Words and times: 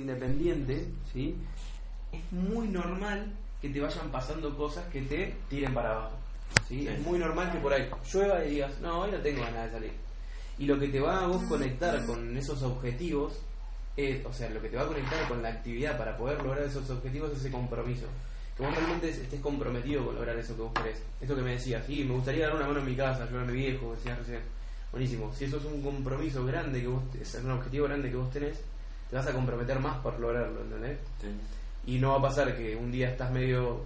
independiente, 0.00 0.88
¿sí? 1.12 1.36
es 2.10 2.32
muy 2.32 2.66
normal 2.66 3.32
que 3.62 3.68
te 3.68 3.80
vayan 3.80 4.10
pasando 4.10 4.56
cosas 4.56 4.84
que 4.88 5.02
te 5.02 5.36
tiren 5.48 5.72
para 5.72 5.92
abajo. 5.92 6.16
¿sí? 6.66 6.88
Es 6.88 7.00
muy 7.02 7.16
normal 7.16 7.52
que 7.52 7.58
por 7.58 7.72
ahí 7.72 7.88
llueva 8.12 8.44
y 8.44 8.50
digas, 8.50 8.72
no, 8.80 9.02
hoy 9.02 9.12
no 9.12 9.18
tengo 9.18 9.42
ganas 9.42 9.66
de 9.66 9.70
salir. 9.70 9.92
Y 10.58 10.66
lo 10.66 10.80
que 10.80 10.88
te 10.88 10.98
va 10.98 11.22
a 11.22 11.28
vos 11.28 11.44
conectar 11.44 12.04
con 12.06 12.36
esos 12.36 12.60
objetivos, 12.64 13.40
es, 13.96 14.26
o 14.26 14.32
sea, 14.32 14.50
lo 14.50 14.60
que 14.60 14.68
te 14.68 14.76
va 14.76 14.82
a 14.82 14.88
conectar 14.88 15.28
con 15.28 15.40
la 15.40 15.50
actividad 15.50 15.96
para 15.96 16.16
poder 16.16 16.42
lograr 16.42 16.64
esos 16.64 16.90
objetivos 16.90 17.30
es 17.30 17.38
ese 17.38 17.52
compromiso. 17.52 18.06
Que 18.56 18.64
vos 18.64 18.74
realmente 18.74 19.10
estés 19.10 19.40
comprometido 19.40 20.06
con 20.06 20.16
lograr 20.16 20.36
eso 20.36 20.56
que 20.56 20.62
vos 20.62 20.72
querés. 20.74 21.00
Esto 21.20 21.36
que 21.36 21.42
me 21.42 21.52
decías, 21.52 21.86
sí, 21.86 22.02
me 22.02 22.14
gustaría 22.14 22.48
dar 22.48 22.56
una 22.56 22.66
mano 22.66 22.80
en 22.80 22.86
mi 22.86 22.96
casa, 22.96 23.22
ayudar 23.22 23.44
a 23.44 23.46
mi 23.46 23.58
viejo, 23.58 23.94
decías 23.94 24.18
recién. 24.18 24.40
Buenísimo. 24.90 25.32
Si 25.32 25.44
eso 25.44 25.58
es 25.58 25.64
un 25.64 25.82
compromiso 25.82 26.44
grande 26.44 26.80
que 26.80 26.88
vos, 26.88 27.02
es 27.20 27.32
un 27.36 27.52
objetivo 27.52 27.86
grande 27.86 28.10
que 28.10 28.16
vos 28.16 28.32
tenés, 28.32 28.58
te 29.14 29.18
vas 29.18 29.28
a 29.28 29.32
comprometer 29.32 29.78
más 29.78 29.98
por 29.98 30.18
lograrlo, 30.18 30.62
¿entendés? 30.62 30.98
Y 31.86 32.00
no 32.00 32.10
va 32.10 32.18
a 32.18 32.22
pasar 32.22 32.56
que 32.56 32.74
un 32.74 32.90
día 32.90 33.10
estás 33.10 33.30
medio 33.30 33.84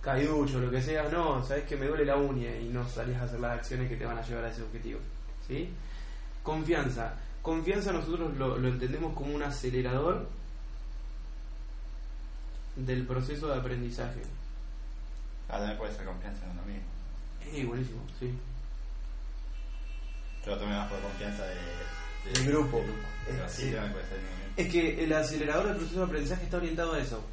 caiducho 0.00 0.56
o 0.56 0.60
lo 0.60 0.70
que 0.70 0.80
sea, 0.80 1.10
no, 1.10 1.44
sabes 1.44 1.64
que 1.64 1.76
me 1.76 1.88
duele 1.88 2.06
la 2.06 2.16
uña 2.16 2.56
y 2.56 2.70
no 2.70 2.88
salís 2.88 3.18
a 3.18 3.24
hacer 3.24 3.38
las 3.38 3.58
acciones 3.58 3.86
que 3.90 3.96
te 3.96 4.06
van 4.06 4.16
a 4.16 4.22
llevar 4.22 4.46
a 4.46 4.48
ese 4.48 4.62
objetivo. 4.62 4.98
¿Sí? 5.46 5.68
Confianza. 6.42 7.12
Confianza 7.42 7.92
nosotros 7.92 8.34
lo, 8.38 8.56
lo 8.56 8.68
entendemos 8.68 9.14
como 9.14 9.34
un 9.34 9.42
acelerador 9.42 10.26
del 12.74 13.06
proceso 13.06 13.48
de 13.48 13.60
aprendizaje. 13.60 14.22
Ah, 15.50 15.58
también 15.58 15.76
puede 15.76 15.92
ser 15.94 16.06
confianza 16.06 16.46
en 16.46 16.52
uno 16.52 16.62
mismo. 16.62 16.88
Eh, 17.44 17.66
buenísimo, 17.66 18.00
sí. 18.18 18.32
Yo 20.46 20.56
tomé 20.56 20.74
más 20.74 20.88
por 20.88 20.98
confianza 21.00 21.44
de, 21.44 21.56
Del 22.24 22.46
grupo. 22.46 22.84
sí. 23.48 23.74
Es 24.56 24.68
que 24.68 25.02
el 25.02 25.12
acelerador 25.12 25.68
del 25.68 25.76
proceso 25.76 26.00
de 26.00 26.06
aprendizaje 26.06 26.44
está 26.44 26.58
orientado 26.58 26.92
a 26.92 26.98
eso. 26.98 27.24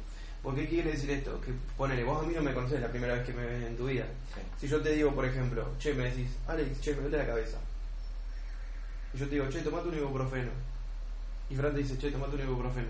¿Por 0.42 0.54
qué 0.54 0.66
quiere 0.66 0.92
decir 0.92 1.10
esto? 1.10 1.38
Que 1.40 1.52
ponele, 1.76 2.02
vos 2.02 2.22
a 2.22 2.26
mí 2.26 2.34
no 2.34 2.42
me 2.42 2.54
conocés 2.54 2.80
la 2.80 2.88
primera 2.88 3.14
vez 3.14 3.26
que 3.26 3.34
me 3.34 3.44
ves 3.44 3.62
en 3.62 3.76
tu 3.76 3.86
vida. 3.86 4.06
Sí. 4.34 4.40
Si 4.60 4.68
yo 4.68 4.80
te 4.80 4.92
digo, 4.92 5.14
por 5.14 5.26
ejemplo, 5.26 5.74
che, 5.78 5.92
me 5.92 6.04
decís, 6.04 6.30
Alex, 6.48 6.80
che, 6.80 6.94
me 6.94 7.02
duele 7.02 7.18
la 7.18 7.26
cabeza. 7.26 7.58
Y 9.12 9.18
yo 9.18 9.26
te 9.26 9.34
digo, 9.34 9.48
che, 9.50 9.60
tomate 9.60 9.88
un 9.88 9.98
ibuprofeno. 9.98 10.50
Y 11.50 11.56
Fran 11.56 11.72
te 11.72 11.78
dice, 11.78 11.98
che, 11.98 12.10
tomate 12.10 12.36
un 12.36 12.42
ibuprofeno. 12.42 12.88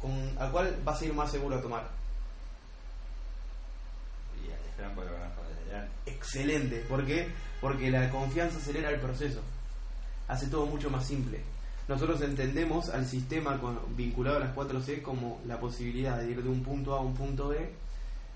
¿Con, 0.00 0.36
¿A 0.36 0.50
cuál 0.50 0.76
vas 0.84 1.00
a 1.00 1.04
ir 1.04 1.14
más 1.14 1.30
seguro 1.30 1.56
a 1.56 1.62
tomar? 1.62 1.88
Y 4.44 4.50
al 4.50 4.74
Fran 4.76 4.94
porque 4.96 5.10
antes. 5.10 5.42
Excelente. 6.06 6.78
¿Por 6.88 7.06
qué? 7.06 7.28
Porque 7.60 7.90
la 7.90 8.10
confianza 8.10 8.58
acelera 8.58 8.90
el 8.90 9.00
proceso. 9.00 9.40
Hace 10.28 10.46
todo 10.46 10.66
mucho 10.66 10.90
más 10.90 11.06
simple. 11.06 11.40
Nosotros 11.88 12.22
entendemos 12.22 12.88
al 12.90 13.06
sistema 13.06 13.60
vinculado 13.96 14.36
a 14.36 14.40
las 14.40 14.54
4C 14.54 15.02
como 15.02 15.40
la 15.46 15.58
posibilidad 15.58 16.18
de 16.18 16.30
ir 16.30 16.42
de 16.42 16.48
un 16.48 16.62
punto 16.62 16.94
A 16.94 16.98
a 16.98 17.02
un 17.02 17.14
punto 17.14 17.48
B 17.48 17.70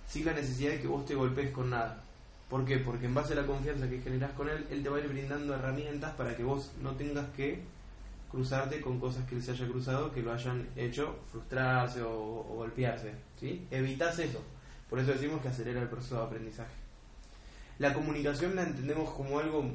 sin 0.07 0.25
la 0.25 0.33
necesidad 0.33 0.73
de 0.73 0.81
que 0.81 0.89
vos 0.89 1.05
te 1.05 1.15
golpees 1.15 1.51
con 1.51 1.71
nada. 1.71 2.03
¿Por 2.49 2.65
qué? 2.65 2.79
Porque 2.79 3.07
en 3.07 3.15
base 3.15 3.33
a 3.33 3.37
la 3.37 3.47
confianza 3.47 3.89
que 3.89 4.01
generás 4.01 4.33
con 4.33 4.49
él, 4.49 4.67
él 4.71 4.83
te 4.83 4.89
va 4.89 4.99
a 4.99 5.01
ir 5.01 5.09
brindando 5.09 5.55
herramientas 5.55 6.13
para 6.15 6.37
que 6.37 6.45
vos 6.45 6.73
no 6.81 6.93
tengas 6.93 7.29
que 7.31 7.63
cruzarte 8.31 8.81
con 8.81 9.01
cosas 9.01 9.25
que 9.27 9.37
él 9.37 9.43
se 9.43 9.53
haya 9.53 9.67
cruzado 9.67 10.13
que 10.13 10.23
lo 10.23 10.33
hayan 10.33 10.69
hecho 10.77 11.17
frustrarse 11.31 12.03
o, 12.03 12.11
o 12.11 12.55
golpearse. 12.57 13.13
¿sí? 13.41 13.67
Evitas 13.71 14.19
eso. 14.19 14.43
Por 14.89 15.01
eso 15.01 15.13
decimos 15.13 15.41
que 15.41 15.49
acelera 15.49 15.83
el 15.83 15.89
proceso 15.89 16.17
de 16.17 16.23
aprendizaje. 16.23 16.75
La 17.79 17.93
comunicación 17.93 18.55
la 18.55 18.63
entendemos 18.63 19.11
como 19.11 19.39
algo 19.39 19.71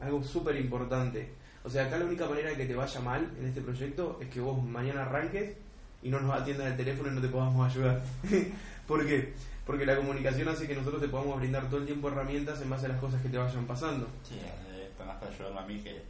algo 0.00 0.22
súper 0.22 0.56
importante. 0.56 1.30
O 1.66 1.70
sea, 1.70 1.86
acá 1.86 1.98
la 1.98 2.04
única 2.04 2.26
manera 2.28 2.50
de 2.50 2.56
que 2.56 2.64
te 2.66 2.74
vaya 2.76 3.00
mal 3.00 3.28
en 3.40 3.46
este 3.48 3.60
proyecto 3.60 4.18
es 4.22 4.28
que 4.28 4.40
vos 4.40 4.62
mañana 4.62 5.02
arranques 5.02 5.56
y 6.02 6.08
no 6.10 6.20
nos 6.20 6.40
atiendan 6.40 6.68
el 6.68 6.76
teléfono 6.76 7.10
y 7.10 7.14
no 7.16 7.20
te 7.20 7.28
podamos 7.28 7.68
ayudar. 7.70 8.00
¿Por 8.86 9.04
qué? 9.04 9.32
Porque 9.66 9.84
la 9.84 9.96
comunicación 9.96 10.48
hace 10.48 10.68
que 10.68 10.76
nosotros 10.76 11.02
te 11.02 11.08
podamos 11.08 11.38
brindar 11.40 11.68
todo 11.68 11.80
el 11.80 11.86
tiempo 11.86 12.06
herramientas 12.08 12.60
en 12.62 12.70
base 12.70 12.86
a 12.86 12.90
las 12.90 13.00
cosas 13.00 13.20
que 13.20 13.28
te 13.28 13.36
vayan 13.36 13.66
pasando. 13.66 14.06
Sí, 14.22 14.36
esto 14.80 15.04
más 15.04 15.16
para 15.16 15.32
ayudarme 15.32 15.58
a 15.60 15.66
mí 15.66 15.80
que. 15.80 16.00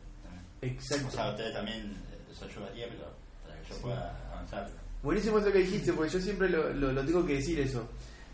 Exacto. 0.61 1.07
O 1.09 1.11
sea, 1.11 1.31
ustedes 1.31 1.55
también 1.55 1.79
eh, 2.13 2.19
les 2.29 2.43
ayudaría, 2.43 2.87
pero 2.89 3.05
para 3.45 3.59
que 3.63 3.69
yo 3.69 3.75
Sí. 3.75 3.81
pueda 3.83 4.15
avanzar. 4.31 4.69
Buenísimo 5.03 5.39
eso 5.39 5.51
que 5.53 5.59
dijiste, 5.61 5.93
porque 5.95 6.11
yo 6.13 6.21
siempre 6.21 6.51
lo, 6.51 6.71
lo- 6.75 6.93
lo 6.93 7.03
tengo 7.05 7.25
que 7.25 7.35
decir 7.35 7.59
eso. 7.61 7.89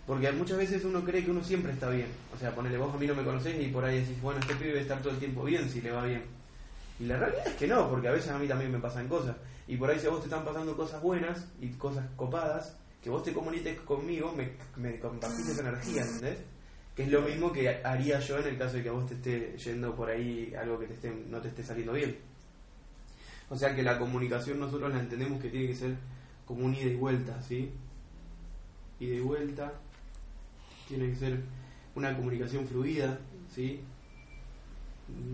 Porque 0.06 0.32
muchas 0.32 0.58
veces 0.58 0.84
uno 0.84 1.04
cree 1.04 1.24
que 1.24 1.30
uno 1.30 1.44
siempre 1.44 1.70
está 1.72 1.88
bien. 1.90 2.08
O 2.34 2.38
sea, 2.38 2.52
ponele 2.52 2.76
vos 2.78 2.92
a 2.92 2.98
mí 2.98 3.06
no 3.06 3.14
me 3.14 3.22
conocés 3.22 3.60
y 3.62 3.68
por 3.68 3.84
ahí 3.84 4.00
decís, 4.00 4.20
bueno, 4.20 4.40
este 4.40 4.54
pibe 4.56 4.68
debe 4.70 4.80
estar 4.80 5.00
todo 5.00 5.12
el 5.12 5.18
tiempo 5.20 5.44
bien 5.44 5.70
si 5.70 5.80
le 5.80 5.92
va 5.92 6.04
bien. 6.04 6.24
Y 7.02 7.06
la 7.06 7.16
realidad 7.16 7.48
es 7.48 7.54
que 7.54 7.66
no, 7.66 7.90
porque 7.90 8.06
a 8.06 8.12
veces 8.12 8.30
a 8.30 8.38
mí 8.38 8.46
también 8.46 8.70
me 8.70 8.78
pasan 8.78 9.08
cosas. 9.08 9.34
Y 9.66 9.76
por 9.76 9.90
ahí 9.90 9.98
si 9.98 10.06
a 10.06 10.10
vos 10.10 10.20
te 10.20 10.26
están 10.26 10.44
pasando 10.44 10.76
cosas 10.76 11.02
buenas 11.02 11.48
y 11.60 11.70
cosas 11.70 12.06
copadas, 12.14 12.76
que 13.02 13.10
vos 13.10 13.24
te 13.24 13.32
comuniques 13.32 13.80
conmigo, 13.80 14.32
me, 14.32 14.52
me 14.76 15.00
compartís 15.00 15.48
esa 15.48 15.62
energía, 15.62 16.02
¿entendés? 16.02 16.38
Que 16.94 17.02
es 17.02 17.10
lo 17.10 17.22
mismo 17.22 17.50
que 17.50 17.68
haría 17.68 18.20
yo 18.20 18.38
en 18.38 18.46
el 18.46 18.56
caso 18.56 18.76
de 18.76 18.84
que 18.84 18.88
a 18.88 18.92
vos 18.92 19.06
te 19.08 19.14
esté 19.14 19.58
yendo 19.58 19.96
por 19.96 20.10
ahí 20.10 20.54
algo 20.54 20.78
que 20.78 20.86
te 20.86 20.94
esté, 20.94 21.10
no 21.28 21.40
te 21.40 21.48
esté 21.48 21.64
saliendo 21.64 21.92
bien. 21.92 22.16
O 23.50 23.56
sea 23.56 23.74
que 23.74 23.82
la 23.82 23.98
comunicación 23.98 24.60
nosotros 24.60 24.92
la 24.92 25.00
entendemos 25.00 25.42
que 25.42 25.50
tiene 25.50 25.66
que 25.66 25.74
ser 25.74 25.96
como 26.46 26.64
un 26.64 26.72
ida 26.72 26.86
y 26.86 26.94
vuelta, 26.94 27.42
¿sí? 27.42 27.72
Ida 29.00 29.16
y 29.16 29.20
vuelta, 29.20 29.72
tiene 30.86 31.10
que 31.10 31.16
ser 31.16 31.40
una 31.96 32.14
comunicación 32.14 32.64
fluida, 32.64 33.18
¿sí? 33.52 33.80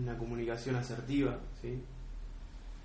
Una 0.01 0.17
comunicación 0.17 0.75
asertiva, 0.75 1.37
¿sí? 1.61 1.81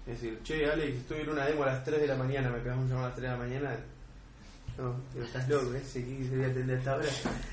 Es 0.06 0.20
decir, 0.20 0.40
che, 0.42 0.70
Alex, 0.70 0.96
estoy 0.96 1.20
en 1.20 1.30
una 1.30 1.46
demo 1.46 1.62
a 1.62 1.66
las 1.66 1.84
3 1.84 2.00
de 2.00 2.06
la 2.06 2.16
mañana, 2.16 2.50
me 2.50 2.58
pegas 2.58 2.76
un 2.76 2.88
llamado 2.88 3.06
a 3.06 3.08
las 3.08 3.16
3 3.16 3.30
de 3.30 3.36
la 3.36 3.42
mañana. 3.42 3.76
No, 4.76 4.94
pero 5.12 5.24
estás 5.24 5.48
loco, 5.48 5.72
¿eh? 5.74 5.82
Sí, 5.84 6.04
¿qué 6.18 6.28
se 6.28 6.36
voy 6.36 6.44
a 6.44 6.48
atender 6.48 6.76
a 6.76 6.78
esta 6.78 6.96
hora? 6.96 7.06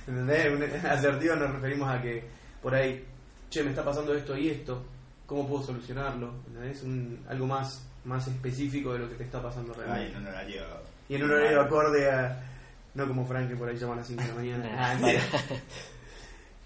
¿Entendés? 0.08 0.86
Asertiva 0.86 1.36
nos 1.36 1.54
referimos 1.54 1.90
a 1.90 2.02
que 2.02 2.24
por 2.62 2.76
ahí, 2.76 3.06
che, 3.50 3.64
me 3.64 3.70
está 3.70 3.84
pasando 3.84 4.14
esto 4.14 4.38
y 4.38 4.50
esto, 4.50 4.84
¿cómo 5.26 5.48
puedo 5.48 5.64
solucionarlo? 5.64 6.34
¿Entendés? 6.48 6.84
Un, 6.84 7.24
algo 7.30 7.48
más, 7.48 7.88
más 8.06 8.28
específico 8.28 8.94
de 8.94 9.00
lo 9.00 9.10
que 9.10 9.16
te 9.16 9.24
está 9.24 9.42
pasando 9.42 9.74
realmente. 9.74 10.12
en 10.12 10.18
un 10.18 10.28
horario. 10.28 10.62
Y 11.10 11.16
en 11.16 11.24
un 11.24 11.32
horario 11.32 11.62
acorde 11.62 12.10
a. 12.12 12.48
No 12.94 13.08
como 13.08 13.26
Frank 13.26 13.48
que 13.48 13.56
por 13.56 13.70
ahí 13.70 13.78
llama 13.78 13.94
a 13.94 13.98
las 13.98 14.08
5 14.08 14.22
de 14.22 14.28
la 14.28 14.34
mañana. 14.34 14.70
Ah. 14.78 14.98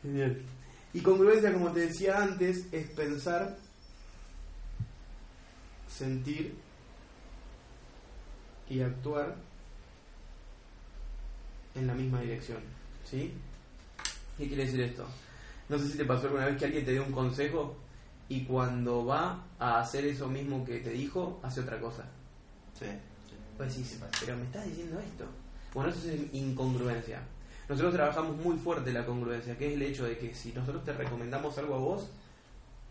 Genial. 0.01 0.41
Y 0.95 1.01
congruencia, 1.01 1.51
como 1.51 1.73
te 1.73 1.81
decía 1.81 2.23
antes, 2.23 2.67
es 2.71 2.87
pensar, 2.91 3.57
sentir 5.89 6.55
y 8.69 8.79
actuar 8.79 9.35
en 11.75 11.87
la 11.87 11.93
misma 11.93 12.21
dirección. 12.21 12.59
¿Sí? 13.03 13.33
¿Qué 14.37 14.47
quiere 14.47 14.63
decir 14.63 14.79
esto? 14.79 15.05
No 15.67 15.77
sé 15.77 15.89
si 15.89 15.97
te 15.97 16.05
pasó 16.05 16.27
alguna 16.27 16.45
vez 16.45 16.57
que 16.57 16.63
alguien 16.63 16.85
te 16.85 16.93
dio 16.93 17.03
un 17.03 17.11
consejo 17.11 17.75
y 18.29 18.45
cuando 18.45 19.05
va 19.05 19.47
a 19.59 19.81
hacer 19.81 20.05
eso 20.05 20.29
mismo 20.29 20.63
que 20.63 20.79
te 20.79 20.91
dijo, 20.91 21.41
hace 21.43 21.59
otra 21.59 21.77
cosa. 21.81 22.05
Sí. 22.79 22.85
Pues 23.57 23.73
sí, 23.73 23.99
pero 24.21 24.37
me 24.37 24.43
estás 24.43 24.65
diciendo 24.65 24.97
esto. 25.01 25.25
Bueno, 25.73 25.89
eso 25.89 26.09
es 26.09 26.33
incongruencia. 26.33 27.19
Nosotros 27.67 27.95
trabajamos 27.95 28.35
muy 28.37 28.57
fuerte 28.57 28.93
la 28.93 29.05
congruencia, 29.05 29.57
que 29.57 29.67
es 29.67 29.73
el 29.73 29.81
hecho 29.81 30.05
de 30.05 30.17
que 30.17 30.33
si 30.35 30.51
nosotros 30.53 30.83
te 30.83 30.93
recomendamos 30.93 31.57
algo 31.57 31.75
a 31.75 31.79
vos, 31.79 32.09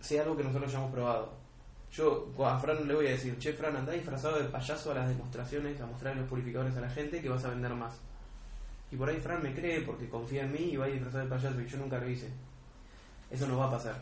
sea 0.00 0.22
algo 0.22 0.36
que 0.36 0.42
nosotros 0.42 0.72
ya 0.72 0.78
hemos 0.78 0.90
probado. 0.92 1.32
Yo 1.92 2.28
a 2.44 2.58
Fran 2.58 2.88
le 2.88 2.94
voy 2.94 3.06
a 3.06 3.10
decir, 3.10 3.38
che, 3.38 3.52
Fran, 3.52 3.76
andá 3.76 3.92
disfrazado 3.92 4.38
de 4.38 4.48
payaso 4.48 4.90
a 4.90 4.94
las 4.94 5.08
demostraciones, 5.08 5.80
a 5.80 5.86
mostrar 5.86 6.16
los 6.16 6.28
purificadores 6.28 6.76
a 6.76 6.80
la 6.80 6.90
gente 6.90 7.22
que 7.22 7.28
vas 7.28 7.44
a 7.44 7.50
vender 7.50 7.72
más. 7.74 7.94
Y 8.90 8.96
por 8.96 9.08
ahí 9.08 9.18
Fran 9.18 9.42
me 9.42 9.54
cree 9.54 9.82
porque 9.82 10.08
confía 10.08 10.42
en 10.42 10.52
mí 10.52 10.70
y 10.72 10.76
va 10.76 10.86
a 10.86 10.88
disfrazado 10.88 11.22
de 11.24 11.30
payaso 11.30 11.60
y 11.60 11.68
yo 11.68 11.78
nunca 11.78 11.98
lo 11.98 12.08
hice. 12.08 12.28
Eso 13.30 13.46
no 13.46 13.58
va 13.58 13.66
a 13.66 13.70
pasar. 13.70 13.94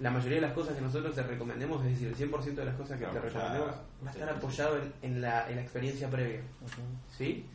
La 0.00 0.10
mayoría 0.10 0.36
de 0.36 0.46
las 0.46 0.54
cosas 0.54 0.74
que 0.74 0.80
nosotros 0.80 1.14
te 1.14 1.22
recomendemos, 1.22 1.84
es 1.84 1.92
decir, 1.92 2.08
el 2.08 2.16
100% 2.16 2.54
de 2.54 2.64
las 2.64 2.74
cosas 2.74 2.98
que 2.98 3.06
No, 3.06 3.12
te 3.12 3.20
recomendemos, 3.20 3.74
va 4.04 4.08
a 4.08 4.12
estar 4.12 4.28
apoyado 4.28 4.78
en, 4.78 4.92
en 5.02 5.20
la, 5.20 5.48
en 5.48 5.56
la 5.56 5.62
experiencia 5.62 6.10
previa. 6.10 6.40
¿Sí? 7.16 7.46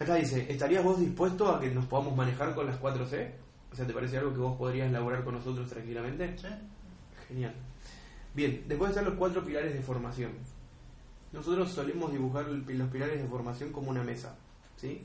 Acá 0.00 0.14
dice, 0.14 0.46
¿estarías 0.48 0.82
vos 0.82 0.98
dispuesto 0.98 1.54
a 1.54 1.60
que 1.60 1.70
nos 1.70 1.84
podamos 1.84 2.16
manejar 2.16 2.54
con 2.54 2.66
las 2.66 2.80
4C? 2.80 3.32
O 3.70 3.76
sea, 3.76 3.86
¿te 3.86 3.92
parece 3.92 4.16
algo 4.16 4.32
que 4.32 4.38
vos 4.38 4.56
podrías 4.56 4.88
elaborar 4.88 5.22
con 5.22 5.34
nosotros 5.34 5.68
tranquilamente? 5.68 6.38
Sí. 6.38 6.48
Genial. 7.28 7.52
Bien, 8.34 8.64
después 8.66 8.90
están 8.90 9.04
los 9.04 9.14
cuatro 9.14 9.44
pilares 9.44 9.74
de 9.74 9.82
formación. 9.82 10.32
Nosotros 11.32 11.70
solemos 11.70 12.10
dibujar 12.10 12.46
los 12.48 12.88
pilares 12.88 13.20
de 13.20 13.28
formación 13.28 13.72
como 13.72 13.90
una 13.90 14.02
mesa. 14.02 14.34
¿Sí? 14.78 15.04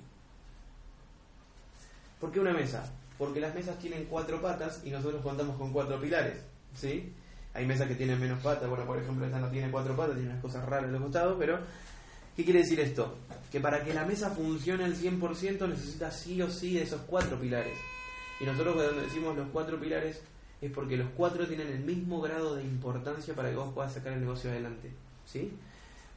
¿Por 2.22 2.32
qué 2.32 2.40
una 2.40 2.54
mesa? 2.54 2.90
Porque 3.18 3.42
las 3.42 3.54
mesas 3.54 3.78
tienen 3.78 4.06
cuatro 4.06 4.42
patas 4.42 4.82
y 4.86 4.92
nosotros 4.92 5.22
contamos 5.22 5.58
con 5.58 5.74
cuatro 5.74 6.00
pilares. 6.00 6.42
¿Sí? 6.74 7.12
Hay 7.54 7.66
mesas 7.66 7.90
que 7.90 7.96
tienen 7.96 8.18
menos 8.18 8.42
patas. 8.42 8.70
Bueno, 8.70 8.86
por 8.86 8.98
ejemplo, 8.98 9.26
esta 9.26 9.42
no 9.42 9.50
tiene 9.50 9.70
cuatro 9.70 9.94
patas, 9.94 10.16
tiene 10.16 10.30
unas 10.30 10.42
cosas 10.42 10.64
raras 10.66 10.86
en 10.86 10.94
los 10.94 11.02
costados, 11.02 11.36
pero 11.38 11.60
¿Qué 12.36 12.44
quiere 12.44 12.60
decir 12.60 12.80
esto? 12.80 13.18
Que 13.52 13.60
para 13.60 13.84
que 13.84 13.94
la 13.94 14.06
mesa 14.06 14.32
funcione 14.32 14.84
al 14.84 14.96
100% 14.96 15.70
necesita 15.70 16.12
sí 16.12 16.42
o 16.42 16.50
sí 16.50 16.74
de 16.74 16.84
esos 16.84 17.02
cuatro 17.02 17.40
pilares. 17.40 17.78
Y 18.40 18.46
nosotros 18.46 18.76
cuando 18.76 19.02
decimos 19.02 19.36
los 19.36 19.48
cuatro 19.50 19.80
pilares 19.80 20.22
es 20.62 20.72
porque 20.72 20.98
los 20.98 21.10
cuatro 21.16 21.48
tienen 21.48 21.68
el 21.68 21.80
mismo 21.80 22.22
grado 22.22 22.56
de 22.56 22.64
importancia 22.64 23.34
para 23.34 23.50
que 23.50 23.56
vos 23.56 23.74
puedas 23.74 23.94
sacar 23.94 24.14
el 24.14 24.22
negocio 24.22 24.50
adelante. 24.50 24.92
¿Sí? 25.26 25.52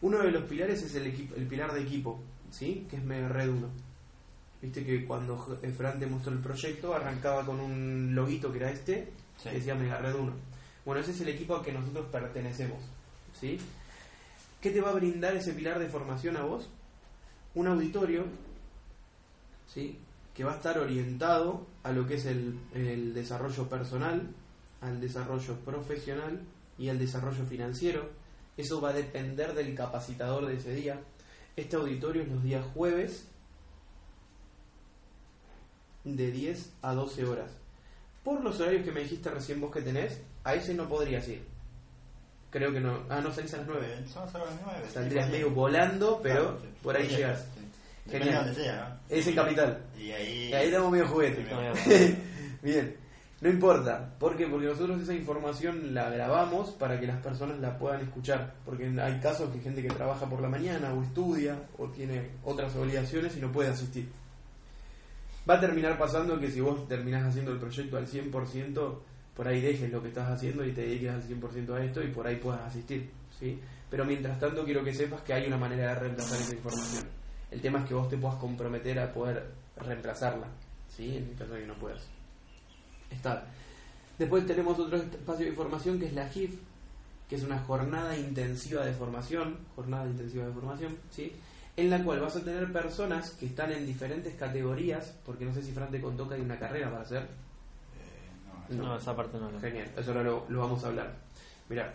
Uno 0.01 0.19
de 0.19 0.31
los 0.31 0.45
pilares 0.45 0.83
es 0.83 0.95
el, 0.95 1.07
equipo, 1.07 1.35
el 1.37 1.47
pilar 1.47 1.73
de 1.73 1.83
equipo, 1.83 2.21
¿sí? 2.51 2.87
que 2.91 2.97
es 2.97 3.05
Red 3.05 3.49
1. 3.49 3.69
Viste 4.61 4.85
que 4.85 5.05
cuando 5.05 5.59
eh, 5.63 5.71
Fran 5.71 6.01
te 6.01 6.07
mostró 6.07 6.33
el 6.33 6.41
proyecto 6.41 6.95
arrancaba 6.95 7.47
con 7.47 7.61
un 7.61 8.15
loguito 8.15 8.51
que 8.51 8.59
era 8.59 8.71
este, 8.71 9.09
Sí. 9.39 9.51
que 9.51 9.57
decía 9.57 9.77
Mega 9.77 9.99
Red 9.99 10.17
1. 10.17 10.33
Bueno, 10.85 11.01
ese 11.01 11.13
es 11.13 11.21
el 11.21 11.29
equipo 11.29 11.57
al 11.57 11.63
que 11.63 11.73
nosotros 11.73 12.07
pertenecemos. 12.11 12.83
¿sí? 13.39 13.59
¿Qué 14.61 14.71
te 14.71 14.81
va 14.81 14.91
a 14.91 14.95
brindar 14.95 15.37
ese 15.37 15.53
pilar 15.53 15.79
de 15.79 15.89
formación 15.89 16.37
a 16.37 16.43
vos? 16.43 16.69
Un 17.55 17.69
auditorio 17.69 18.25
¿sí? 19.67 19.99
que 20.35 20.45
va 20.45 20.53
a 20.53 20.57
estar 20.57 20.79
orientado 20.79 21.67
a 21.85 21.93
lo 21.93 22.07
que 22.07 22.15
es 22.15 22.27
el, 22.27 22.59
el 22.75 23.15
desarrollo 23.15 23.69
personal, 23.69 24.35
al 24.81 25.01
desarrollo 25.01 25.57
profesional 25.65 26.41
y 26.77 26.89
al 26.89 26.99
desarrollo 26.99 27.45
financiero. 27.45 28.11
Eso 28.57 28.81
va 28.81 28.91
a 28.91 28.95
depender 28.95 29.55
del 29.55 29.75
capacitador 29.75 30.47
de 30.47 30.55
ese 30.55 30.75
día. 30.75 31.01
Este 31.55 31.77
auditorio 31.77 32.23
es 32.23 32.29
los 32.29 32.43
días 32.43 32.65
jueves 32.75 33.29
de 36.05 36.31
10 36.31 36.73
a 36.83 36.95
12 36.95 37.25
horas. 37.27 37.51
Por 38.25 38.43
los 38.43 38.61
horarios 38.61 38.85
que 38.85 38.93
me 38.93 39.01
dijiste 39.01 39.31
recién 39.31 39.61
vos 39.61 39.73
que 39.73 39.83
tenés, 39.83 40.21
a 40.45 40.55
ese 40.55 40.75
no 40.75 40.89
podrías 40.89 41.27
ir. 41.29 41.47
Creo 42.51 42.73
que 42.73 42.81
no. 42.81 43.01
Ah, 43.11 43.21
no 43.21 43.33
salís 43.33 43.53
a 43.55 43.59
las 43.59 43.67
9. 43.67 43.87
Eh, 43.87 44.05
Somos 44.13 44.35
a 44.35 44.39
las 44.39 44.49
9. 44.65 44.79
Saldrías 44.93 45.29
medio 45.31 45.51
volando, 45.51 46.21
pero 46.23 46.59
por 46.83 46.97
ahí 46.97 47.07
llegas. 47.09 47.47
Genial. 48.11 48.57
Es 49.09 49.27
en 49.27 49.35
Capital. 49.35 49.83
Y 49.99 50.11
ahí. 50.13 50.49
Y 50.51 50.55
ahí 50.55 50.71
damos 50.71 50.91
medio 50.91 51.07
juguete. 51.09 51.45
Bien, 52.63 52.97
no 53.43 53.51
importa. 53.51 54.15
¿Por 54.19 54.35
qué? 54.37 54.47
Porque 54.47 54.67
nosotros 54.67 55.03
esa 55.03 55.13
información 55.13 55.93
la 55.95 56.09
grabamos 56.09 56.71
para 56.71 56.99
que 56.99 57.07
las 57.07 57.21
personas 57.23 57.59
la 57.59 57.79
puedan 57.79 58.01
escuchar. 58.01 58.55
Porque 58.65 58.87
hay 58.99 59.21
casos 59.21 59.51
que 59.51 59.59
hay 59.59 59.65
gente 59.65 59.83
que 59.83 59.91
trabaja 59.91 60.25
por 60.27 60.41
la 60.41 60.49
mañana 60.49 60.95
o 60.95 61.03
estudia 61.03 61.57
o 61.77 61.89
tiene 61.89 62.31
otras 62.45 62.75
obligaciones 62.77 63.37
y 63.37 63.41
no 63.41 63.53
puede 63.53 63.69
asistir. 63.69 64.09
Va 65.49 65.55
a 65.55 65.61
terminar 65.61 65.99
pasando 65.99 66.39
que 66.39 66.51
si 66.51 66.61
vos 66.61 66.89
terminás 66.89 67.25
haciendo 67.25 67.53
el 67.53 67.59
proyecto 67.59 67.97
al 67.99 68.07
100%, 68.07 68.99
por 69.39 69.47
ahí 69.47 69.61
dejes 69.61 69.93
lo 69.93 70.03
que 70.03 70.09
estás 70.09 70.29
haciendo 70.29 70.65
y 70.65 70.73
te 70.73 70.81
dediques 70.81 71.13
al 71.13 71.23
100% 71.23 71.73
a 71.73 71.85
esto 71.85 72.03
y 72.03 72.09
por 72.09 72.27
ahí 72.27 72.35
puedas 72.35 72.61
asistir. 72.63 73.09
¿sí? 73.39 73.57
Pero 73.89 74.05
mientras 74.05 74.37
tanto 74.41 74.65
quiero 74.65 74.83
que 74.83 74.93
sepas 74.93 75.21
que 75.21 75.33
hay 75.33 75.47
una 75.47 75.57
manera 75.57 75.95
de 75.95 75.95
reemplazar 75.95 76.41
esa 76.41 76.57
información. 76.57 77.05
El 77.49 77.61
tema 77.61 77.79
es 77.79 77.85
que 77.87 77.95
vos 77.95 78.09
te 78.09 78.17
puedas 78.17 78.37
comprometer 78.39 78.99
a 78.99 79.13
poder 79.13 79.47
reemplazarla, 79.77 80.49
¿sí? 80.89 81.19
en 81.19 81.37
caso 81.37 81.55
de 81.55 81.61
que 81.61 81.67
no 81.69 81.75
puedas. 81.75 82.03
Está. 83.13 83.47
Después 84.19 84.45
tenemos 84.45 84.77
otro 84.77 84.97
espacio 84.97 85.47
de 85.47 85.53
formación 85.53 86.01
que 86.01 86.07
es 86.07 86.15
la 86.15 86.29
GIF, 86.29 86.59
que 87.29 87.37
es 87.37 87.45
una 87.45 87.61
jornada 87.61 88.19
intensiva 88.19 88.85
de 88.85 88.93
formación, 88.93 89.57
jornada 89.77 90.07
intensiva 90.07 90.47
de 90.47 90.53
formación, 90.53 90.97
¿sí? 91.13 91.33
En 91.77 91.91
la 91.91 92.03
cual 92.03 92.19
vas 92.19 92.35
a 92.35 92.43
tener 92.43 92.73
personas 92.73 93.31
que 93.31 93.47
están 93.47 93.71
en 93.71 93.87
diferentes 93.87 94.35
categorías, 94.35 95.15
porque 95.25 95.45
no 95.45 95.55
sé 95.55 95.63
si 95.63 95.71
Fran 95.71 95.93
te 95.93 96.01
contó 96.01 96.29
que 96.29 96.35
hay 96.35 96.41
una 96.41 96.59
carrera 96.59 96.91
para 96.91 97.03
hacer. 97.03 97.48
No, 98.71 98.77
No. 98.77 98.85
No, 98.91 98.97
esa 98.97 99.15
parte 99.17 99.39
no. 99.39 99.51
la- 99.51 99.61
Genial, 99.61 99.89
eso 99.97 100.11
ahora 100.11 100.23
lo, 100.25 100.45
lo 100.49 100.61
vamos 100.61 100.85
a 100.85 100.89
hablar. 100.89 101.15
Mira, 101.69 101.95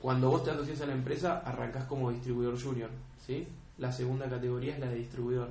cuando 0.00 0.30
vos 0.30 0.44
te 0.44 0.50
asocias 0.50 0.80
a 0.82 0.86
la 0.86 0.92
empresa, 0.92 1.40
arrancás 1.44 1.84
como 1.84 2.10
distribuidor 2.10 2.60
junior, 2.60 2.90
¿sí? 3.24 3.46
La 3.78 3.90
segunda 3.92 4.28
categoría 4.28 4.74
es 4.74 4.80
la 4.80 4.88
de 4.88 4.96
distribuidor. 4.96 5.48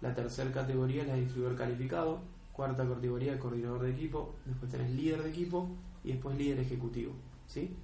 La 0.00 0.14
tercera 0.14 0.50
categoría 0.52 1.02
es 1.02 1.08
la 1.08 1.14
de 1.14 1.20
distribuidor 1.22 1.56
calificado. 1.56 2.20
Cuarta 2.52 2.86
categoría 2.86 3.34
es 3.34 3.40
coordinador 3.40 3.82
de 3.82 3.90
equipo. 3.92 4.34
Después 4.44 4.70
tenés 4.70 4.90
líder 4.90 5.22
de 5.22 5.30
equipo 5.30 5.68
y 6.04 6.12
después 6.12 6.36
líder 6.36 6.60
ejecutivo, 6.60 7.12
¿sí? 7.46 7.74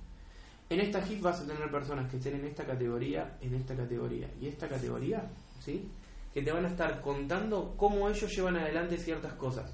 En 0.71 0.81
esta 0.81 1.01
HIP 1.07 1.21
vas 1.23 1.41
a 1.41 1.47
tener 1.47 1.71
personas 1.71 2.11
que 2.11 2.17
estén 2.17 2.37
en 2.37 2.47
esta 2.47 2.65
categoría, 2.65 3.37
en 3.41 3.55
esta 3.55 3.77
categoría 3.77 4.29
y 4.41 4.47
esta 4.49 4.67
categoría, 4.69 5.23
¿sí? 5.61 5.89
Que 6.33 6.43
te 6.43 6.51
van 6.51 6.65
a 6.65 6.69
estar 6.69 7.01
contando 7.03 7.75
cómo 7.77 8.09
ellos 8.09 8.31
llevan 8.35 8.57
adelante 8.57 8.97
ciertas 8.97 9.35
cosas, 9.35 9.71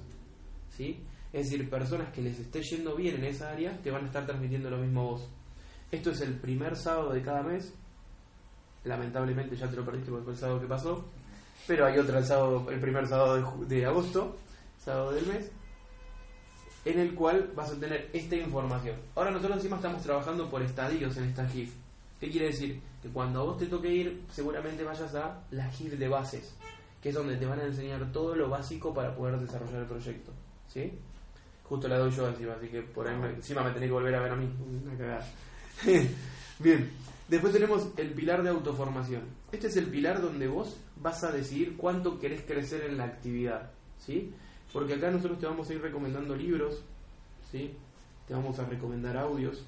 ¿sí? 0.75 0.99
Es 1.33 1.49
decir, 1.49 1.69
personas 1.69 2.11
que 2.11 2.21
les 2.21 2.39
esté 2.39 2.61
yendo 2.61 2.95
bien 2.95 3.15
en 3.15 3.25
esa 3.25 3.51
área 3.51 3.77
te 3.81 3.89
van 3.89 4.03
a 4.03 4.07
estar 4.07 4.25
transmitiendo 4.25 4.69
lo 4.69 4.77
mismo 4.77 5.01
a 5.01 5.03
vos. 5.03 5.29
Esto 5.91 6.11
es 6.11 6.21
el 6.21 6.35
primer 6.35 6.75
sábado 6.75 7.11
de 7.13 7.21
cada 7.21 7.41
mes. 7.43 7.73
Lamentablemente 8.83 9.55
ya 9.55 9.69
te 9.69 9.75
lo 9.75 9.85
perdiste 9.85 10.09
porque 10.09 10.25
fue 10.25 10.33
el 10.33 10.39
sábado 10.39 10.59
que 10.59 10.67
pasó. 10.67 11.05
Pero 11.67 11.85
hay 11.85 11.97
otro 11.97 12.17
el, 12.17 12.25
sábado, 12.25 12.69
el 12.69 12.79
primer 12.79 13.07
sábado 13.07 13.65
de, 13.65 13.75
de 13.75 13.85
agosto, 13.85 14.35
sábado 14.79 15.11
del 15.11 15.27
mes, 15.27 15.51
en 16.85 16.99
el 16.99 17.13
cual 17.13 17.51
vas 17.55 17.71
a 17.71 17.79
tener 17.79 18.09
esta 18.13 18.35
información. 18.35 18.97
Ahora 19.15 19.31
nosotros 19.31 19.57
encima 19.57 19.75
estamos 19.75 20.01
trabajando 20.01 20.49
por 20.49 20.61
estadios 20.63 21.15
en 21.17 21.25
esta 21.25 21.47
GIF. 21.47 21.73
¿Qué 22.19 22.29
quiere 22.29 22.47
decir? 22.47 22.81
Que 23.01 23.09
cuando 23.09 23.41
a 23.41 23.43
vos 23.43 23.57
te 23.57 23.67
toque 23.67 23.89
ir, 23.93 24.23
seguramente 24.31 24.83
vayas 24.83 25.13
a 25.15 25.43
la 25.51 25.69
GIF 25.69 25.93
de 25.93 26.07
bases, 26.07 26.55
que 27.01 27.09
es 27.09 27.15
donde 27.15 27.37
te 27.37 27.45
van 27.45 27.59
a 27.59 27.65
enseñar 27.65 28.11
todo 28.11 28.35
lo 28.35 28.49
básico 28.49 28.93
para 28.93 29.15
poder 29.15 29.39
desarrollar 29.39 29.81
el 29.81 29.87
proyecto. 29.87 30.31
¿Sí? 30.67 30.91
Justo 31.71 31.87
la 31.87 31.99
doy 31.99 32.11
yo 32.11 32.27
encima, 32.27 32.51
así 32.55 32.67
que 32.67 32.81
por 32.81 33.07
ahí 33.07 33.15
me- 33.17 33.29
encima 33.29 33.63
me 33.63 33.71
tenés 33.71 33.87
que 33.87 33.93
volver 33.93 34.13
a 34.13 34.19
ver 34.19 34.31
a 34.33 34.35
mí. 34.35 34.45
Una 34.83 34.97
cagada. 34.97 35.25
Bien. 36.59 36.89
Después 37.29 37.53
tenemos 37.53 37.87
el 37.95 38.09
pilar 38.11 38.43
de 38.43 38.49
autoformación. 38.49 39.21
Este 39.53 39.67
es 39.67 39.77
el 39.77 39.85
pilar 39.85 40.21
donde 40.21 40.49
vos 40.49 40.75
vas 40.97 41.23
a 41.23 41.31
decidir 41.31 41.77
cuánto 41.77 42.19
querés 42.19 42.41
crecer 42.41 42.83
en 42.83 42.97
la 42.97 43.05
actividad. 43.05 43.71
¿Sí? 44.05 44.33
Porque 44.73 44.95
acá 44.95 45.11
nosotros 45.11 45.39
te 45.39 45.45
vamos 45.45 45.69
a 45.69 45.73
ir 45.73 45.81
recomendando 45.81 46.35
libros, 46.35 46.83
¿sí? 47.49 47.73
Te 48.27 48.33
vamos 48.33 48.59
a 48.59 48.65
recomendar 48.65 49.15
audios 49.15 49.63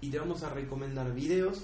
y 0.00 0.10
te 0.10 0.18
vamos 0.18 0.42
a 0.42 0.50
recomendar 0.50 1.14
videos 1.14 1.62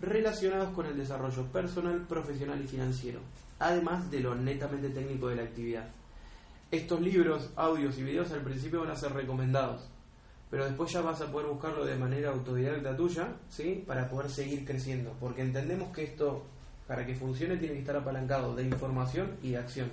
relacionados 0.00 0.72
con 0.74 0.86
el 0.86 0.96
desarrollo 0.96 1.42
personal, 1.46 2.06
profesional 2.06 2.62
y 2.62 2.68
financiero, 2.68 3.18
además 3.58 4.08
de 4.12 4.20
lo 4.20 4.36
netamente 4.36 4.90
técnico 4.90 5.28
de 5.28 5.36
la 5.36 5.42
actividad. 5.42 5.88
Estos 6.70 7.00
libros, 7.00 7.50
audios 7.56 7.96
y 7.98 8.02
videos 8.02 8.30
al 8.32 8.42
principio 8.42 8.80
van 8.80 8.90
a 8.90 8.96
ser 8.96 9.12
recomendados, 9.14 9.88
pero 10.50 10.66
después 10.66 10.92
ya 10.92 11.00
vas 11.00 11.20
a 11.22 11.32
poder 11.32 11.48
buscarlo 11.48 11.84
de 11.86 11.96
manera 11.96 12.30
autodidacta 12.30 12.94
tuya, 12.94 13.28
¿sí? 13.48 13.84
Para 13.86 14.08
poder 14.10 14.30
seguir 14.30 14.66
creciendo, 14.66 15.14
porque 15.18 15.40
entendemos 15.40 15.94
que 15.94 16.04
esto, 16.04 16.44
para 16.86 17.06
que 17.06 17.14
funcione, 17.14 17.56
tiene 17.56 17.74
que 17.74 17.80
estar 17.80 17.96
apalancado 17.96 18.54
de 18.54 18.64
información 18.64 19.30
y 19.42 19.52
de 19.52 19.58
acción, 19.58 19.88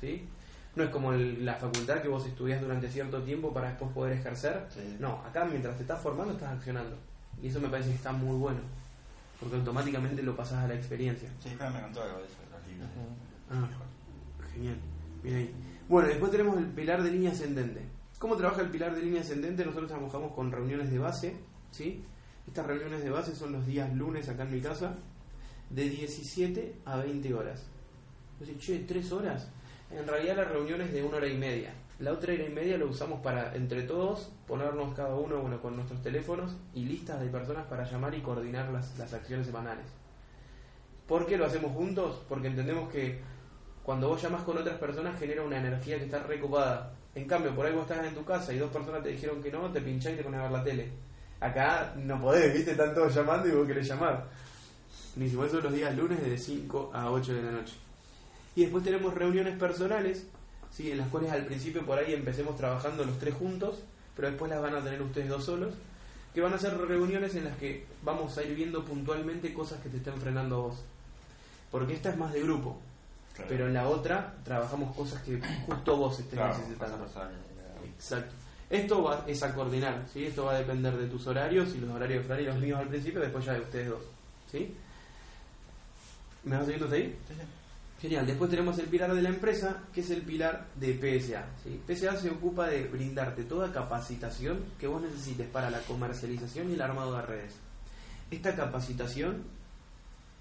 ¿sí? 0.00 0.26
No 0.74 0.82
es 0.82 0.90
como 0.90 1.12
el- 1.12 1.44
la 1.44 1.54
facultad 1.54 2.02
que 2.02 2.08
vos 2.08 2.26
estudias 2.26 2.60
durante 2.60 2.90
cierto 2.90 3.22
tiempo 3.22 3.54
para 3.54 3.68
después 3.68 3.92
poder 3.92 4.14
ejercer. 4.18 4.66
Sí. 4.68 4.96
No, 4.98 5.22
acá 5.24 5.44
mientras 5.44 5.76
te 5.76 5.82
estás 5.82 6.00
formando 6.02 6.32
estás 6.34 6.52
accionando. 6.52 6.96
Y 7.40 7.48
eso 7.48 7.60
me 7.60 7.68
parece 7.68 7.90
que 7.90 7.94
está 7.96 8.12
muy 8.12 8.36
bueno, 8.36 8.60
porque 9.38 9.56
automáticamente 9.56 10.22
lo 10.24 10.34
pasas 10.34 10.64
a 10.64 10.68
la 10.68 10.74
experiencia. 10.74 11.30
Sí, 11.40 11.50
me 11.50 11.80
contó 11.80 12.02
algo 12.02 12.18
de 12.18 12.24
eso, 12.24 12.34
de 12.44 12.50
los 12.58 12.66
libros. 12.66 12.88
Ah, 13.48 13.68
genial. 14.52 14.76
Bien 15.22 15.36
ahí. 15.36 15.54
Bueno, 15.88 16.08
después 16.08 16.32
tenemos 16.32 16.58
el 16.58 16.66
pilar 16.66 17.00
de 17.00 17.12
línea 17.12 17.30
ascendente. 17.30 17.80
¿Cómo 18.18 18.36
trabaja 18.36 18.62
el 18.62 18.70
pilar 18.70 18.92
de 18.96 19.02
línea 19.02 19.20
ascendente? 19.20 19.64
Nosotros 19.64 19.88
trabajamos 19.88 20.32
con 20.32 20.50
reuniones 20.50 20.90
de 20.90 20.98
base, 20.98 21.36
¿sí? 21.70 22.02
Estas 22.44 22.66
reuniones 22.66 23.04
de 23.04 23.10
base 23.10 23.36
son 23.36 23.52
los 23.52 23.64
días 23.64 23.94
lunes 23.94 24.28
acá 24.28 24.42
en 24.42 24.52
mi 24.52 24.60
casa, 24.60 24.96
de 25.70 25.88
17 25.88 26.74
a 26.84 26.96
20 26.96 27.34
horas. 27.34 27.66
Decía, 28.40 28.54
che, 28.58 28.78
¿tres 28.80 29.12
horas? 29.12 29.48
En 29.92 30.08
realidad 30.08 30.38
la 30.38 30.44
reunión 30.44 30.80
es 30.80 30.92
de 30.92 31.04
una 31.04 31.18
hora 31.18 31.28
y 31.28 31.36
media. 31.36 31.72
La 32.00 32.12
otra 32.12 32.34
hora 32.34 32.44
y 32.44 32.50
media 32.50 32.78
lo 32.78 32.88
usamos 32.88 33.20
para, 33.20 33.54
entre 33.54 33.82
todos, 33.82 34.32
ponernos 34.48 34.92
cada 34.94 35.14
uno 35.14 35.38
bueno, 35.38 35.62
con 35.62 35.76
nuestros 35.76 36.02
teléfonos 36.02 36.56
y 36.74 36.84
listas 36.84 37.20
de 37.20 37.28
personas 37.28 37.64
para 37.68 37.88
llamar 37.88 38.12
y 38.16 38.22
coordinar 38.22 38.72
las, 38.72 38.98
las 38.98 39.14
acciones 39.14 39.46
semanales. 39.46 39.86
¿Por 41.06 41.26
qué 41.26 41.36
lo 41.36 41.46
hacemos 41.46 41.70
juntos? 41.72 42.22
Porque 42.28 42.48
entendemos 42.48 42.90
que 42.90 43.20
cuando 43.86 44.08
vos 44.08 44.20
llamas 44.20 44.42
con 44.42 44.58
otras 44.58 44.76
personas 44.78 45.16
genera 45.16 45.44
una 45.44 45.58
energía 45.58 45.96
que 45.96 46.06
está 46.06 46.18
recopada. 46.24 46.92
En 47.14 47.24
cambio, 47.24 47.54
por 47.54 47.64
ahí 47.64 47.72
vos 47.72 47.88
estás 47.88 48.04
en 48.04 48.16
tu 48.16 48.24
casa 48.24 48.52
y 48.52 48.58
dos 48.58 48.72
personas 48.72 49.00
te 49.00 49.10
dijeron 49.10 49.40
que 49.40 49.52
no, 49.52 49.70
te 49.70 49.80
pinchás 49.80 50.12
y 50.12 50.16
te 50.16 50.24
pones 50.24 50.40
a 50.40 50.42
ver 50.42 50.52
la 50.52 50.64
tele. 50.64 50.90
Acá 51.38 51.94
no 51.96 52.20
podés, 52.20 52.52
viste, 52.52 52.72
están 52.72 52.92
todos 52.92 53.14
llamando 53.14 53.46
y 53.46 53.52
vos 53.52 53.64
querés 53.64 53.86
llamar. 53.86 54.26
Ni 55.14 55.28
si 55.28 55.36
son 55.36 55.62
los 55.62 55.72
días 55.72 55.96
lunes 55.96 56.20
de 56.20 56.36
5 56.36 56.90
a 56.92 57.12
8 57.12 57.32
de 57.32 57.42
la 57.42 57.52
noche. 57.52 57.74
Y 58.56 58.62
después 58.62 58.82
tenemos 58.82 59.14
reuniones 59.14 59.56
personales, 59.56 60.26
¿sí? 60.72 60.90
en 60.90 60.98
las 60.98 61.08
cuales 61.08 61.30
al 61.30 61.44
principio 61.44 61.86
por 61.86 61.96
ahí 61.96 62.12
empecemos 62.12 62.56
trabajando 62.56 63.04
los 63.04 63.16
tres 63.20 63.34
juntos, 63.34 63.84
pero 64.16 64.26
después 64.26 64.50
las 64.50 64.60
van 64.60 64.74
a 64.74 64.82
tener 64.82 65.00
ustedes 65.00 65.28
dos 65.28 65.44
solos, 65.44 65.74
que 66.34 66.40
van 66.40 66.52
a 66.52 66.58
ser 66.58 66.76
reuniones 66.76 67.36
en 67.36 67.44
las 67.44 67.56
que 67.56 67.86
vamos 68.02 68.36
a 68.36 68.42
ir 68.42 68.56
viendo 68.56 68.84
puntualmente 68.84 69.54
cosas 69.54 69.80
que 69.80 69.90
te 69.90 69.98
estén 69.98 70.20
frenando 70.20 70.56
a 70.56 70.58
vos. 70.58 70.82
Porque 71.70 71.94
esta 71.94 72.10
es 72.10 72.16
más 72.16 72.32
de 72.32 72.42
grupo, 72.42 72.80
Claro. 73.36 73.48
pero 73.50 73.66
en 73.66 73.74
la 73.74 73.86
otra 73.88 74.34
trabajamos 74.44 74.96
cosas 74.96 75.22
que 75.22 75.40
justo 75.66 75.96
vos 75.96 76.18
estés 76.18 76.34
Claro, 76.38 76.56
necesitando. 76.58 77.06
Exacto. 77.94 78.34
Esto 78.68 79.02
va, 79.04 79.24
es 79.28 79.42
a 79.42 79.54
coordinar, 79.54 80.04
¿sí? 80.12 80.24
Esto 80.24 80.46
va 80.46 80.54
a 80.54 80.58
depender 80.58 80.96
de 80.96 81.06
tus 81.06 81.26
horarios 81.26 81.72
y 81.74 81.78
los 81.78 81.90
horarios 81.90 82.26
de 82.26 82.42
los 82.42 82.58
míos 82.58 82.80
al 82.80 82.88
principio, 82.88 83.20
después 83.20 83.44
ya 83.44 83.52
de 83.54 83.60
ustedes 83.60 83.88
dos, 83.90 84.02
¿sí? 84.50 84.74
¿Me 86.44 86.56
vas 86.56 86.64
siguiendo 86.64 86.86
hasta 86.86 86.96
ahí? 86.96 87.16
sí. 87.28 87.34
Genial. 87.98 88.26
Después 88.26 88.50
tenemos 88.50 88.78
el 88.78 88.86
pilar 88.88 89.14
de 89.14 89.22
la 89.22 89.30
empresa, 89.30 89.82
que 89.92 90.02
es 90.02 90.10
el 90.10 90.20
pilar 90.20 90.66
de 90.74 90.92
PSA. 90.94 91.46
¿sí? 91.64 91.80
PSA 91.88 92.16
se 92.18 92.28
ocupa 92.30 92.66
de 92.68 92.84
brindarte 92.84 93.44
toda 93.44 93.72
capacitación 93.72 94.62
que 94.78 94.86
vos 94.86 95.00
necesites 95.00 95.48
para 95.48 95.70
la 95.70 95.78
comercialización 95.80 96.70
y 96.70 96.74
el 96.74 96.82
armado 96.82 97.16
de 97.16 97.22
redes. 97.22 97.54
Esta 98.30 98.54
capacitación 98.54 99.44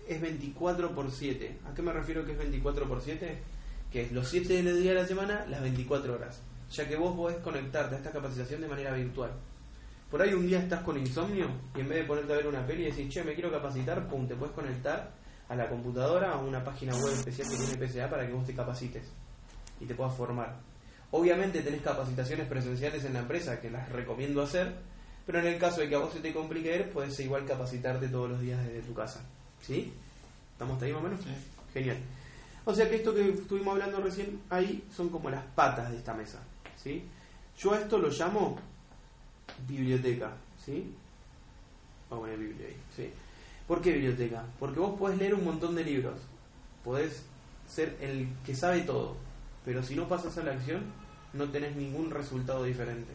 es 0.08 0.22
24 0.22 0.94
por 0.94 1.12
7. 1.12 1.60
¿A 1.70 1.74
qué 1.74 1.82
me 1.82 1.94
refiero 1.94 2.26
que 2.26 2.34
es 2.34 2.38
24 2.38 2.88
por 2.88 3.02
7? 3.02 3.38
Que 3.92 4.04
es 4.04 4.12
los 4.12 4.28
7 4.28 4.62
del 4.62 4.82
día 4.82 4.94
de 4.94 5.02
la 5.02 5.08
semana, 5.08 5.46
las 5.48 5.62
24 5.62 6.14
horas. 6.14 6.42
Ya 6.72 6.88
que 6.88 6.96
vos 6.96 7.16
podés 7.16 7.38
conectarte 7.38 7.96
a 7.96 7.98
esta 7.98 8.12
capacitación 8.12 8.62
de 8.62 8.68
manera 8.68 8.94
virtual. 8.94 9.32
Por 10.10 10.22
ahí 10.22 10.34
un 10.34 10.48
día 10.48 10.60
estás 10.60 10.82
con 10.82 10.98
insomnio 10.98 11.50
y 11.76 11.82
en 11.82 11.90
vez 11.90 12.00
de 12.00 12.04
ponerte 12.06 12.34
a 12.34 12.38
ver 12.38 12.48
una 12.48 12.66
peli 12.66 12.84
y 12.84 12.86
decir, 12.86 13.10
che, 13.10 13.24
me 13.24 13.34
quiero 13.34 13.52
capacitar, 13.52 14.08
pum, 14.08 14.28
te 14.28 14.36
puedes 14.36 14.54
conectar 14.54 15.12
a 15.50 15.56
la 15.56 15.68
computadora 15.68 16.32
a 16.32 16.38
una 16.38 16.64
página 16.64 16.94
web 16.96 17.14
especial 17.14 17.50
que 17.50 17.58
tiene 17.58 17.88
PSA 17.88 18.10
para 18.10 18.26
que 18.26 18.34
vos 18.34 18.46
te 18.46 18.54
capacites 18.54 19.12
y 19.80 19.86
te 19.86 19.96
puedas 19.96 20.16
formar. 20.16 20.56
Obviamente 21.12 21.62
tenés 21.62 21.82
capacitaciones 21.82 22.48
presenciales 22.48 23.04
en 23.06 23.14
la 23.14 23.20
empresa 23.20 23.60
que 23.60 23.70
las 23.70 23.90
recomiendo 23.90 24.42
hacer, 24.42 24.76
pero 25.26 25.40
en 25.40 25.48
el 25.48 25.60
caso 25.60 25.82
de 25.82 25.90
que 25.90 25.96
a 25.96 26.00
vos 26.00 26.14
se 26.14 26.20
te 26.20 26.34
complique 26.34 26.90
puedes 26.94 27.20
igual 27.20 27.46
capacitarte 27.46 28.08
todos 28.08 28.30
los 28.30 28.42
días 28.42 28.64
desde 28.66 28.82
tu 28.82 28.94
casa. 28.94 29.24
¿Sí? 29.66 29.92
¿Estamos 30.52 30.82
ahí 30.82 30.92
más 30.92 31.02
o 31.02 31.04
menos? 31.04 31.22
Sí. 31.22 31.30
Genial. 31.74 31.98
O 32.66 32.74
sea 32.74 32.90
que 32.90 32.98
esto 32.98 33.14
que 33.14 33.30
estuvimos 33.30 33.74
hablando 33.74 34.00
recién 34.00 34.42
ahí 34.50 34.84
son 34.96 35.10
como 35.10 35.30
las 35.30 35.44
patas 35.56 35.92
de 35.92 35.98
esta 35.98 36.14
mesa. 36.14 36.40
¿Sí? 36.82 37.04
Yo 37.58 37.74
a 37.74 37.80
esto 37.80 37.98
lo 37.98 38.10
llamo 38.10 38.58
biblioteca. 39.68 40.32
¿Sí? 40.64 40.94
Vamos 42.10 42.30
a 42.30 42.32
poner 42.32 42.40
ahí. 42.40 42.76
¿Sí? 42.96 43.10
¿Por 43.68 43.82
qué 43.82 43.94
biblioteca? 43.94 44.44
Porque 44.60 44.80
vos 44.80 44.98
podés 44.98 45.18
leer 45.18 45.34
un 45.34 45.46
montón 45.46 45.76
de 45.76 45.84
libros. 45.84 46.20
Podés 46.84 47.24
ser 47.68 47.98
el 48.02 48.30
que 48.46 48.56
sabe 48.56 48.82
todo. 48.82 49.16
Pero 49.64 49.82
si 49.82 49.96
no 49.96 50.08
pasas 50.08 50.38
a 50.38 50.44
la 50.44 50.52
acción, 50.54 50.84
no 51.34 51.50
tenés 51.50 51.76
ningún 51.76 52.12
resultado 52.12 52.64
diferente. 52.64 53.12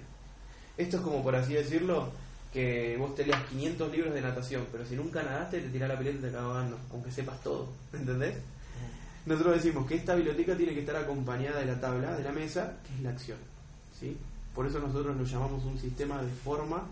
Esto 0.77 0.97
es 0.97 1.03
como, 1.03 1.23
por 1.23 1.37
así 1.37 1.55
decirlo, 1.55 2.11
que 2.53 2.97
vos 2.99 3.15
te 3.15 3.25
leas 3.25 3.43
500 3.45 3.93
libros 3.93 4.13
de 4.15 4.21
natación, 4.21 4.67
pero 4.73 4.85
si 4.85 4.97
nunca 4.97 5.23
nadaste, 5.23 5.61
te 5.61 5.69
tirás 5.69 5.89
la 5.89 5.99
pileta 5.99 6.19
y 6.19 6.21
te 6.23 6.29
acabas 6.29 6.47
ahogando, 6.49 6.79
aunque 6.93 7.11
sepas 7.13 7.41
todo. 7.43 7.69
¿Entendés? 7.93 8.37
Nosotros 9.27 9.57
decimos 9.63 9.87
que 9.87 9.97
esta 9.97 10.15
biblioteca 10.15 10.57
tiene 10.57 10.73
que 10.75 10.81
estar 10.81 10.97
acompañada 10.97 11.61
de 11.61 11.67
la 11.67 11.81
tabla, 11.81 12.17
de 12.17 12.25
la 12.25 12.33
mesa, 12.33 12.77
que 12.87 12.95
es 12.95 13.01
la 13.03 13.11
acción. 13.11 13.39
¿sí? 13.99 14.17
Por 14.55 14.67
eso 14.67 14.81
nosotros 14.81 15.15
lo 15.17 15.25
llamamos 15.25 15.63
un 15.65 15.79
sistema 15.79 16.21
de 16.23 16.31
forma-acción. 16.31 16.91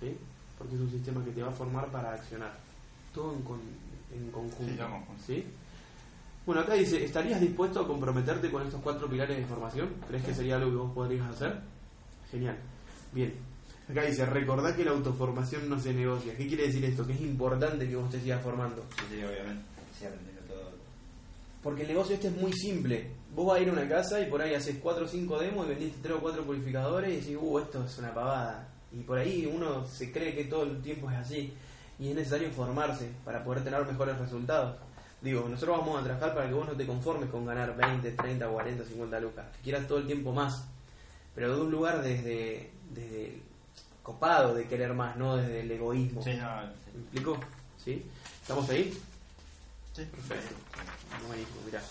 ¿sí? 0.00 0.16
Porque 0.56 0.74
es 0.76 0.80
un 0.80 0.90
sistema 0.90 1.24
que 1.24 1.32
te 1.32 1.42
va 1.42 1.48
a 1.48 1.52
formar 1.52 1.86
para 1.88 2.14
accionar. 2.14 2.52
Todo 3.14 3.34
en, 3.34 3.42
con- 3.42 3.60
en 4.14 4.30
conjunto. 4.30 4.64
Sí, 5.26 5.26
¿sí? 5.26 5.44
Bueno, 6.46 6.62
acá 6.62 6.74
dice, 6.74 7.04
¿estarías 7.04 7.40
dispuesto 7.40 7.80
a 7.80 7.86
comprometerte 7.86 8.50
con 8.50 8.62
estos 8.62 8.80
cuatro 8.82 9.08
pilares 9.08 9.36
de 9.36 9.44
formación? 9.46 9.90
¿Crees 10.08 10.24
que 10.24 10.34
sería 10.34 10.56
algo 10.56 10.70
que 10.70 10.76
vos 10.76 10.92
podrías 10.94 11.28
hacer? 11.28 11.60
Genial. 12.30 12.56
Bien. 13.12 13.34
Acá 13.90 14.04
dice, 14.04 14.24
recordá 14.24 14.74
que 14.76 14.84
la 14.84 14.92
autoformación 14.92 15.68
no 15.68 15.78
se 15.80 15.92
negocia. 15.92 16.36
¿Qué 16.36 16.46
quiere 16.46 16.68
decir 16.68 16.84
esto? 16.84 17.04
Que 17.04 17.12
es 17.12 17.20
importante 17.22 17.88
que 17.88 17.96
vos 17.96 18.08
te 18.08 18.20
sigas 18.20 18.40
formando. 18.40 18.84
Sí, 18.96 19.04
sí, 19.10 19.16
obviamente. 19.16 19.64
Sí, 19.98 20.06
todo. 20.46 20.70
Porque 21.60 21.82
el 21.82 21.88
negocio 21.88 22.14
este 22.14 22.28
es 22.28 22.36
muy 22.36 22.52
simple. 22.52 23.10
Vos 23.34 23.46
vas 23.46 23.58
a 23.58 23.62
ir 23.62 23.68
a 23.68 23.72
una 23.72 23.88
casa 23.88 24.20
y 24.20 24.26
por 24.30 24.40
ahí 24.40 24.54
haces 24.54 24.76
4 24.80 25.04
o 25.04 25.08
5 25.08 25.38
demos 25.40 25.66
y 25.66 25.70
vendiste 25.70 25.98
3 26.02 26.14
o 26.14 26.20
4 26.20 26.44
purificadores 26.44 27.10
y 27.10 27.16
decís, 27.16 27.38
uh, 27.40 27.58
esto 27.58 27.84
es 27.84 27.98
una 27.98 28.14
pavada. 28.14 28.68
Y 28.92 29.00
por 29.00 29.18
ahí 29.18 29.50
uno 29.52 29.84
se 29.86 30.12
cree 30.12 30.36
que 30.36 30.44
todo 30.44 30.62
el 30.62 30.80
tiempo 30.82 31.10
es 31.10 31.16
así. 31.16 31.52
Y 31.98 32.10
es 32.10 32.14
necesario 32.14 32.50
formarse 32.52 33.10
para 33.24 33.42
poder 33.42 33.64
tener 33.64 33.84
mejores 33.84 34.16
resultados. 34.18 34.76
Digo, 35.20 35.48
nosotros 35.48 35.78
vamos 35.78 36.00
a 36.00 36.04
trabajar 36.04 36.34
para 36.34 36.48
que 36.48 36.54
vos 36.54 36.66
no 36.66 36.74
te 36.74 36.86
conformes 36.86 37.28
con 37.28 37.44
ganar 37.44 37.76
20, 37.76 38.12
30, 38.12 38.48
40, 38.48 38.84
50 38.84 39.20
lucas. 39.20 39.46
Que 39.56 39.62
quieras 39.64 39.86
todo 39.88 39.98
el 39.98 40.06
tiempo 40.06 40.32
más. 40.32 40.64
Pero 41.34 41.56
de 41.56 41.62
un 41.62 41.70
lugar 41.70 42.02
desde, 42.02 42.70
desde 42.90 43.26
el 43.26 43.42
copado 44.02 44.54
de 44.54 44.66
querer 44.66 44.92
más, 44.94 45.16
no 45.16 45.36
desde 45.36 45.60
el 45.60 45.70
egoísmo. 45.70 46.22
Sí, 46.22 46.34
no, 46.34 46.56
¿Me 46.56 46.66
sí. 46.72 46.98
explico? 46.98 47.38
¿Sí? 47.84 48.04
¿Estamos 48.42 48.68
ahí? 48.70 48.92
Sí, 49.94 50.02
Perfecto. 50.04 50.54
Buenísimo, 51.26 51.60
mirá. 51.66 51.82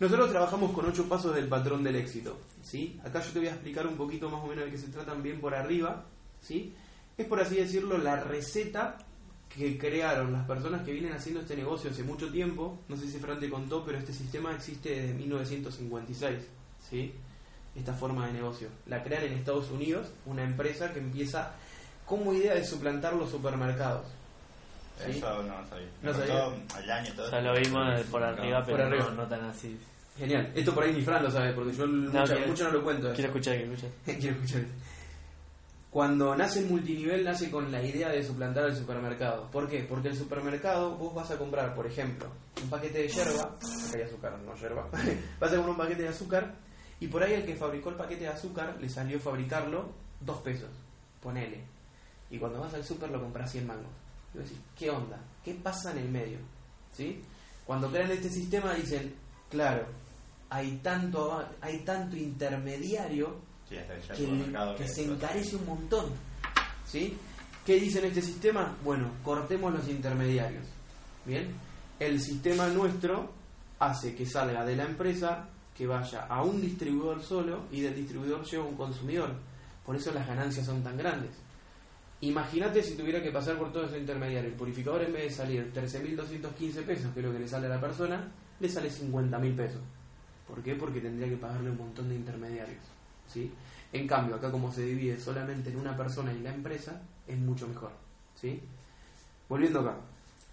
Nosotros 0.00 0.30
trabajamos 0.30 0.70
con 0.72 0.86
ocho 0.86 1.08
pasos 1.08 1.34
del 1.34 1.48
patrón 1.48 1.82
del 1.82 1.96
éxito. 1.96 2.38
¿sí? 2.62 3.00
Acá 3.04 3.20
yo 3.20 3.32
te 3.32 3.38
voy 3.40 3.48
a 3.48 3.52
explicar 3.52 3.86
un 3.86 3.96
poquito 3.96 4.30
más 4.30 4.42
o 4.42 4.46
menos 4.46 4.64
de 4.64 4.70
qué 4.70 4.78
se 4.78 4.88
tratan 4.88 5.22
bien 5.22 5.40
por 5.40 5.54
arriba. 5.54 6.04
¿sí? 6.40 6.72
Es 7.16 7.26
por 7.26 7.40
así 7.40 7.56
decirlo 7.56 7.98
la 7.98 8.16
receta 8.16 8.98
que 9.48 9.76
crearon 9.78 10.32
las 10.32 10.46
personas 10.46 10.84
que 10.84 10.92
vienen 10.92 11.12
haciendo 11.14 11.40
este 11.40 11.56
negocio 11.56 11.90
hace 11.90 12.04
mucho 12.04 12.30
tiempo. 12.30 12.78
No 12.88 12.96
sé 12.96 13.08
si 13.08 13.18
Fran 13.18 13.40
te 13.40 13.50
contó, 13.50 13.84
pero 13.84 13.98
este 13.98 14.12
sistema 14.12 14.54
existe 14.54 14.90
desde 14.90 15.14
1956. 15.14 16.38
¿sí? 16.88 17.12
Esta 17.78 17.92
forma 17.94 18.26
de 18.26 18.32
negocio. 18.32 18.68
La 18.86 19.02
crean 19.04 19.24
en 19.24 19.32
Estados 19.34 19.70
Unidos, 19.70 20.08
una 20.26 20.42
empresa 20.42 20.92
que 20.92 20.98
empieza 20.98 21.52
como 22.04 22.32
idea 22.34 22.54
de 22.54 22.64
suplantar 22.64 23.14
los 23.14 23.30
supermercados. 23.30 24.06
¿sí? 25.04 25.12
Eso 25.18 25.42
no 25.44 25.66
sabía. 25.68 25.88
No 26.02 26.12
sabía. 26.12 26.44
al 26.74 26.90
año 26.90 27.12
todo. 27.14 27.30
Ya 27.30 27.40
lo 27.40 27.52
vimos 27.58 28.00
por 28.10 28.22
arriba, 28.22 28.64
Por 28.64 28.74
pero 28.74 28.86
arriba. 28.88 29.04
No, 29.10 29.12
no 29.22 29.28
tan 29.28 29.44
así. 29.44 29.78
Genial. 30.18 30.50
Esto 30.56 30.74
por 30.74 30.82
ahí 30.82 30.92
ni 30.92 31.02
Fran 31.02 31.22
lo 31.22 31.30
sabe, 31.30 31.52
porque 31.52 31.72
yo 31.72 31.86
mucho, 31.86 32.24
quiero- 32.24 32.46
mucho 32.48 32.64
no 32.64 32.70
lo 32.72 32.82
cuento. 32.82 33.12
Quiero 33.12 33.28
escuchar, 33.28 33.56
quiero 33.56 33.72
escuchar. 33.74 33.90
Quiero 34.18 34.34
escuchar. 34.34 34.62
Cuando 35.90 36.34
nace 36.36 36.58
el 36.60 36.66
multinivel, 36.66 37.24
nace 37.24 37.50
con 37.50 37.72
la 37.72 37.82
idea 37.82 38.10
de 38.10 38.22
suplantar 38.22 38.64
al 38.64 38.76
supermercado. 38.76 39.50
¿Por 39.50 39.68
qué? 39.68 39.86
Porque 39.88 40.08
el 40.08 40.16
supermercado, 40.16 40.96
vos 40.96 41.14
vas 41.14 41.30
a 41.30 41.38
comprar, 41.38 41.74
por 41.74 41.86
ejemplo, 41.86 42.28
un 42.62 42.68
paquete 42.68 42.98
de 42.98 43.08
yerba, 43.08 43.42
acá 43.42 43.58
hay 43.94 44.02
azúcar, 44.02 44.38
no 44.44 44.54
yerba, 44.56 44.86
vas 45.40 45.52
a 45.52 45.54
comprar 45.56 45.70
un 45.70 45.76
paquete 45.78 46.02
de 46.02 46.08
azúcar, 46.08 46.52
y 47.00 47.06
por 47.08 47.22
ahí 47.22 47.34
el 47.34 47.46
que 47.46 47.56
fabricó 47.56 47.90
el 47.90 47.96
paquete 47.96 48.22
de 48.22 48.28
azúcar 48.28 48.76
le 48.80 48.88
salió 48.88 49.20
fabricarlo 49.20 49.90
dos 50.20 50.38
pesos, 50.38 50.70
ponele. 51.22 51.64
Y 52.30 52.38
cuando 52.38 52.60
vas 52.60 52.74
al 52.74 52.84
super 52.84 53.10
lo 53.10 53.20
compras 53.20 53.50
100 53.52 53.66
mangos. 53.66 53.92
Y 54.34 54.38
vos 54.38 54.48
decís, 54.48 54.62
¿qué 54.76 54.90
onda? 54.90 55.18
¿Qué 55.44 55.54
pasa 55.54 55.92
en 55.92 55.98
el 55.98 56.08
medio? 56.10 56.38
¿Sí? 56.92 57.22
Cuando 57.64 57.90
crean 57.90 58.10
este 58.10 58.28
sistema 58.28 58.74
dicen, 58.74 59.14
claro, 59.48 59.86
hay 60.50 60.78
tanto, 60.82 61.46
hay 61.60 61.78
tanto 61.80 62.16
intermediario 62.16 63.48
Sí, 63.68 63.76
hasta 63.76 64.14
el 64.14 64.76
que, 64.76 64.88
se 64.88 65.04
encarece 65.04 65.56
un 65.56 65.66
montón. 65.66 66.06
¿Sí? 66.86 67.16
¿Qué 67.66 67.78
dice 67.78 67.98
en 67.98 68.06
este 68.06 68.22
sistema? 68.22 68.74
Bueno, 68.82 69.10
cortemos 69.22 69.72
los 69.74 69.86
intermediarios. 69.88 70.64
Bien, 71.26 71.52
el 72.00 72.18
sistema 72.20 72.68
nuestro 72.68 73.30
hace 73.78 74.14
que 74.14 74.24
salga 74.24 74.64
de 74.64 74.74
la 74.74 74.84
empresa, 74.84 75.48
que 75.78 75.86
vaya 75.86 76.26
a 76.26 76.42
un 76.42 76.60
distribuidor 76.60 77.22
solo 77.22 77.66
y 77.70 77.80
del 77.80 77.94
distribuidor 77.94 78.44
lleva 78.44 78.64
a 78.64 78.66
un 78.66 78.74
consumidor. 78.74 79.30
Por 79.86 79.94
eso 79.94 80.12
las 80.12 80.26
ganancias 80.26 80.66
son 80.66 80.82
tan 80.82 80.98
grandes. 80.98 81.30
Imagínate 82.20 82.82
si 82.82 82.96
tuviera 82.96 83.22
que 83.22 83.30
pasar 83.30 83.56
por 83.56 83.72
todo 83.72 83.84
ese 83.84 84.00
intermediario. 84.00 84.50
El 84.50 84.56
purificador 84.56 85.04
en 85.04 85.12
vez 85.12 85.22
de 85.22 85.30
salir 85.30 85.72
13.215 85.72 86.84
pesos, 86.84 87.14
que 87.14 87.20
es 87.20 87.26
lo 87.26 87.32
que 87.32 87.38
le 87.38 87.46
sale 87.46 87.66
a 87.66 87.70
la 87.70 87.80
persona, 87.80 88.28
le 88.58 88.68
sale 88.68 88.90
50.000 88.90 89.56
pesos. 89.56 89.80
¿Por 90.48 90.60
qué? 90.64 90.74
Porque 90.74 91.00
tendría 91.00 91.28
que 91.28 91.36
pagarle 91.36 91.70
un 91.70 91.78
montón 91.78 92.08
de 92.08 92.16
intermediarios. 92.16 92.82
¿sí? 93.28 93.52
En 93.92 94.08
cambio, 94.08 94.34
acá 94.34 94.50
como 94.50 94.72
se 94.72 94.82
divide 94.82 95.20
solamente 95.20 95.70
en 95.70 95.78
una 95.78 95.96
persona 95.96 96.32
y 96.32 96.40
la 96.40 96.52
empresa, 96.52 97.00
es 97.24 97.38
mucho 97.38 97.68
mejor. 97.68 97.92
¿sí? 98.34 98.60
Volviendo 99.48 99.78
acá. 99.78 99.94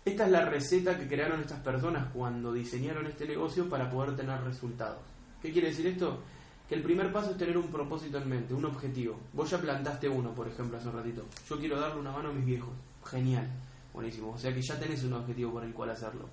Esta 0.05 0.25
es 0.25 0.31
la 0.31 0.45
receta 0.45 0.99
que 0.99 1.07
crearon 1.07 1.41
estas 1.41 1.61
personas 1.61 2.09
cuando 2.13 2.53
diseñaron 2.53 3.07
este 3.07 3.25
negocio 3.25 3.67
para 3.67 3.89
poder 3.89 4.15
tener 4.15 4.39
resultados. 4.43 5.14
¿Qué 5.45 5.51
quiere 5.51 5.67
decir 5.67 5.85
esto? 5.85 6.23
Que 6.67 6.73
el 6.73 6.81
primer 6.81 7.13
paso 7.13 7.29
es 7.29 7.37
tener 7.37 7.55
un 7.55 7.67
propósito 7.67 8.17
en 8.17 8.27
mente, 8.27 8.55
un 8.55 8.65
objetivo. 8.65 9.15
Vos 9.31 9.47
ya 9.47 9.59
plantaste 9.59 10.09
uno, 10.09 10.33
por 10.33 10.47
ejemplo, 10.47 10.75
hace 10.75 10.87
un 10.87 10.95
ratito. 10.95 11.23
Yo 11.47 11.59
quiero 11.59 11.79
darle 11.79 11.99
una 11.99 12.11
mano 12.11 12.29
a 12.29 12.33
mis 12.33 12.43
viejos. 12.43 12.73
Genial. 13.05 13.47
Buenísimo. 13.93 14.31
O 14.31 14.37
sea 14.39 14.51
que 14.51 14.63
ya 14.63 14.79
tenés 14.79 15.03
un 15.03 15.13
objetivo 15.13 15.51
por 15.51 15.63
el 15.63 15.71
cual 15.71 15.91
hacerlo. 15.91 16.27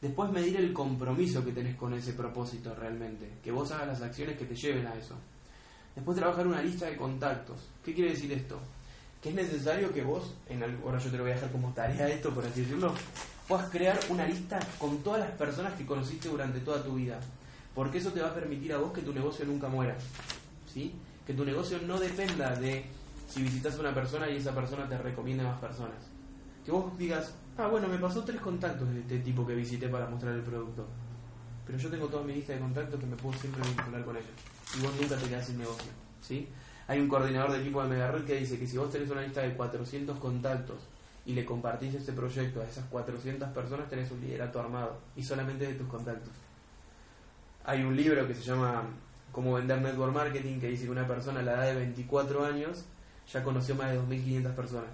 Después 0.00 0.30
medir 0.30 0.56
el 0.56 0.72
compromiso 0.72 1.44
que 1.44 1.52
tenés 1.52 1.76
con 1.76 1.92
ese 1.92 2.14
propósito 2.14 2.74
realmente. 2.74 3.34
Que 3.44 3.52
vos 3.52 3.70
hagas 3.70 3.88
las 3.88 4.00
acciones 4.00 4.38
que 4.38 4.46
te 4.46 4.54
lleven 4.54 4.86
a 4.86 4.94
eso. 4.94 5.14
Después 5.94 6.16
trabajar 6.16 6.46
una 6.46 6.62
lista 6.62 6.86
de 6.86 6.96
contactos. 6.96 7.68
¿Qué 7.84 7.92
quiere 7.92 8.12
decir 8.12 8.32
esto? 8.32 8.58
Que 9.20 9.28
es 9.28 9.34
necesario 9.34 9.92
que 9.92 10.02
vos, 10.02 10.34
en 10.48 10.62
algo, 10.62 10.86
ahora 10.86 10.98
yo 11.00 11.10
te 11.10 11.18
lo 11.18 11.24
voy 11.24 11.32
a 11.32 11.34
dejar 11.34 11.52
como 11.52 11.74
tarea 11.74 12.08
esto, 12.08 12.32
por 12.32 12.46
así 12.46 12.62
decirlo, 12.62 12.94
puedas 13.46 13.68
crear 13.68 14.00
una 14.08 14.26
lista 14.26 14.58
con 14.78 15.02
todas 15.02 15.20
las 15.20 15.32
personas 15.32 15.74
que 15.74 15.84
conociste 15.84 16.30
durante 16.30 16.60
toda 16.60 16.82
tu 16.82 16.94
vida. 16.94 17.20
Porque 17.78 17.98
eso 17.98 18.10
te 18.10 18.20
va 18.20 18.26
a 18.26 18.34
permitir 18.34 18.72
a 18.72 18.78
vos 18.78 18.92
que 18.92 19.02
tu 19.02 19.14
negocio 19.14 19.44
nunca 19.44 19.68
muera. 19.68 19.96
¿Sí? 20.66 20.92
Que 21.24 21.32
tu 21.32 21.44
negocio 21.44 21.78
no 21.86 21.96
dependa 22.00 22.52
de 22.56 22.84
si 23.28 23.40
visitas 23.40 23.76
a 23.76 23.78
una 23.78 23.94
persona 23.94 24.28
y 24.28 24.38
esa 24.38 24.52
persona 24.52 24.88
te 24.88 24.98
recomiende 24.98 25.44
más 25.44 25.60
personas. 25.60 25.98
Que 26.64 26.72
vos 26.72 26.98
digas, 26.98 27.34
ah, 27.56 27.68
bueno, 27.68 27.86
me 27.86 27.98
pasó 27.98 28.24
tres 28.24 28.40
contactos 28.40 28.92
de 28.92 28.98
este 28.98 29.20
tipo 29.20 29.46
que 29.46 29.54
visité 29.54 29.86
para 29.86 30.10
mostrar 30.10 30.34
el 30.34 30.42
producto. 30.42 30.88
Pero 31.64 31.78
yo 31.78 31.88
tengo 31.88 32.08
toda 32.08 32.24
mi 32.24 32.34
lista 32.34 32.52
de 32.52 32.58
contactos 32.58 32.98
que 32.98 33.06
me 33.06 33.14
puedo 33.14 33.38
siempre 33.38 33.62
vincular 33.62 34.04
con 34.04 34.16
ellos. 34.16 34.34
Y 34.76 34.82
vos 34.82 34.92
nunca 35.00 35.14
te 35.14 35.28
quedás 35.28 35.46
sin 35.46 35.58
negocio. 35.58 35.92
¿Sí? 36.20 36.48
Hay 36.88 36.98
un 36.98 37.06
coordinador 37.06 37.52
de 37.52 37.60
equipo 37.60 37.80
de 37.80 37.90
Megared 37.90 38.24
que 38.24 38.40
dice 38.40 38.58
que 38.58 38.66
si 38.66 38.76
vos 38.76 38.90
tenés 38.90 39.08
una 39.08 39.22
lista 39.22 39.42
de 39.42 39.54
400 39.54 40.18
contactos 40.18 40.78
y 41.24 41.32
le 41.32 41.44
compartís 41.44 41.94
este 41.94 42.12
proyecto 42.12 42.60
a 42.60 42.64
esas 42.64 42.86
400 42.86 43.50
personas, 43.50 43.88
tenés 43.88 44.10
un 44.10 44.20
liderato 44.20 44.58
armado 44.58 44.98
y 45.14 45.22
solamente 45.22 45.64
de 45.64 45.74
tus 45.74 45.86
contactos. 45.86 46.32
Hay 47.68 47.82
un 47.82 47.94
libro 47.94 48.26
que 48.26 48.34
se 48.34 48.40
llama 48.42 48.82
Cómo 49.30 49.52
vender 49.52 49.78
network 49.82 50.14
marketing 50.14 50.58
que 50.58 50.68
dice 50.68 50.84
que 50.86 50.90
una 50.90 51.06
persona 51.06 51.40
a 51.40 51.42
la 51.42 51.52
edad 51.52 51.66
de 51.66 51.74
24 51.74 52.46
años 52.46 52.86
ya 53.30 53.42
conoció 53.44 53.74
más 53.74 53.90
de 53.92 54.00
2.500 54.00 54.54
personas. 54.54 54.90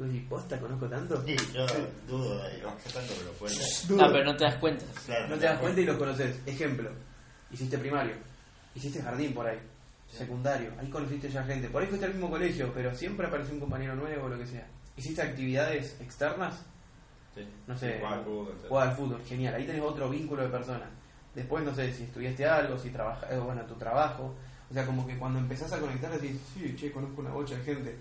Y 0.00 0.18
¿posta 0.22 0.58
conozco 0.58 0.88
tanto? 0.88 1.22
Sí, 1.24 1.36
yo 1.54 1.64
dudo 2.08 2.42
de 2.42 2.50
que 2.56 2.90
tanto, 2.92 3.14
pero 3.16 3.30
puede 3.38 3.54
ser. 3.54 3.88
Dudo. 3.88 4.02
Ah, 4.04 4.08
pero 4.10 4.24
no 4.24 4.36
te 4.36 4.42
das 4.44 4.56
cuenta. 4.56 4.84
Claro, 5.06 5.28
No 5.28 5.36
te 5.36 5.44
das 5.44 5.60
cuenta 5.60 5.80
y 5.80 5.84
los 5.84 5.96
conoces. 5.96 6.36
Ejemplo, 6.46 6.90
hiciste 7.52 7.78
primario, 7.78 8.16
hiciste 8.74 9.00
jardín 9.00 9.32
por 9.32 9.46
ahí, 9.46 9.60
secundario, 10.08 10.72
ahí 10.80 10.90
conociste 10.90 11.28
ya 11.28 11.44
gente. 11.44 11.68
Por 11.68 11.80
ahí 11.80 11.86
fuiste 11.88 12.06
al 12.06 12.12
mismo 12.14 12.28
colegio, 12.28 12.72
pero 12.74 12.92
siempre 12.92 13.28
apareció 13.28 13.54
un 13.54 13.60
compañero 13.60 13.94
nuevo 13.94 14.26
o 14.26 14.28
lo 14.30 14.36
que 14.38 14.48
sea. 14.48 14.66
Hiciste 14.96 15.22
actividades 15.22 15.96
externas, 16.00 16.60
Sí. 17.36 17.46
no 17.68 17.76
sé, 17.76 17.98
Jugar 18.00 18.14
al 18.18 18.24
fútbol, 18.24 18.48
etc. 18.58 18.68
jugar 18.68 18.88
al 18.88 18.96
fútbol, 18.96 19.22
genial. 19.28 19.54
Ahí 19.54 19.64
tenés 19.64 19.82
otro 19.82 20.10
vínculo 20.10 20.42
de 20.42 20.48
personas. 20.48 20.88
Después, 21.34 21.64
no 21.64 21.74
sé, 21.74 21.92
si 21.92 22.04
estudiaste 22.04 22.46
algo, 22.46 22.78
si 22.78 22.90
trabajas, 22.90 23.28
bueno, 23.42 23.62
tu 23.62 23.74
trabajo. 23.74 24.34
O 24.70 24.74
sea, 24.74 24.86
como 24.86 25.06
que 25.06 25.16
cuando 25.18 25.38
empezás 25.38 25.72
a 25.72 25.80
conectar 25.80 26.12
decís, 26.12 26.40
sí, 26.54 26.74
che, 26.76 26.92
conozco 26.92 27.20
una 27.20 27.30
bocha 27.30 27.56
de 27.56 27.64
gente. 27.64 27.96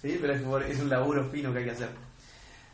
Sí, 0.00 0.18
pero 0.20 0.58
es 0.60 0.80
un 0.80 0.88
laburo 0.88 1.28
fino 1.30 1.52
que 1.52 1.60
hay 1.60 1.64
que 1.64 1.70
hacer. 1.70 1.90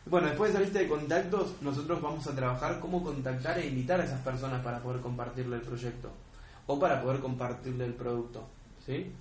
Bueno, 0.07 0.28
después 0.28 0.50
de 0.50 0.59
esa 0.59 0.64
lista 0.64 0.78
de 0.78 0.88
contactos, 0.88 1.61
nosotros 1.61 2.00
vamos 2.00 2.26
a 2.26 2.35
trabajar 2.35 2.81
cómo 2.81 3.05
contactar 3.05 3.59
e 3.59 3.67
invitar 3.67 4.00
a 4.00 4.05
esas 4.05 4.21
personas 4.23 4.62
para 4.62 4.81
poder 4.81 5.02
compartirle 5.02 5.57
el 5.57 5.62
proyecto 5.62 6.11
o 6.67 6.78
para 6.78 7.02
poder 7.02 7.21
compartirle 7.21 7.85
el 7.85 7.93
producto. 7.93 8.49
¿sí? 8.87 9.12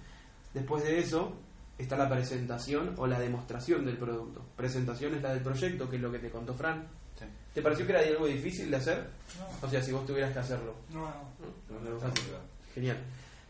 Después 0.53 0.83
de 0.85 0.99
eso 0.99 1.33
está 1.77 1.97
la 1.97 2.09
presentación 2.09 2.93
o 2.97 3.05
la 3.05 3.19
demostración 3.19 3.85
del 3.85 3.97
producto. 3.97 4.41
Presentación 4.55 5.15
es 5.15 5.21
la 5.21 5.33
del 5.33 5.43
proyecto, 5.43 5.89
que 5.89 5.97
es 5.97 6.01
lo 6.01 6.11
que 6.11 6.19
te 6.19 6.29
contó 6.29 6.53
Fran. 6.53 6.87
Sí. 7.17 7.25
¿Te 7.53 7.61
pareció 7.61 7.85
que 7.85 7.93
era 7.93 8.01
algo 8.01 8.27
difícil 8.27 8.69
de 8.69 8.77
hacer? 8.77 9.07
No, 9.39 9.67
O 9.67 9.69
sea, 9.69 9.81
si 9.81 9.91
vos 9.91 10.05
tuvieras 10.05 10.31
que 10.33 10.39
hacerlo. 10.39 10.75
no, 10.93 11.01
no. 11.01 11.09
No, 11.69 11.79
no, 11.83 11.89
no, 11.91 11.99
fácil. 11.99 12.23
Genial. 12.73 12.97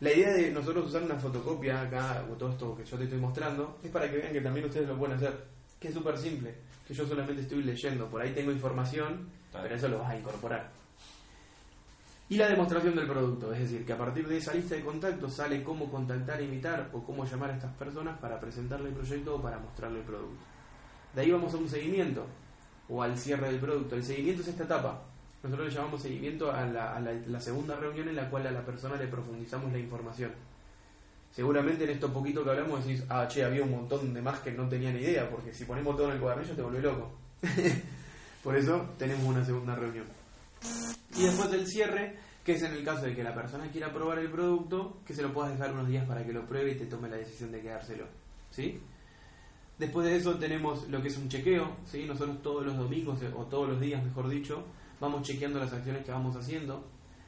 La 0.00 0.12
idea 0.12 0.32
de 0.32 0.50
nosotros 0.52 0.86
usar 0.86 1.02
una 1.02 1.16
fotocopia 1.16 1.82
acá, 1.82 2.24
o 2.30 2.34
todo 2.34 2.50
esto 2.50 2.76
que 2.76 2.84
yo 2.84 2.96
te 2.96 3.04
estoy 3.04 3.18
mostrando, 3.18 3.78
es 3.82 3.90
para 3.90 4.08
que 4.08 4.18
vean 4.18 4.32
que 4.32 4.40
también 4.40 4.66
ustedes 4.66 4.88
lo 4.88 4.96
pueden 4.96 5.16
hacer. 5.16 5.44
Que 5.78 5.88
es 5.88 5.94
súper 5.94 6.16
simple. 6.16 6.54
Que 6.86 6.94
yo 6.94 7.06
solamente 7.06 7.42
estoy 7.42 7.62
leyendo. 7.62 8.08
Por 8.08 8.22
ahí 8.22 8.32
tengo 8.32 8.52
información, 8.52 9.28
pero 9.52 9.74
eso 9.74 9.88
lo 9.88 9.98
vas 9.98 10.10
a 10.10 10.16
incorporar. 10.16 10.70
Y 12.30 12.36
la 12.36 12.48
demostración 12.48 12.94
del 12.94 13.06
producto. 13.06 13.52
Es 13.52 13.60
decir, 13.60 13.84
que 13.84 13.92
a 13.92 13.98
partir 13.98 14.28
de 14.28 14.36
esa 14.36 14.54
lista 14.54 14.74
de 14.74 14.82
contactos 14.82 15.34
sale 15.34 15.62
cómo 15.62 15.90
contactar, 15.90 16.40
invitar 16.42 16.90
o 16.92 17.02
cómo 17.02 17.24
llamar 17.24 17.50
a 17.50 17.54
estas 17.54 17.74
personas 17.74 18.18
para 18.18 18.38
presentarle 18.38 18.90
el 18.90 18.94
proyecto 18.94 19.36
o 19.36 19.42
para 19.42 19.58
mostrarle 19.58 19.98
el 20.00 20.04
producto. 20.04 20.44
De 21.14 21.22
ahí 21.22 21.30
vamos 21.30 21.52
a 21.54 21.56
un 21.56 21.68
seguimiento 21.68 22.26
o 22.88 23.02
al 23.02 23.18
cierre 23.18 23.48
del 23.48 23.60
producto. 23.60 23.96
El 23.96 24.04
seguimiento 24.04 24.42
es 24.42 24.48
esta 24.48 24.64
etapa. 24.64 25.02
Nosotros 25.42 25.68
le 25.68 25.74
llamamos 25.74 26.02
seguimiento 26.02 26.50
a 26.50 26.64
la, 26.66 27.40
segunda 27.40 27.76
reunión 27.76 28.08
en 28.08 28.16
la 28.16 28.28
cual 28.28 28.46
a 28.46 28.50
la 28.50 28.64
persona 28.64 28.96
le 28.96 29.06
profundizamos 29.06 29.72
la 29.72 29.78
información. 29.78 30.32
Seguramente 31.30 31.84
en 31.84 31.90
esto 31.90 32.12
poquito 32.12 32.42
que 32.42 32.50
hablamos 32.50 32.84
decís, 32.84 33.04
ah, 33.08 33.28
che, 33.28 33.44
había 33.44 33.62
un 33.62 33.70
montón 33.70 34.12
de 34.12 34.20
más 34.20 34.40
que 34.40 34.50
no 34.50 34.68
tenía 34.68 34.90
ni 34.90 35.00
idea, 35.00 35.28
porque 35.30 35.52
si 35.52 35.64
ponemos 35.64 35.96
todo 35.96 36.08
en 36.08 36.14
el 36.14 36.20
cuadernillo 36.20 36.54
te 36.54 36.62
vuelve 36.62 36.80
loco. 36.80 37.12
Por 38.42 38.56
eso 38.56 38.94
tenemos 38.98 39.24
una 39.24 39.44
segunda 39.44 39.76
reunión. 39.76 40.06
Y 41.16 41.24
después 41.24 41.50
del 41.50 41.66
cierre, 41.66 42.16
que 42.44 42.54
es 42.54 42.62
en 42.62 42.72
el 42.72 42.84
caso 42.84 43.02
de 43.02 43.14
que 43.14 43.22
la 43.22 43.34
persona 43.34 43.70
quiera 43.70 43.92
probar 43.92 44.18
el 44.18 44.30
producto, 44.30 45.00
que 45.06 45.14
se 45.14 45.22
lo 45.22 45.32
puedas 45.32 45.52
dejar 45.52 45.72
unos 45.72 45.86
días 45.86 46.06
para 46.06 46.24
que 46.24 46.32
lo 46.32 46.46
pruebe 46.46 46.72
y 46.72 46.78
te 46.78 46.86
tome 46.86 47.08
la 47.08 47.16
decisión 47.16 47.52
de 47.52 47.60
quedárselo. 47.60 48.06
¿Sí? 48.50 48.80
Después 49.78 50.06
de 50.06 50.16
eso 50.16 50.34
tenemos 50.34 50.88
lo 50.88 51.00
que 51.00 51.08
es 51.08 51.16
un 51.16 51.28
chequeo, 51.28 51.76
¿sí? 51.86 52.04
Nosotros 52.04 52.42
todos 52.42 52.66
los 52.66 52.76
domingos, 52.76 53.20
o 53.36 53.44
todos 53.44 53.68
los 53.68 53.80
días, 53.80 54.04
mejor 54.04 54.28
dicho, 54.28 54.64
vamos 55.00 55.22
chequeando 55.22 55.60
las 55.60 55.72
acciones 55.72 56.04
que 56.04 56.10
vamos 56.10 56.34
haciendo. 56.36 56.84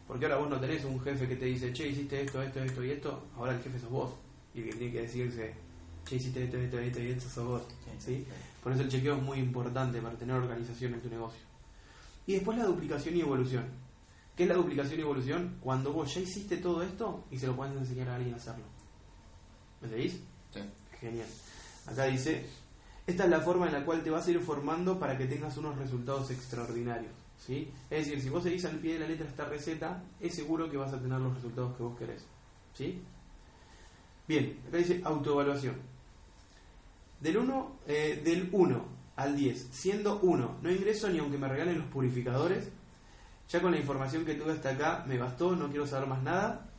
Porque 0.08 0.24
ahora 0.24 0.38
vos 0.38 0.50
no 0.50 0.58
tenés 0.58 0.84
un 0.84 1.00
jefe 1.00 1.28
que 1.28 1.36
te 1.36 1.44
dice, 1.44 1.72
che, 1.72 1.86
hiciste 1.86 2.22
esto, 2.22 2.42
esto, 2.42 2.60
esto 2.60 2.84
y 2.84 2.90
esto. 2.90 3.28
Ahora 3.36 3.54
el 3.54 3.62
jefe 3.62 3.78
sos 3.78 3.90
vos. 3.90 4.10
Y 4.52 4.58
el 4.58 4.64
que 4.64 4.76
tiene 4.76 4.92
que 4.92 5.02
decirse, 5.02 5.54
che, 6.04 6.16
hiciste 6.16 6.42
esto, 6.42 6.58
esto, 6.58 6.78
esto 6.80 7.00
y 7.00 7.06
esto 7.10 7.28
sos 7.28 7.46
vos. 7.46 7.62
¿sí? 8.00 8.26
Por 8.60 8.72
eso 8.72 8.82
el 8.82 8.88
chequeo 8.88 9.16
es 9.16 9.22
muy 9.22 9.38
importante 9.38 10.02
para 10.02 10.16
tener 10.16 10.34
organización 10.34 10.94
en 10.94 11.00
tu 11.00 11.08
negocio. 11.08 11.40
Y 12.26 12.32
después 12.32 12.58
la 12.58 12.64
duplicación 12.64 13.16
y 13.16 13.20
evolución. 13.20 13.64
¿Qué 14.36 14.42
es 14.42 14.48
la 14.48 14.56
duplicación 14.56 14.98
y 14.98 15.02
evolución? 15.02 15.58
Cuando 15.60 15.92
vos 15.92 16.12
ya 16.12 16.20
hiciste 16.20 16.56
todo 16.56 16.82
esto 16.82 17.24
y 17.30 17.38
se 17.38 17.46
lo 17.46 17.54
puedes 17.54 17.76
enseñar 17.76 18.08
a 18.08 18.16
alguien 18.16 18.34
a 18.34 18.38
hacerlo. 18.38 18.64
¿Me 19.80 19.88
seguís? 19.88 20.20
Sí. 20.52 20.60
Genial. 21.00 21.28
Acá 21.86 22.04
dice, 22.04 22.46
esta 23.06 23.24
es 23.24 23.30
la 23.30 23.40
forma 23.40 23.66
en 23.66 23.72
la 23.72 23.84
cual 23.84 24.02
te 24.02 24.10
vas 24.10 24.26
a 24.26 24.30
ir 24.30 24.40
formando 24.40 24.98
para 24.98 25.16
que 25.16 25.26
tengas 25.26 25.56
unos 25.56 25.76
resultados 25.76 26.30
extraordinarios. 26.30 27.12
¿sí? 27.38 27.70
Es 27.88 28.06
decir, 28.06 28.22
si 28.22 28.28
vos 28.28 28.42
seguís 28.42 28.64
al 28.64 28.78
pie 28.78 28.94
de 28.94 29.00
la 29.00 29.08
letra 29.08 29.26
esta 29.26 29.46
receta, 29.46 30.02
es 30.20 30.34
seguro 30.34 30.70
que 30.70 30.76
vas 30.76 30.92
a 30.92 31.00
tener 31.00 31.18
los 31.18 31.34
resultados 31.34 31.76
que 31.76 31.82
vos 31.82 31.98
querés. 31.98 32.24
¿sí? 32.74 33.02
Bien, 34.28 34.60
acá 34.68 34.76
dice 34.76 35.00
autoevaluación. 35.02 35.74
Del 37.20 37.36
1 37.36 37.72
eh, 37.86 38.20
del 38.24 38.48
1 38.52 38.84
al 39.16 39.36
10, 39.36 39.68
siendo 39.72 40.20
1, 40.20 40.58
no 40.62 40.70
ingreso 40.70 41.08
ni 41.08 41.18
aunque 41.18 41.36
me 41.36 41.48
regalen 41.48 41.78
los 41.78 41.88
purificadores. 41.88 42.68
Ya 43.50 43.60
con 43.60 43.72
la 43.72 43.78
información 43.78 44.24
que 44.24 44.34
tuve 44.34 44.52
hasta 44.52 44.70
acá 44.70 45.04
me 45.08 45.18
bastó, 45.18 45.56
no 45.56 45.68
quiero 45.68 45.86
saber 45.86 46.08
más 46.08 46.22
nada. 46.22 46.69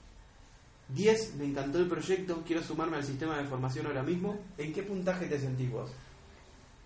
10, 0.93 1.36
me 1.36 1.45
encantó 1.45 1.80
el 1.80 1.88
proyecto, 1.88 2.43
quiero 2.45 2.62
sumarme 2.62 2.97
al 2.97 3.04
sistema 3.04 3.38
de 3.38 3.45
formación 3.45 3.86
ahora 3.88 4.04
mismo. 4.04 4.39
¿En 4.58 4.73
qué 4.73 4.84
puntaje 4.84 5.27
te 5.27 5.39
sentís 5.39 5.71
vos? 5.71 5.91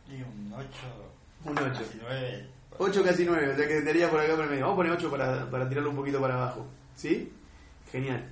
Y 0.08 0.22
un 0.22 0.54
8. 0.54 0.68
Un 1.46 1.58
8. 1.58 1.72
Casi 1.74 2.00
9. 2.02 2.50
8 2.78 3.04
casi 3.04 3.26
9, 3.26 3.54
o 3.54 3.56
sea 3.56 3.68
que 3.68 3.76
tendría 3.76 4.10
por 4.10 4.20
acá 4.20 4.36
por 4.36 4.44
el 4.44 4.50
medio. 4.52 4.64
Vamos 4.66 4.76
a 4.76 4.78
poner 4.78 4.92
8 4.92 5.10
para, 5.10 5.50
para 5.50 5.70
tirarlo 5.70 5.90
un 5.90 5.96
poquito 5.96 6.20
para 6.22 6.36
abajo. 6.36 6.66
¿Sí? 6.96 7.32
Genial. 7.92 8.30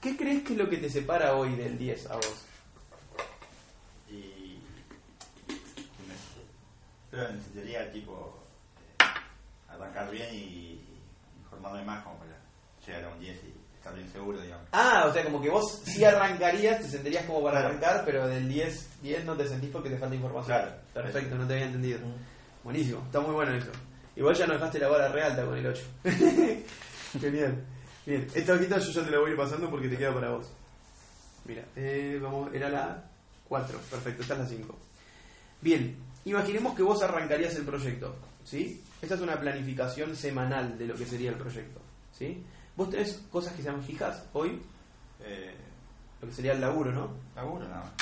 ¿Qué 0.00 0.16
crees 0.16 0.42
que 0.42 0.54
es 0.54 0.58
lo 0.58 0.68
que 0.68 0.78
te 0.78 0.88
separa 0.88 1.34
hoy 1.34 1.54
del 1.56 1.76
10 1.78 2.06
a 2.10 2.16
vos? 2.16 2.44
Y. 4.10 4.58
Pero 7.10 7.32
necesitaría, 7.32 7.92
tipo. 7.92 8.42
eh, 8.98 9.04
arrancar 9.68 10.10
bien 10.10 10.34
y 10.34 10.80
informarme 11.42 11.84
más 11.84 12.02
como 12.02 12.16
para 12.18 12.38
llegar 12.86 13.04
a 13.04 13.14
un 13.14 13.20
10 13.20 13.36
y 13.44 13.59
estar 13.80 13.94
bien 13.94 14.12
seguro, 14.12 14.40
digamos. 14.40 14.66
Ah, 14.72 15.06
o 15.08 15.12
sea, 15.12 15.24
como 15.24 15.40
que 15.40 15.48
vos 15.48 15.80
sí 15.84 16.04
arrancarías, 16.04 16.82
te 16.82 16.88
sentirías 16.88 17.24
como 17.24 17.42
para 17.42 17.60
arrancar, 17.60 18.02
pero 18.04 18.28
del 18.28 18.46
10, 18.46 19.00
10 19.02 19.24
no 19.24 19.34
te 19.36 19.48
sentís 19.48 19.70
porque 19.70 19.88
te 19.88 19.96
falta 19.96 20.14
información. 20.14 20.58
Claro. 20.58 20.72
Perfecto, 20.92 21.34
no 21.36 21.46
te 21.46 21.54
había 21.54 21.66
entendido. 21.66 21.98
Buenísimo, 22.62 23.02
está 23.06 23.20
muy 23.20 23.34
bueno 23.34 23.54
eso. 23.54 23.70
Igual 24.16 24.34
ya 24.34 24.46
no 24.46 24.52
dejaste 24.52 24.78
la 24.78 24.88
vara 24.88 25.08
re 25.08 25.22
alta 25.22 25.46
con 25.46 25.56
el 25.56 25.66
8. 25.66 25.82
Genial. 27.20 27.64
Bien, 28.06 28.26
esta 28.34 28.54
hojita 28.54 28.78
yo 28.78 28.90
ya 28.92 29.04
te 29.04 29.10
la 29.10 29.18
voy 29.18 29.28
a 29.28 29.32
ir 29.32 29.38
pasando 29.38 29.70
porque 29.70 29.88
te 29.88 29.96
queda 29.96 30.12
para 30.12 30.30
vos. 30.30 30.50
Mira, 31.46 31.64
eh, 31.76 32.18
vamos, 32.20 32.52
era 32.52 32.68
la 32.68 33.02
4, 33.48 33.78
perfecto, 33.90 34.22
esta 34.22 34.34
es 34.34 34.40
la 34.40 34.46
5. 34.46 34.76
Bien, 35.62 35.96
imaginemos 36.26 36.74
que 36.74 36.82
vos 36.82 37.02
arrancarías 37.02 37.54
el 37.56 37.64
proyecto, 37.64 38.14
¿sí? 38.44 38.82
Esta 39.00 39.14
es 39.14 39.20
una 39.22 39.40
planificación 39.40 40.14
semanal 40.14 40.76
de 40.76 40.86
lo 40.86 40.94
que 40.94 41.06
sería 41.06 41.30
el 41.30 41.36
proyecto, 41.36 41.80
¿sí? 42.12 42.44
Vos 42.80 42.88
tenés 42.88 43.20
cosas 43.30 43.52
que 43.52 43.62
sean 43.62 43.82
fijas 43.82 44.24
hoy, 44.32 44.58
Eh, 45.22 45.54
lo 46.22 46.28
que 46.28 46.34
sería 46.34 46.52
el 46.52 46.62
laburo, 46.62 46.90
¿no? 46.90 47.10
laburo 47.36 47.68
nada 47.68 47.82
más. 47.82 47.92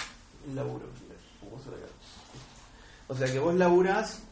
El 0.49 0.55
laburo. 0.55 0.87
O 3.09 3.15
sea 3.17 3.27
que 3.27 3.41
vos 3.41 3.57
laburás 3.57 4.23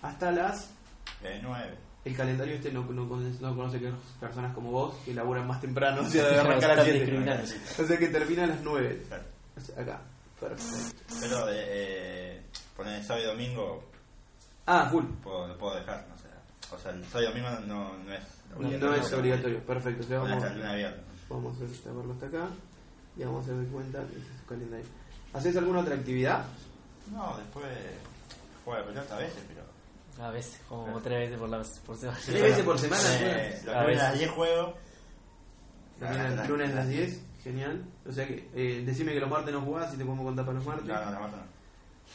hasta 0.00 0.30
las 0.30 0.70
Eh, 1.24 1.40
9. 1.42 1.76
el 2.04 2.16
calendario 2.16 2.54
este 2.54 2.70
no, 2.70 2.84
no, 2.84 3.08
conoce- 3.08 3.40
no 3.40 3.56
conoce 3.56 3.80
que 3.80 3.92
personas 4.20 4.54
como 4.54 4.70
vos 4.70 4.94
que 5.04 5.12
laburan 5.14 5.48
más 5.48 5.60
temprano, 5.60 6.02
o 6.06 6.08
sea, 6.08 6.28
de 6.28 6.38
arrancar 6.38 6.70
a 6.70 6.74
las 6.76 6.84
7. 6.84 6.98
discriminando. 7.00 7.42
O 7.82 7.84
sea 7.88 7.98
que 7.98 8.06
termina 8.06 8.44
a 8.44 8.46
las 8.46 8.60
9. 8.62 9.02
Claro. 9.08 9.24
O 9.56 9.60
sea, 9.60 9.82
acá. 9.82 10.00
Perfecto. 10.38 11.14
Pero 11.20 11.48
eh, 11.50 11.54
eh, 11.66 12.42
poner 12.76 13.02
sábado 13.02 13.24
y 13.24 13.28
domingo 13.30 13.82
Ah, 14.64 14.88
full. 14.92 15.04
puedo, 15.24 15.48
lo 15.48 15.58
puedo 15.58 15.74
dejar, 15.74 16.06
no. 16.08 16.17
O 16.72 16.78
sea, 16.78 16.90
el 16.92 17.00
y 17.02 17.26
domingo 17.26 17.48
no, 17.66 17.96
no 17.98 18.12
es 18.12 18.22
No 18.80 18.94
es 18.94 19.12
obligatorio. 19.12 19.60
Perfecto. 19.64 20.04
O 20.04 20.06
sea, 20.08 20.20
Poner 20.20 20.38
vamos, 20.40 20.64
a 20.64 20.74
viernes. 20.74 21.00
vamos 21.28 21.60
a 21.60 21.64
hacer- 21.64 21.78
taparlo 21.82 22.12
hasta 22.12 22.26
acá 22.26 22.48
y 23.16 23.24
vamos 23.24 23.40
a 23.40 23.42
hacer 23.44 23.54
de 23.64 23.66
cuenta 23.72 23.98
que 24.00 24.16
ese 24.18 24.32
es 24.32 24.40
su 24.40 24.46
calendario. 24.46 24.86
¿Haces 25.32 25.56
alguna 25.56 25.80
otra 25.80 25.94
actividad? 25.94 26.44
No, 27.12 27.36
después 27.38 27.64
juega 28.64 28.84
pelota 28.86 29.16
a 29.16 29.18
veces, 29.18 29.42
pero. 29.48 30.26
A 30.26 30.30
veces, 30.30 30.60
como 30.68 31.00
tres 31.00 31.18
veces 31.20 31.38
por, 31.38 31.48
la, 31.48 31.62
por 31.86 31.96
semana. 31.96 32.18
¿Tres 32.26 32.42
veces 32.42 32.64
por 32.64 32.78
semana? 32.78 33.02
Eh, 33.20 33.60
A 33.62 33.66
los 33.66 33.84
lunes 33.84 34.00
a 34.00 34.02
las 34.02 34.12
veces. 34.12 34.18
10 34.18 34.30
juego. 34.32 34.74
También 36.00 36.26
el 36.38 36.48
lunes 36.48 36.72
a 36.72 36.74
las 36.74 36.88
10. 36.88 37.22
Genial. 37.44 37.84
O 38.06 38.12
sea 38.12 38.26
que, 38.26 38.48
eh, 38.54 38.82
decime 38.84 39.12
que 39.12 39.20
los 39.20 39.30
martes 39.30 39.52
no 39.54 39.60
jugás 39.62 39.94
y 39.94 39.96
te 39.96 40.04
podemos 40.04 40.26
contar 40.26 40.44
para 40.44 40.58
los 40.58 40.66
martes. 40.66 40.86
No, 40.86 40.94
no, 41.04 41.10
la 41.12 41.20
mata 41.20 41.36
no. 41.36 41.42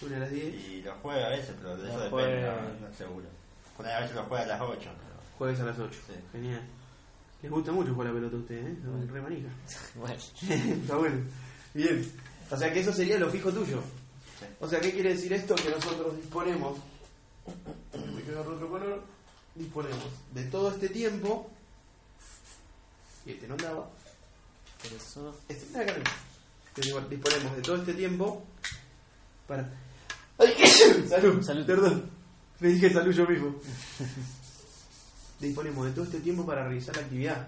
Lunes 0.02 0.18
a 0.18 0.20
las 0.22 0.32
10. 0.32 0.54
Y 0.68 0.82
los 0.82 0.96
jueves 1.02 1.26
a 1.26 1.30
veces, 1.30 1.56
pero 1.58 1.78
de 1.78 1.84
eso 1.89 1.94
Los 2.00 2.04
depende, 2.12 2.42
jueves- 2.42 2.82
no, 2.82 2.88
no 2.89 2.94
seguro. 2.94 3.26
A 3.84 4.00
veces 4.02 4.15
los 4.15 4.28
jueves 4.28 4.46
a 4.46 4.50
las 4.50 4.62
8. 4.62 4.80
Pero... 4.80 4.93
Jueves 5.38 5.60
a 5.60 5.63
las 5.65 5.80
8. 5.80 6.00
Sí. 6.08 6.13
Genial. 6.32 6.62
Les 7.41 7.52
gusta 7.52 7.72
mucho 7.72 7.93
jugar 7.93 8.08
a 8.08 8.12
la 8.12 8.15
pelota 8.15 8.36
a 8.38 8.39
ustedes, 8.39 8.65
¿eh? 8.65 8.78
Son 8.84 9.08
re 9.08 9.22
manija. 9.22 9.50
Bueno, 9.96 10.15
Está 10.50 10.96
bueno. 10.96 11.22
Bien. 11.74 12.12
O 12.50 12.58
sea 12.58 12.72
que 12.72 12.80
eso 12.80 12.93
sería 12.93 13.17
lo 13.17 13.30
fijo 13.30 13.52
tuyo. 13.52 13.82
Sí. 14.39 14.46
O 14.60 14.67
sea, 14.67 14.80
¿qué 14.80 14.91
quiere 14.91 15.10
decir 15.13 15.34
esto? 15.34 15.56
Que 15.56 15.69
nosotros 15.69 16.15
disponemos. 16.17 16.78
Me 18.15 18.22
quedo 18.24 18.41
otro 18.41 18.69
color. 18.69 19.04
Disponemos 19.56 20.08
de 20.34 20.43
todo 20.46 20.72
este 20.72 20.89
tiempo. 20.89 21.50
Y 23.26 23.32
este 23.32 23.48
no 23.48 23.54
andaba. 23.56 23.89
pero 24.82 24.96
eso. 24.96 25.36
Este, 25.48 25.65
mira 25.78 25.82
acá 25.93 26.04
disponemos 27.10 27.56
de 27.56 27.62
todo 27.62 27.76
este 27.78 27.93
tiempo 27.93 28.43
para 29.48 29.69
Ay, 30.38 30.54
salud, 31.08 31.41
Salud. 31.43 31.65
perdón. 31.65 32.10
Me 32.63 32.69
dije 32.69 32.89
salud 32.89 33.12
yo 33.12 33.28
mismo. 33.28 33.54
Disponemos 35.41 35.86
de 35.86 35.91
todo 35.91 36.06
este 36.06 36.21
tiempo 36.21 36.45
para 36.45 36.63
realizar 36.63 36.95
la 36.95 37.02
actividad. 37.02 37.45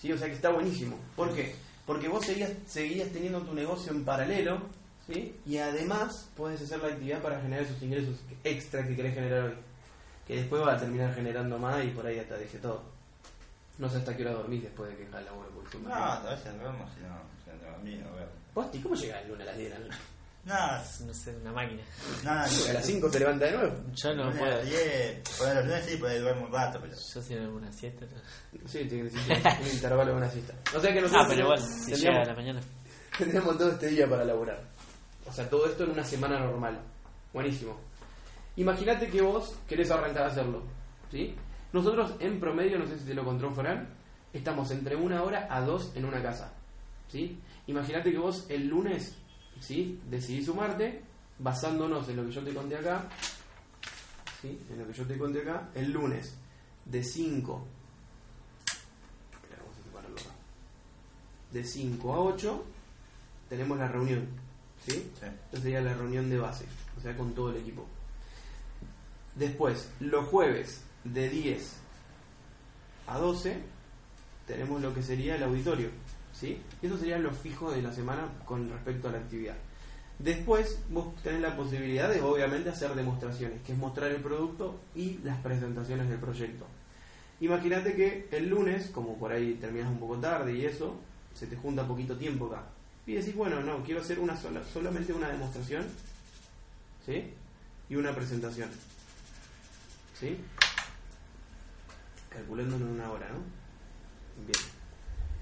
¿Sí? 0.00 0.12
O 0.12 0.16
sea 0.16 0.28
que 0.28 0.34
está 0.34 0.50
buenísimo. 0.50 0.96
¿Por 1.16 1.34
qué? 1.34 1.56
Porque 1.84 2.06
vos 2.06 2.24
seguías, 2.24 2.52
seguías 2.64 3.10
teniendo 3.10 3.42
tu 3.42 3.54
negocio 3.54 3.90
en 3.90 4.04
paralelo, 4.04 4.62
¿sí? 5.04 5.34
Y 5.46 5.58
además 5.58 6.28
podés 6.36 6.62
hacer 6.62 6.80
la 6.80 6.90
actividad 6.90 7.20
para 7.20 7.40
generar 7.40 7.64
esos 7.64 7.82
ingresos 7.82 8.20
extra 8.44 8.86
que 8.86 8.94
querés 8.94 9.14
generar 9.14 9.46
hoy. 9.46 9.54
Que 10.28 10.36
después 10.36 10.62
va 10.62 10.74
a 10.74 10.78
terminar 10.78 11.12
generando 11.12 11.58
más 11.58 11.84
y 11.84 11.88
por 11.88 12.06
ahí 12.06 12.20
hasta 12.20 12.36
deje 12.36 12.58
todo. 12.58 12.84
No 13.78 13.90
sé 13.90 13.96
hasta 13.96 14.16
qué 14.16 14.22
hora 14.22 14.34
dormís 14.34 14.62
después 14.62 14.90
de 14.90 14.96
que 14.96 15.06
dejas 15.06 15.22
el 15.22 15.26
laburo. 15.26 15.48
porque 15.56 15.78
No, 15.78 15.92
a 15.92 16.20
veces 16.20 16.56
duermo, 16.56 16.88
si 16.94 17.00
no, 17.00 17.18
si 17.42 17.98
no 17.98 18.04
no 18.04 18.14
veo. 18.14 18.28
Posti, 18.54 18.78
¿cómo 18.78 18.94
llega 18.94 19.20
el 19.22 19.28
lunes 19.28 19.42
a 19.42 19.50
las 19.50 19.58
10 19.58 19.72
de 19.72 19.78
la 19.80 19.84
noche? 19.86 19.98
No, 20.44 20.54
No 21.06 21.14
sé, 21.14 21.36
una 21.40 21.52
máquina. 21.52 21.82
no, 22.24 22.34
no, 22.34 22.40
A 22.40 22.72
las 22.72 22.84
5 22.86 23.08
se 23.10 23.18
levanta 23.20 23.44
de 23.46 23.52
nuevo. 23.52 23.76
Yo 23.94 24.14
no 24.14 24.24
Lunes 24.24 24.36
a 24.36 24.38
puedo. 24.40 24.56
las 24.56 24.66
10, 24.70 25.22
por 25.38 25.54
los 25.54 25.64
lunes 25.66 25.84
sí, 25.86 25.96
por 25.98 26.08
ahí 26.10 26.18
duermo 26.18 26.46
un 26.46 26.52
rato, 26.52 26.78
pero. 26.82 26.94
Yo 27.14 27.22
si 27.22 27.34
hago 27.34 27.56
una 27.56 27.72
siesta. 27.72 28.06
no. 28.06 28.68
Sí, 28.68 28.84
tiene 28.88 29.08
que 29.08 29.16
un 29.62 29.68
intervalo 29.72 30.10
de 30.10 30.16
una 30.16 30.28
siesta. 30.30 30.54
O 30.76 30.80
sea 30.80 30.92
que 30.92 31.00
nosotros 31.00 31.24
Ah, 31.24 31.28
pero 31.28 31.42
igual, 31.42 31.58
tenemos- 31.60 31.84
si 31.84 31.94
llega 31.94 32.22
a 32.22 32.24
la 32.24 32.34
mañana. 32.34 32.60
tendríamos 33.16 33.56
todo 33.58 33.70
este 33.70 33.86
día 33.88 34.08
para 34.08 34.24
laburar. 34.24 34.60
O 35.26 35.32
sea, 35.32 35.48
todo 35.48 35.66
esto 35.66 35.84
en 35.84 35.90
una 35.90 36.04
semana 36.04 36.40
normal. 36.40 36.80
Buenísimo. 37.32 37.78
Imagínate 38.56 39.08
que 39.08 39.22
vos 39.22 39.54
querés 39.68 39.90
arrancar 39.92 40.24
a 40.24 40.26
hacerlo. 40.26 40.62
¿Sí? 41.10 41.34
Nosotros 41.72 42.14
en 42.20 42.40
promedio, 42.40 42.78
no 42.78 42.86
sé 42.86 42.98
si 42.98 43.04
te 43.06 43.14
lo 43.14 43.24
contó 43.24 43.50
Fran, 43.52 43.88
estamos 44.32 44.70
entre 44.72 44.96
una 44.96 45.22
hora 45.22 45.46
a 45.48 45.60
dos 45.60 45.92
en 45.94 46.04
una 46.04 46.20
casa. 46.20 46.52
¿Sí? 47.08 47.38
Imagínate 47.68 48.10
que 48.10 48.18
vos 48.18 48.46
el 48.48 48.66
lunes, 48.66 49.16
¿sí? 49.62 50.00
Decidís 50.10 50.46
sumarte, 50.46 51.02
basándonos 51.38 52.08
en 52.08 52.16
lo 52.16 52.26
que 52.26 52.32
yo 52.32 52.42
te 52.42 52.52
conté 52.52 52.76
acá. 52.76 53.08
¿Sí? 54.40 54.58
En 54.70 54.78
lo 54.80 54.86
que 54.86 54.92
yo 54.92 55.06
te 55.06 55.16
conté 55.16 55.42
acá, 55.42 55.70
el 55.74 55.92
lunes 55.92 56.34
de 56.84 57.04
5 57.04 57.64
Espera, 59.32 59.62
vamos 59.62 59.78
a 59.78 59.82
separarlo 59.84 60.16
acá. 60.16 60.30
De 61.52 61.64
5 61.64 62.12
a 62.12 62.20
8 62.20 62.64
tenemos 63.48 63.78
la 63.78 63.88
reunión. 63.88 64.26
¿Sí? 64.84 64.92
Sí. 64.92 65.26
Esta 65.26 65.60
sería 65.60 65.80
la 65.80 65.94
reunión 65.94 66.28
de 66.28 66.38
base, 66.38 66.64
o 66.98 67.00
sea, 67.00 67.16
con 67.16 67.32
todo 67.34 67.50
el 67.50 67.58
equipo. 67.58 67.86
Después, 69.36 69.88
los 70.00 70.26
jueves 70.26 70.82
de 71.04 71.28
10 71.28 71.76
a 73.06 73.18
12 73.18 73.62
tenemos 74.46 74.82
lo 74.82 74.92
que 74.92 75.02
sería 75.02 75.36
el 75.36 75.44
auditorio. 75.44 75.88
¿Sí? 76.32 76.60
Eso 76.82 76.98
serían 76.98 77.22
los 77.22 77.36
fijos 77.36 77.74
de 77.74 77.82
la 77.82 77.92
semana 77.92 78.28
con 78.44 78.68
respecto 78.68 79.08
a 79.08 79.12
la 79.12 79.18
actividad. 79.18 79.54
Después, 80.18 80.78
vos 80.90 81.14
tenés 81.22 81.40
la 81.40 81.56
posibilidad 81.56 82.08
de, 82.12 82.20
obviamente, 82.20 82.70
hacer 82.70 82.94
demostraciones, 82.94 83.62
que 83.62 83.72
es 83.72 83.78
mostrar 83.78 84.10
el 84.10 84.20
producto 84.20 84.80
y 84.94 85.18
las 85.24 85.38
presentaciones 85.38 86.08
del 86.08 86.18
proyecto. 86.18 86.66
Imagínate 87.40 87.94
que 87.94 88.28
el 88.30 88.48
lunes, 88.48 88.90
como 88.90 89.18
por 89.18 89.32
ahí 89.32 89.54
terminas 89.54 89.90
un 89.90 89.98
poco 89.98 90.16
tarde 90.18 90.54
y 90.54 90.64
eso, 90.64 90.96
se 91.34 91.46
te 91.46 91.56
junta 91.56 91.86
poquito 91.86 92.16
tiempo 92.16 92.46
acá. 92.46 92.62
Y 93.06 93.14
decís, 93.14 93.34
bueno, 93.34 93.60
no, 93.60 93.82
quiero 93.82 94.00
hacer 94.00 94.20
una 94.20 94.36
sola, 94.36 94.62
solamente 94.72 95.12
una 95.12 95.28
demostración, 95.28 95.84
¿sí? 97.04 97.32
Y 97.88 97.96
una 97.96 98.14
presentación, 98.14 98.70
¿sí? 100.18 100.38
Calculando 102.28 102.76
en 102.76 102.82
una 102.84 103.10
hora, 103.10 103.28
¿no? 103.28 103.38
Bien. 104.46 104.71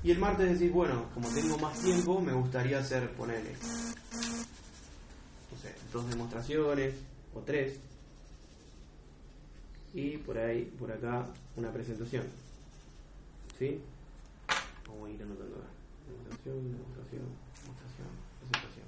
Y 0.02 0.10
el 0.10 0.18
martes 0.18 0.58
decís, 0.58 0.72
bueno, 0.72 1.04
como 1.12 1.28
tengo 1.28 1.58
más 1.58 1.78
tiempo, 1.80 2.20
me 2.20 2.32
gustaría 2.32 2.78
hacer, 2.78 3.10
ponerle, 3.12 3.54
dos 5.92 6.08
demostraciones 6.08 6.94
o 7.34 7.40
tres. 7.40 7.78
Y 9.92 10.18
por 10.18 10.38
ahí, 10.38 10.64
por 10.78 10.90
acá, 10.92 11.26
una 11.56 11.72
presentación. 11.72 12.24
¿Sí? 13.58 13.80
Vamos 14.88 15.08
a 15.08 15.12
ir 15.12 15.22
anotando 15.22 15.56
acá. 15.56 15.66
Demostración, 16.06 16.72
demostración, 16.72 17.22
demostración, 17.62 18.08
presentación. 18.40 18.86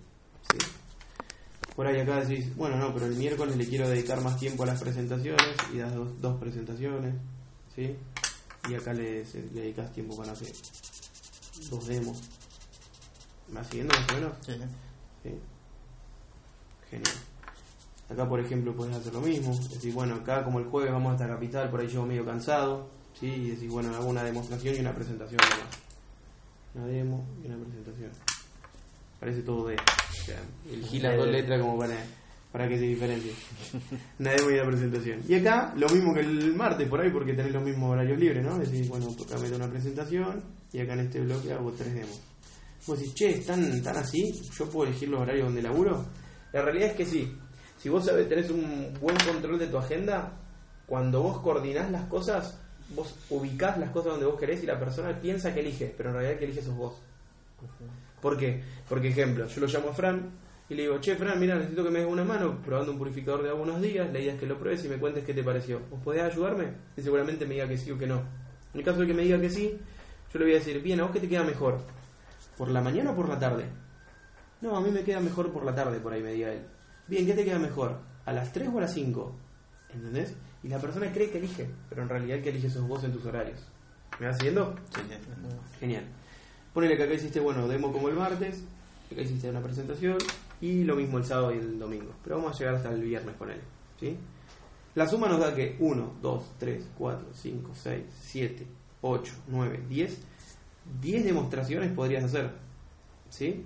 ¿Sí? 0.51 1.75
Por 1.75 1.87
ahí 1.87 2.01
acá 2.01 2.25
decís, 2.25 2.55
bueno, 2.57 2.77
no, 2.77 2.95
pero 2.95 3.07
el 3.07 3.17
miércoles 3.17 3.57
le 3.57 3.67
quiero 3.67 3.89
dedicar 3.89 4.21
más 4.23 4.39
tiempo 4.39 4.63
a 4.63 4.67
las 4.67 4.81
presentaciones 4.81 5.57
y 5.73 5.79
das 5.79 5.95
dos, 5.95 6.21
dos 6.21 6.41
presentaciones. 6.41 7.15
¿Sí? 7.75 7.97
Y 8.69 8.75
acá 8.75 8.93
le, 8.93 9.25
le 9.25 9.61
dedicas 9.61 9.93
tiempo 9.93 10.17
para 10.17 10.33
hacer 10.33 10.53
dos 11.71 11.87
demos. 11.87 12.21
¿Me 13.49 13.55
vas 13.57 13.67
siguiendo 13.69 13.95
más 13.95 14.11
o 14.11 14.15
menos? 14.15 14.33
Sí. 14.45 15.31
Genial. 16.91 17.15
Acá, 18.11 18.29
por 18.29 18.41
ejemplo, 18.41 18.75
puedes 18.75 18.95
hacer 18.95 19.13
lo 19.15 19.21
mismo. 19.21 19.55
Decir, 19.55 19.93
bueno, 19.93 20.17
acá 20.17 20.45
como 20.45 20.59
el 20.59 20.67
jueves 20.67 20.93
vamos 20.93 21.13
hasta 21.13 21.29
Capital, 21.29 21.71
por 21.71 21.81
ahí 21.81 21.89
llego 21.89 22.05
medio 22.05 22.25
cansado. 22.25 22.89
¿sí? 23.19 23.27
Y 23.27 23.51
decir, 23.51 23.71
bueno, 23.71 23.95
hago 23.95 24.09
una 24.09 24.23
demostración 24.23 24.77
y 24.77 24.81
una 24.81 24.95
presentación 24.95 25.41
nomás. 25.41 25.79
Una 26.75 26.87
demo 26.87 27.25
y 27.43 27.47
una 27.47 27.57
presentación. 27.57 28.11
Parece 29.21 29.43
todo 29.43 29.69
de. 29.69 29.77
O 29.77 30.25
sea, 30.25 30.41
elegí 30.71 31.01
las 31.01 31.17
dos 31.17 31.29
letras 31.29 31.61
como 31.61 31.79
para, 31.79 31.95
para 32.53 32.69
que 32.69 32.79
se 32.79 32.85
diferencie. 32.85 33.33
Una 34.19 34.33
demo 34.33 34.51
y 34.51 34.55
una 34.55 34.67
presentación. 34.67 35.21
Y 35.27 35.35
acá, 35.35 35.73
lo 35.75 35.89
mismo 35.89 36.13
que 36.13 36.21
el 36.21 36.55
martes 36.55 36.87
por 36.89 37.01
ahí, 37.01 37.11
porque 37.11 37.33
tenés 37.33 37.53
los 37.53 37.65
mismos 37.65 37.91
horarios 37.93 38.19
libres, 38.19 38.45
¿no? 38.45 38.59
Decís, 38.59 38.89
bueno, 38.89 39.07
acá 39.07 39.39
meto 39.39 39.57
una 39.57 39.71
presentación 39.71 40.45
y 40.71 40.81
acá 40.81 40.93
en 40.93 41.01
este 41.01 41.21
bloque 41.21 41.53
hago 41.53 41.73
tres 41.73 41.95
demos. 41.95 42.21
Vos 42.87 42.99
decís, 42.99 43.15
che, 43.15 43.31
¿están 43.31 43.83
tan 43.83 43.97
así? 43.97 44.33
¿Yo 44.57 44.69
puedo 44.69 44.91
elegir 44.91 45.09
los 45.09 45.23
horarios 45.23 45.47
donde 45.47 45.63
laburo? 45.63 46.05
La 46.53 46.63
realidad 46.63 46.91
es 46.91 46.97
que 46.97 47.07
sí. 47.07 47.33
Si 47.79 47.89
vos 47.89 48.05
sabés, 48.05 48.29
tenés 48.29 48.51
un 48.51 48.93
buen 49.01 49.17
control 49.17 49.59
de 49.59 49.69
tu 49.69 49.79
agenda, 49.79 50.39
cuando 50.87 51.23
vos 51.23 51.41
coordinás 51.41 51.91
las 51.91 52.05
cosas, 52.05 52.61
vos 52.95 53.17
ubicás 53.31 53.79
las 53.79 53.91
cosas 53.91 54.13
donde 54.13 54.27
vos 54.27 54.39
querés 54.39 54.63
y 54.63 54.67
la 54.67 54.79
persona 54.79 55.19
piensa 55.19 55.55
que 55.55 55.61
elige, 55.61 55.95
pero 55.97 56.11
en 56.11 56.17
realidad 56.17 56.39
que 56.39 56.45
elige 56.45 56.61
sos 56.61 56.77
vos. 56.77 57.01
¿Por 58.21 58.37
qué? 58.37 58.63
Porque, 58.89 59.09
ejemplo, 59.09 59.47
yo 59.47 59.61
lo 59.61 59.67
llamo 59.67 59.89
a 59.89 59.95
Fran 59.95 60.31
y 60.69 60.75
le 60.75 60.83
digo, 60.83 61.01
che, 61.01 61.17
Fran, 61.17 61.39
mira, 61.39 61.57
necesito 61.57 61.85
que 61.85 61.91
me 61.91 61.99
des 61.99 62.09
una 62.09 62.25
mano 62.25 62.61
probando 62.63 62.93
un 62.93 62.99
purificador 62.99 63.43
de 63.43 63.51
agua 63.51 63.63
unos 63.63 63.83
días, 63.83 64.11
la 64.13 64.19
idea 64.19 64.35
es 64.35 64.41
que 64.41 64.47
lo 64.47 64.59
pruebes 64.59 64.85
y 64.85 64.89
me 64.89 64.97
cuentes 64.97 65.25
qué 65.25 65.35
te 65.35 65.43
pareció. 65.43 65.81
¿Vos 65.91 66.01
podés 66.03 66.23
ayudarme? 66.23 66.73
Y 66.97 67.03
seguramente 67.03 67.47
me 67.47 67.55
diga 67.55 67.69
que 67.69 67.77
sí 67.77 67.91
o 67.91 67.99
que 67.99 68.07
no. 68.07 68.21
En 68.73 68.81
el 68.81 68.85
caso 68.85 69.01
de 69.01 69.07
que 69.07 69.15
me 69.15 69.23
diga 69.23 69.41
que 69.41 69.51
sí, 69.51 69.79
yo 70.33 70.39
le 70.39 70.45
voy 70.47 70.55
a 70.55 70.59
decir, 70.59 70.81
bien, 70.81 71.01
¿a 71.01 71.03
vos 71.03 71.13
qué 71.13 71.21
te 71.21 71.29
queda 71.29 71.45
mejor? 71.45 71.79
¿Por 72.57 72.69
la 72.69 72.81
mañana 72.81 73.11
o 73.11 73.17
por 73.17 73.29
la 73.29 73.39
tarde? 73.39 73.67
No, 74.63 74.77
a 74.77 74.81
mí 74.81 74.91
me 74.91 75.03
queda 75.03 75.21
mejor 75.21 75.53
por 75.53 75.65
la 75.65 75.75
tarde, 75.75 75.99
por 76.01 76.13
ahí 76.13 76.23
me 76.23 76.33
diga 76.33 76.53
él. 76.53 76.63
Bien, 77.07 77.27
¿qué 77.27 77.35
te 77.35 77.45
queda 77.45 77.59
mejor? 77.59 77.99
¿A 78.25 78.33
las 78.33 78.53
3 78.53 78.69
o 78.73 78.79
a 78.79 78.83
las 78.83 78.95
5? 78.95 79.37
¿Entendés? 79.93 80.35
Y 80.63 80.69
la 80.69 80.79
persona 80.79 81.13
cree 81.13 81.31
que 81.31 81.39
elige, 81.39 81.69
pero 81.89 82.03
en 82.03 82.09
realidad 82.09 82.39
el 82.39 82.43
que 82.43 82.51
elige 82.51 82.71
sos 82.71 82.87
vos 82.87 83.03
en 83.05 83.13
tus 83.13 83.27
horarios. 83.27 83.61
¿Me 84.21 84.27
vas 84.27 84.37
siguiendo? 84.39 84.75
Sí, 84.95 85.01
sí. 85.09 85.17
Genial. 85.81 86.05
Ponele 86.73 86.97
que 86.97 87.03
acá 87.03 87.15
hiciste, 87.15 87.41
bueno, 87.41 87.67
demo 87.67 87.93
como 87.93 88.09
el 88.09 88.15
martes, 88.15 88.63
acá 89.11 89.21
hiciste 89.21 89.51
una 89.51 89.61
presentación 89.61 90.17
y 90.63 90.85
lo 90.85 90.95
mismo 90.95 91.19
el 91.19 91.25
sábado 91.25 91.53
y 91.53 91.59
el 91.59 91.79
domingo. 91.79 92.13
Pero 92.23 92.37
vamos 92.37 92.55
a 92.55 92.59
llegar 92.59 92.77
hasta 92.77 92.91
el 92.91 93.03
viernes 93.03 93.35
con 93.37 93.51
él. 93.51 93.61
¿sí? 93.99 94.17
La 94.95 95.09
suma 95.09 95.29
nos 95.29 95.41
da 95.41 95.55
que 95.55 95.77
1, 95.81 96.13
2, 96.23 96.45
3, 96.59 96.85
4, 96.97 97.27
5, 97.35 97.71
6, 97.75 98.03
7, 98.21 98.67
8, 99.01 99.33
9, 99.49 99.81
10. 99.89 100.19
10 101.01 101.25
demostraciones 101.25 101.93
podrías 101.93 102.25
hacer. 102.25 102.53
¿Sí? 103.29 103.65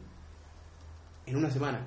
En 1.27 1.37
una 1.37 1.51
semana. 1.51 1.87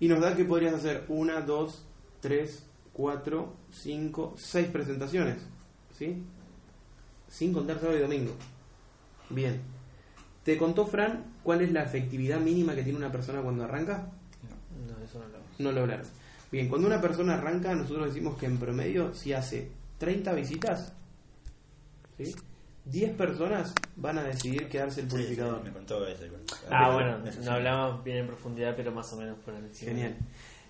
Y 0.00 0.08
nos 0.08 0.20
da 0.20 0.34
que 0.34 0.46
podrías 0.46 0.74
hacer 0.74 1.04
1, 1.08 1.42
2, 1.42 1.84
3, 2.20 2.66
4, 2.94 3.56
5, 3.70 4.34
6 4.34 4.68
presentaciones. 4.68 5.36
¿Sí? 5.98 6.22
Sin 7.28 7.52
contar 7.52 7.78
sábado 7.78 7.98
y 7.98 8.00
domingo. 8.00 8.32
Bien. 9.28 9.60
¿Te 10.44 10.56
contó 10.56 10.86
Fran 10.86 11.24
cuál 11.42 11.60
es 11.62 11.70
la 11.72 11.82
efectividad 11.82 12.40
mínima 12.40 12.74
que 12.74 12.82
tiene 12.82 12.98
una 12.98 13.12
persona 13.12 13.40
cuando 13.42 13.64
arranca? 13.64 14.08
No, 14.88 15.04
eso 15.04 15.18
no 15.18 15.26
lo. 15.28 15.38
No 15.58 15.72
lo 15.72 15.80
hablaron. 15.82 16.06
Bien, 16.50 16.68
cuando 16.68 16.86
una 16.86 17.00
persona 17.00 17.34
arranca, 17.34 17.74
nosotros 17.74 18.06
decimos 18.08 18.36
que 18.38 18.46
en 18.46 18.58
promedio, 18.58 19.14
si 19.14 19.32
hace 19.32 19.70
30 19.98 20.32
visitas, 20.32 20.92
¿sí? 22.18 22.34
10 22.86 23.14
personas 23.16 23.72
van 23.96 24.18
a 24.18 24.24
decidir 24.24 24.68
quedarse 24.68 25.02
el 25.02 25.06
Sí, 25.10 25.16
sí, 25.16 25.22
purificador. 25.22 25.62
me 25.62 25.70
contó 25.70 26.06
eso 26.06 26.24
igual. 26.26 26.40
Ah, 26.70 26.90
bueno, 26.92 27.18
Eso 27.26 27.40
sí. 27.40 27.46
no 27.46 27.52
hablamos 27.52 28.02
bien 28.02 28.18
en 28.18 28.26
profundidad, 28.26 28.74
pero 28.74 28.90
más 28.90 29.12
o 29.12 29.16
menos 29.18 29.38
por 29.44 29.54
encima. 29.54 29.92
Genial. 29.92 30.16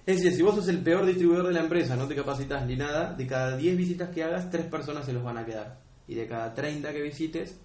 Es 0.04 0.16
decir, 0.16 0.32
si 0.36 0.42
vos 0.42 0.54
sos 0.56 0.68
el 0.68 0.80
peor 0.82 1.06
distribuidor 1.06 1.46
de 1.46 1.52
la 1.54 1.60
empresa, 1.60 1.94
no 1.94 2.08
te 2.08 2.16
capacitas 2.16 2.66
ni 2.66 2.74
nada, 2.76 3.14
de 3.14 3.26
cada 3.26 3.56
10 3.56 3.76
visitas 3.76 4.10
que 4.10 4.24
hagas, 4.24 4.50
3 4.50 4.66
personas 4.66 5.06
se 5.06 5.12
los 5.12 5.22
van 5.22 5.38
a 5.38 5.46
quedar. 5.46 5.78
Y 6.08 6.14
de 6.16 6.26
cada 6.26 6.52
30 6.52 6.92
que 6.92 7.00
visites, 7.02 7.50
Sí, 7.50 7.56
sí. 7.56 7.60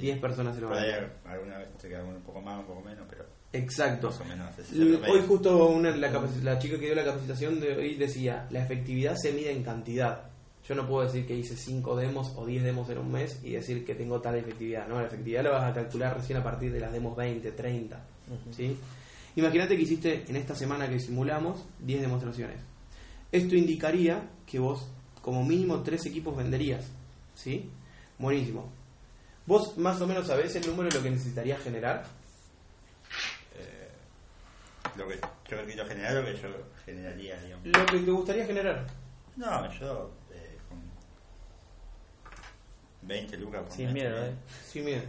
10 0.00 0.18
personas 0.20 0.54
se 0.54 0.62
Por 0.62 0.70
van 0.70 0.84
a 0.84 1.32
alguna 1.32 1.58
vez 1.58 1.68
te 1.78 1.88
queda 1.88 2.04
un 2.04 2.20
poco 2.22 2.40
más, 2.40 2.58
un 2.58 2.66
poco 2.66 2.80
menos, 2.82 3.06
pero 3.08 3.24
Exacto. 3.52 4.08
más 4.08 4.20
o 4.20 4.24
menos. 4.24 5.08
Hoy 5.08 5.22
justo 5.26 5.68
una, 5.68 5.90
la, 5.96 6.10
la 6.42 6.58
chica 6.58 6.78
que 6.78 6.86
dio 6.86 6.94
la 6.94 7.04
capacitación 7.04 7.60
de 7.60 7.76
hoy 7.76 7.94
decía, 7.96 8.46
la 8.50 8.62
efectividad 8.62 9.16
se 9.16 9.32
mide 9.32 9.52
en 9.52 9.62
cantidad. 9.62 10.30
Yo 10.68 10.74
no 10.74 10.86
puedo 10.86 11.04
decir 11.04 11.26
que 11.26 11.34
hice 11.34 11.56
5 11.56 11.96
demos 11.96 12.32
o 12.36 12.46
10 12.46 12.62
demos 12.62 12.88
en 12.90 12.98
un 12.98 13.10
mes 13.10 13.40
y 13.42 13.52
decir 13.52 13.84
que 13.84 13.94
tengo 13.94 14.20
tal 14.20 14.36
efectividad. 14.36 14.86
No, 14.86 15.00
la 15.00 15.06
efectividad 15.06 15.42
la 15.42 15.50
vas 15.50 15.70
a 15.70 15.74
calcular 15.74 16.16
recién 16.16 16.38
a 16.38 16.44
partir 16.44 16.72
de 16.72 16.80
las 16.80 16.92
demos 16.92 17.16
20, 17.16 17.50
30. 17.50 18.00
¿sí? 18.52 18.76
Imagínate 19.34 19.76
que 19.76 19.82
hiciste 19.82 20.24
en 20.28 20.36
esta 20.36 20.54
semana 20.54 20.88
que 20.88 21.00
simulamos 21.00 21.64
10 21.80 22.02
demostraciones. 22.02 22.56
Esto 23.32 23.56
indicaría 23.56 24.28
que 24.46 24.60
vos 24.60 24.88
como 25.22 25.44
mínimo 25.44 25.82
3 25.82 26.06
equipos 26.06 26.36
venderías. 26.36 26.84
¿Sí? 27.34 27.68
Buenísimo. 28.18 28.70
¿Vos 29.50 29.76
más 29.78 30.00
o 30.00 30.06
menos 30.06 30.28
sabés 30.28 30.54
el 30.54 30.64
número 30.64 30.88
de 30.88 30.94
lo 30.94 31.02
que 31.02 31.10
necesitarías 31.10 31.60
generar? 31.60 32.04
Eh, 33.56 33.88
lo 34.94 35.08
que 35.08 35.16
yo 35.16 35.66
quiero 35.66 35.88
generar, 35.88 36.14
lo 36.14 36.24
que 36.24 36.36
yo 36.40 36.48
generaría, 36.86 37.36
digamos. 37.40 37.66
Lo 37.66 37.86
que 37.86 37.98
te 37.98 38.10
gustaría 38.12 38.46
generar. 38.46 38.86
No, 39.34 39.72
yo 39.72 40.12
eh, 40.30 40.56
con 40.68 40.78
20 43.02 43.36
lucas 43.38 43.62
por 43.64 43.72
Sin 43.72 43.92
miedo, 43.92 44.24
eh. 44.24 44.28
¿eh? 44.28 44.34
Sí, 44.68 44.82
mira. 44.82 45.02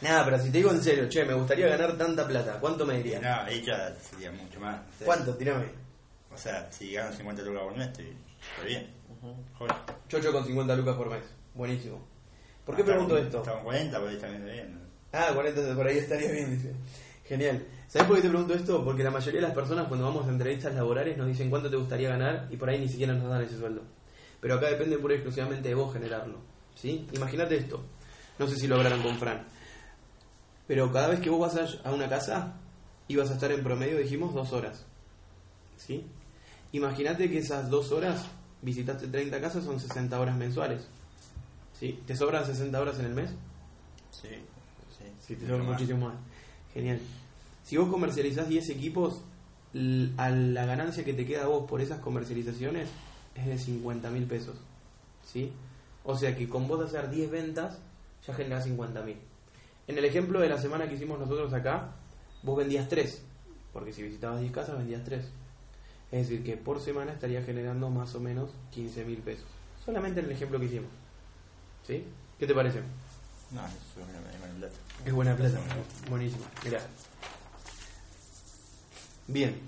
Nada, 0.00 0.26
pero 0.26 0.38
si 0.38 0.52
te 0.52 0.58
digo 0.58 0.70
en 0.70 0.80
serio, 0.80 1.08
che, 1.08 1.24
me 1.24 1.34
gustaría 1.34 1.66
ganar 1.66 1.98
tanta 1.98 2.24
plata, 2.24 2.60
¿cuánto 2.60 2.86
me 2.86 2.98
dirías? 2.98 3.20
No, 3.20 3.34
ahí 3.34 3.64
ya 3.64 3.92
sería 3.96 4.30
mucho 4.30 4.60
más. 4.60 4.80
¿Cuánto? 5.04 5.34
Tirame. 5.34 5.66
O 6.32 6.38
sea, 6.38 6.70
si 6.70 6.92
gano 6.92 7.12
50 7.12 7.42
lucas 7.42 7.64
por 7.64 7.76
mes, 7.76 7.88
estoy, 7.88 8.16
estoy 8.54 8.68
bien. 8.68 8.94
Ujú. 9.10 9.34
Joder. 9.58 9.74
Chocho 10.08 10.30
con 10.30 10.46
50 10.46 10.76
lucas 10.76 10.94
por 10.94 11.10
mes. 11.10 11.24
Buenísimo. 11.52 12.11
¿Por 12.72 12.76
qué 12.78 12.84
pregunto 12.84 13.18
esto? 13.18 13.38
hasta 13.38 13.52
con 13.52 13.64
40, 13.64 13.98
por 14.00 14.08
ahí 14.08 14.14
está 14.14 14.28
viendo 14.28 14.50
bien. 14.50 14.80
Ah, 15.12 15.30
40 15.34 15.74
por 15.74 15.86
ahí 15.86 15.98
estaría 15.98 16.30
bien, 16.32 16.50
dice. 16.56 16.72
Genial. 17.26 17.62
¿Sabes 17.88 18.08
por 18.08 18.16
qué 18.16 18.22
te 18.22 18.28
pregunto 18.30 18.54
esto? 18.54 18.82
Porque 18.84 19.02
la 19.02 19.10
mayoría 19.10 19.40
de 19.40 19.46
las 19.46 19.54
personas 19.54 19.86
cuando 19.88 20.06
vamos 20.06 20.26
a 20.26 20.30
entrevistas 20.30 20.74
laborales 20.74 21.16
nos 21.18 21.26
dicen 21.26 21.50
cuánto 21.50 21.68
te 21.68 21.76
gustaría 21.76 22.08
ganar 22.08 22.48
y 22.50 22.56
por 22.56 22.70
ahí 22.70 22.78
ni 22.78 22.88
siquiera 22.88 23.12
nos 23.12 23.28
dan 23.28 23.42
ese 23.42 23.58
sueldo. 23.58 23.82
Pero 24.40 24.54
acá 24.54 24.68
depende 24.70 24.96
pura 24.98 25.14
y 25.14 25.16
exclusivamente 25.18 25.68
de 25.68 25.74
vos 25.74 25.92
generarlo. 25.92 26.38
¿Sí? 26.74 27.06
Imagínate 27.12 27.56
esto. 27.56 27.82
No 28.38 28.46
sé 28.48 28.56
si 28.56 28.66
lo 28.66 28.76
hablaron 28.76 29.02
con 29.02 29.16
Fran. 29.18 29.44
Pero 30.66 30.90
cada 30.90 31.08
vez 31.08 31.20
que 31.20 31.28
vos 31.30 31.40
vas 31.40 31.56
a- 31.84 31.88
a 31.88 31.92
una 31.92 32.08
casa, 32.08 32.54
ibas 33.08 33.30
a 33.30 33.34
estar 33.34 33.52
en 33.52 33.62
promedio, 33.62 33.98
dijimos, 33.98 34.32
dos 34.34 34.52
horas. 34.54 34.86
¿Sí? 35.76 36.06
Imagínate 36.72 37.28
que 37.30 37.38
esas 37.38 37.68
dos 37.68 37.92
horas, 37.92 38.24
visitaste 38.62 39.08
30 39.08 39.40
casas, 39.40 39.64
son 39.64 39.78
60 39.78 40.18
horas 40.18 40.36
mensuales. 40.36 40.88
¿Sí? 41.82 41.98
¿Te 42.06 42.14
sobran 42.14 42.46
60 42.46 42.80
horas 42.80 42.96
en 43.00 43.06
el 43.06 43.14
mes? 43.14 43.30
Sí, 44.12 44.28
sí. 44.96 45.04
Sí, 45.20 45.34
te 45.34 45.40
Mucho 45.40 45.48
sobra 45.48 45.64
más. 45.64 45.72
muchísimo 45.72 46.06
más. 46.06 46.14
Genial. 46.72 47.00
Si 47.64 47.76
vos 47.76 47.88
comercializás 47.88 48.48
10 48.48 48.68
equipos, 48.70 49.20
a 50.16 50.30
la 50.30 50.64
ganancia 50.64 51.02
que 51.04 51.12
te 51.12 51.26
queda 51.26 51.42
a 51.42 51.46
vos 51.48 51.68
por 51.68 51.80
esas 51.80 51.98
comercializaciones 51.98 52.88
es 53.34 53.46
de 53.46 53.58
50 53.58 54.10
mil 54.10 54.26
pesos. 54.26 54.54
¿Sí? 55.26 55.50
O 56.04 56.16
sea 56.16 56.36
que 56.36 56.48
con 56.48 56.68
vos 56.68 56.84
hacer 56.84 57.10
10 57.10 57.32
ventas 57.32 57.80
ya 58.28 58.32
generás 58.34 58.62
50 58.62 59.02
mil. 59.02 59.16
En 59.88 59.98
el 59.98 60.04
ejemplo 60.04 60.38
de 60.38 60.50
la 60.50 60.58
semana 60.58 60.88
que 60.88 60.94
hicimos 60.94 61.18
nosotros 61.18 61.52
acá, 61.52 61.96
vos 62.44 62.58
vendías 62.58 62.88
3. 62.88 63.22
Porque 63.72 63.92
si 63.92 64.04
visitabas 64.04 64.38
10 64.38 64.52
casas, 64.52 64.78
vendías 64.78 65.02
3. 65.02 65.24
Es 66.12 66.28
decir, 66.28 66.44
que 66.44 66.56
por 66.56 66.80
semana 66.80 67.10
estaría 67.10 67.42
generando 67.42 67.90
más 67.90 68.14
o 68.14 68.20
menos 68.20 68.50
15 68.70 69.04
mil 69.04 69.18
pesos. 69.18 69.46
Solamente 69.84 70.20
en 70.20 70.26
el 70.26 70.32
ejemplo 70.32 70.60
que 70.60 70.66
hicimos. 70.66 71.01
¿Sí? 71.86 72.04
¿Qué 72.38 72.46
te 72.46 72.54
parece? 72.54 72.80
No, 73.50 73.60
es 73.66 73.72
una 73.96 74.58
plata. 74.58 74.74
Es 75.04 75.12
buena 75.12 75.36
plata. 75.36 75.58
Buenísimo. 76.08 76.44
Mirá. 76.64 76.80
Bien. 79.26 79.60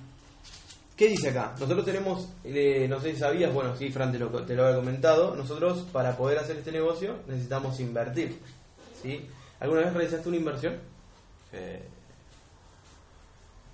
¿Qué 0.97 1.09
dice 1.09 1.31
acá? 1.31 1.55
Nosotros 1.59 1.85
tenemos, 1.85 2.29
eh, 2.45 2.87
no 2.89 3.01
sé 3.01 3.13
si 3.13 3.19
sabías, 3.19 3.53
bueno, 3.53 3.75
sí, 3.77 3.91
Fran 3.91 4.13
te 4.13 4.19
lo, 4.19 4.29
te 4.45 4.55
lo 4.55 4.65
había 4.65 4.77
comentado, 4.77 5.35
nosotros 5.35 5.87
para 5.93 6.17
poder 6.17 6.39
hacer 6.39 6.57
este 6.57 6.71
negocio 6.71 7.17
necesitamos 7.27 7.81
invertir. 7.81 8.39
¿Sí? 9.03 9.29
¿Alguna 9.59 9.81
vez 9.83 9.93
realizaste 9.93 10.29
una 10.29 10.39
inversión? 10.39 10.79
Eh, 11.53 11.83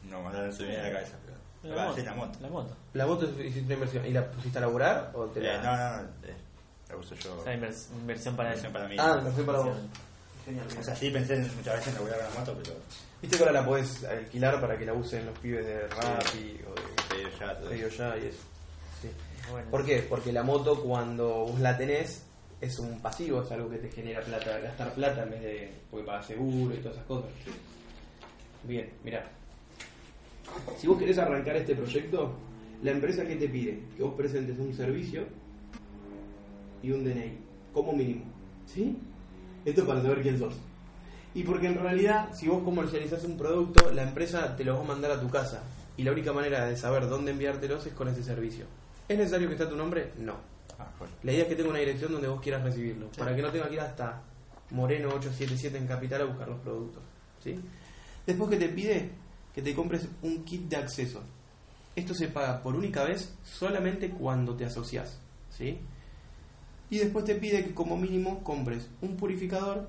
no, 0.09 0.23
no 0.23 0.53
se 0.53 0.63
me 0.63 0.69
viene 0.69 0.81
a 0.81 0.85
la 0.89 0.93
cabeza, 0.95 1.17
pero. 1.25 1.75
La 1.75 1.85
moto. 1.89 2.03
la 2.03 2.15
moto. 2.15 2.39
La 2.41 2.49
moto. 2.49 2.77
¿La 2.95 3.07
moto 3.07 3.27
hiciste 3.43 3.65
una 3.67 3.75
inversión? 3.75 4.07
¿Y 4.07 4.13
la 4.13 4.31
pusiste 4.31 4.57
a 4.57 4.61
laburar 4.63 5.13
o 5.15 5.27
te 5.27 5.41
Eh, 5.41 5.43
la.? 5.43 5.63
no, 5.63 5.77
no, 5.77 5.97
no, 6.03 6.09
eh, 6.27 6.37
la 6.91 6.97
uso 6.97 7.15
yo. 7.15 7.39
O 7.41 7.45
sea, 7.45 7.55
invers- 7.55 7.89
inversión 7.93 8.37
para 8.37 8.51
inversión 8.51 8.73
para 8.73 8.89
mí. 8.89 8.97
Ah, 8.99 9.17
inversión 9.19 9.47
para 9.47 9.59
vos. 9.61 9.77
Genial. 10.45 10.67
O 10.79 10.83
sea, 10.83 10.97
sí 10.97 11.11
pensé 11.11 11.35
en- 11.35 11.57
muchas 11.57 11.75
veces 11.77 11.89
en 11.89 11.95
laburar 11.95 12.19
la 12.19 12.41
moto, 12.41 12.59
pero. 12.63 12.75
Viste 13.23 13.37
que 13.37 13.43
ahora 13.43 13.61
la 13.61 13.67
podés 13.67 14.05
alquilar 14.05 14.61
para 14.61 14.79
que 14.79 14.87
la 14.87 14.95
usen 14.95 15.27
los 15.27 15.39
pibes 15.39 15.65
de 15.67 15.87
Rappi 15.89 16.59
o 16.67 16.75
de 16.75 16.83
Pedido 17.09 17.31
ya, 17.39 17.59
todo 17.59 17.71
ya 17.75 18.17
y 18.19 18.27
eso. 18.29 18.39
Sí. 19.03 19.09
Bueno. 19.51 19.71
¿Por 19.71 19.85
qué? 19.85 20.07
Porque 20.09 20.33
la 20.33 20.43
moto 20.43 20.83
cuando 20.83 21.47
vos 21.47 21.61
la 21.61 21.77
tenés 21.77 22.25
es 22.61 22.79
un 22.79 23.01
pasivo, 23.01 23.43
es 23.43 23.51
algo 23.53 23.69
que 23.71 23.77
te 23.79 23.91
genera 23.91 24.21
plata, 24.23 24.59
gastar 24.61 24.95
plata 24.95 25.23
en 25.25 25.31
vez 25.31 25.43
de 25.43 25.73
porque 25.91 26.07
pagas 26.07 26.27
seguro 26.27 26.75
y 26.75 26.79
todas 26.79 26.95
esas 26.97 27.07
cosas. 27.07 27.31
Bien, 28.65 28.91
mirá. 29.05 29.25
Si 30.79 30.87
vos 30.87 30.99
querés 30.99 31.19
arrancar 31.19 31.57
este 31.57 31.75
proyecto, 31.75 32.33
la 32.83 32.91
empresa 32.91 33.25
que 33.27 33.37
te 33.37 33.49
pide 33.49 33.83
que 33.97 34.03
vos 34.03 34.15
presentes 34.15 34.59
un 34.59 34.75
servicio 34.75 35.25
y 36.83 36.91
un 36.91 37.05
DNI, 37.05 37.39
como 37.73 37.93
mínimo. 37.93 38.25
¿Sí? 38.67 38.97
Esto 39.65 39.87
para 39.87 40.03
saber 40.03 40.23
quién 40.23 40.39
sos. 40.39 40.55
Y 41.35 41.43
porque 41.45 41.69
en 41.69 41.79
realidad, 41.79 42.31
si 42.33 42.49
vos 42.49 42.63
comercializás 42.63 43.25
un 43.25 43.37
producto, 43.37 43.91
la 43.93 44.03
empresa 44.03 44.57
te 44.57 44.65
lo 44.65 44.75
va 44.75 44.81
a 44.81 44.85
mandar 44.85 45.13
a 45.13 45.21
tu 45.21 45.29
casa. 45.29 45.63
Y 45.97 46.03
la 46.03 46.13
única 46.13 46.33
manera 46.33 46.67
de 46.67 46.77
saber 46.77 47.09
dónde 47.09 47.33
enviártelos 47.33 47.87
es 47.87 47.93
con 47.93 48.09
ese 48.09 48.23
servicio. 48.23 48.65
¿Es 49.09 49.19
necesario 49.19 49.49
que 49.49 49.55
esté 49.55 49.67
tu 49.67 49.77
nombre? 49.77 50.13
No. 50.19 50.35
Ah. 50.79 50.89
La 51.23 51.33
idea 51.33 51.43
es 51.43 51.49
que 51.49 51.57
tenga 51.57 51.71
una 51.71 51.79
dirección 51.79 52.13
donde 52.13 52.29
vos 52.29 52.41
quieras 52.41 52.63
recibirlo. 52.63 53.09
Para 53.19 53.35
que 53.37 53.43
no 53.43 53.51
tenga 53.51 53.69
que 53.69 53.75
ir 53.75 53.81
hasta 53.81 54.23
Moreno 54.71 55.09
877 55.09 55.79
en 55.79 55.87
Capital 55.87 56.23
a 56.23 56.25
buscar 56.25 56.49
los 56.49 56.61
productos. 56.61 57.03
¿sí? 57.43 57.59
Después 58.27 58.51
que 58.51 58.57
te 58.57 58.69
pide 58.69 59.11
que 59.55 59.63
te 59.63 59.75
compres 59.75 60.09
un 60.23 60.45
kit 60.45 60.69
de 60.69 60.77
acceso. 60.77 61.21
Esto 61.95 62.15
se 62.15 62.29
paga 62.29 62.63
por 62.63 62.77
única 62.77 63.05
vez 63.05 63.35
solamente 63.43 64.11
cuando 64.11 64.55
te 64.57 64.65
asocias. 64.65 65.21
¿sí? 65.51 65.79
Y 66.91 66.99
después 66.99 67.25
te 67.25 67.37
pide 67.37 67.65
que 67.65 67.73
como 67.73 67.97
mínimo 67.97 68.43
compres 68.43 68.89
un 69.01 69.17
purificador 69.17 69.89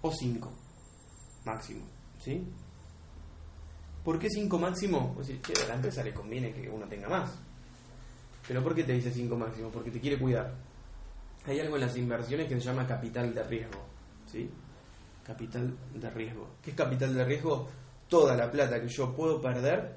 o 0.00 0.12
5 0.12 0.52
máximo. 1.44 1.84
¿sí? 2.18 2.44
¿Por 4.04 4.18
qué 4.18 4.28
5 4.30 4.58
máximo? 4.58 5.12
Pues 5.14 5.28
che, 5.42 5.52
a 5.64 5.68
la 5.68 5.74
empresa 5.74 6.02
le 6.02 6.14
conviene 6.14 6.52
que 6.52 6.68
uno 6.68 6.86
tenga 6.86 7.08
más. 7.08 7.30
¿Pero 8.46 8.62
por 8.62 8.74
qué 8.74 8.84
te 8.84 8.92
dice 8.92 9.10
5 9.10 9.36
máximo? 9.36 9.70
Porque 9.70 9.90
te 9.90 10.00
quiere 10.00 10.18
cuidar. 10.18 10.54
Hay 11.44 11.58
algo 11.60 11.76
en 11.76 11.82
las 11.82 11.96
inversiones 11.96 12.48
que 12.48 12.54
se 12.54 12.60
llama 12.60 12.86
capital 12.86 13.34
de 13.34 13.42
riesgo. 13.42 13.84
¿Sí? 14.30 14.48
Capital 15.24 15.76
de 15.94 16.10
riesgo. 16.10 16.48
¿Qué 16.62 16.70
es 16.70 16.76
capital 16.76 17.14
de 17.14 17.24
riesgo? 17.24 17.68
Toda 18.08 18.36
la 18.36 18.50
plata 18.50 18.80
que 18.80 18.88
yo 18.88 19.12
puedo 19.14 19.40
perder 19.40 19.96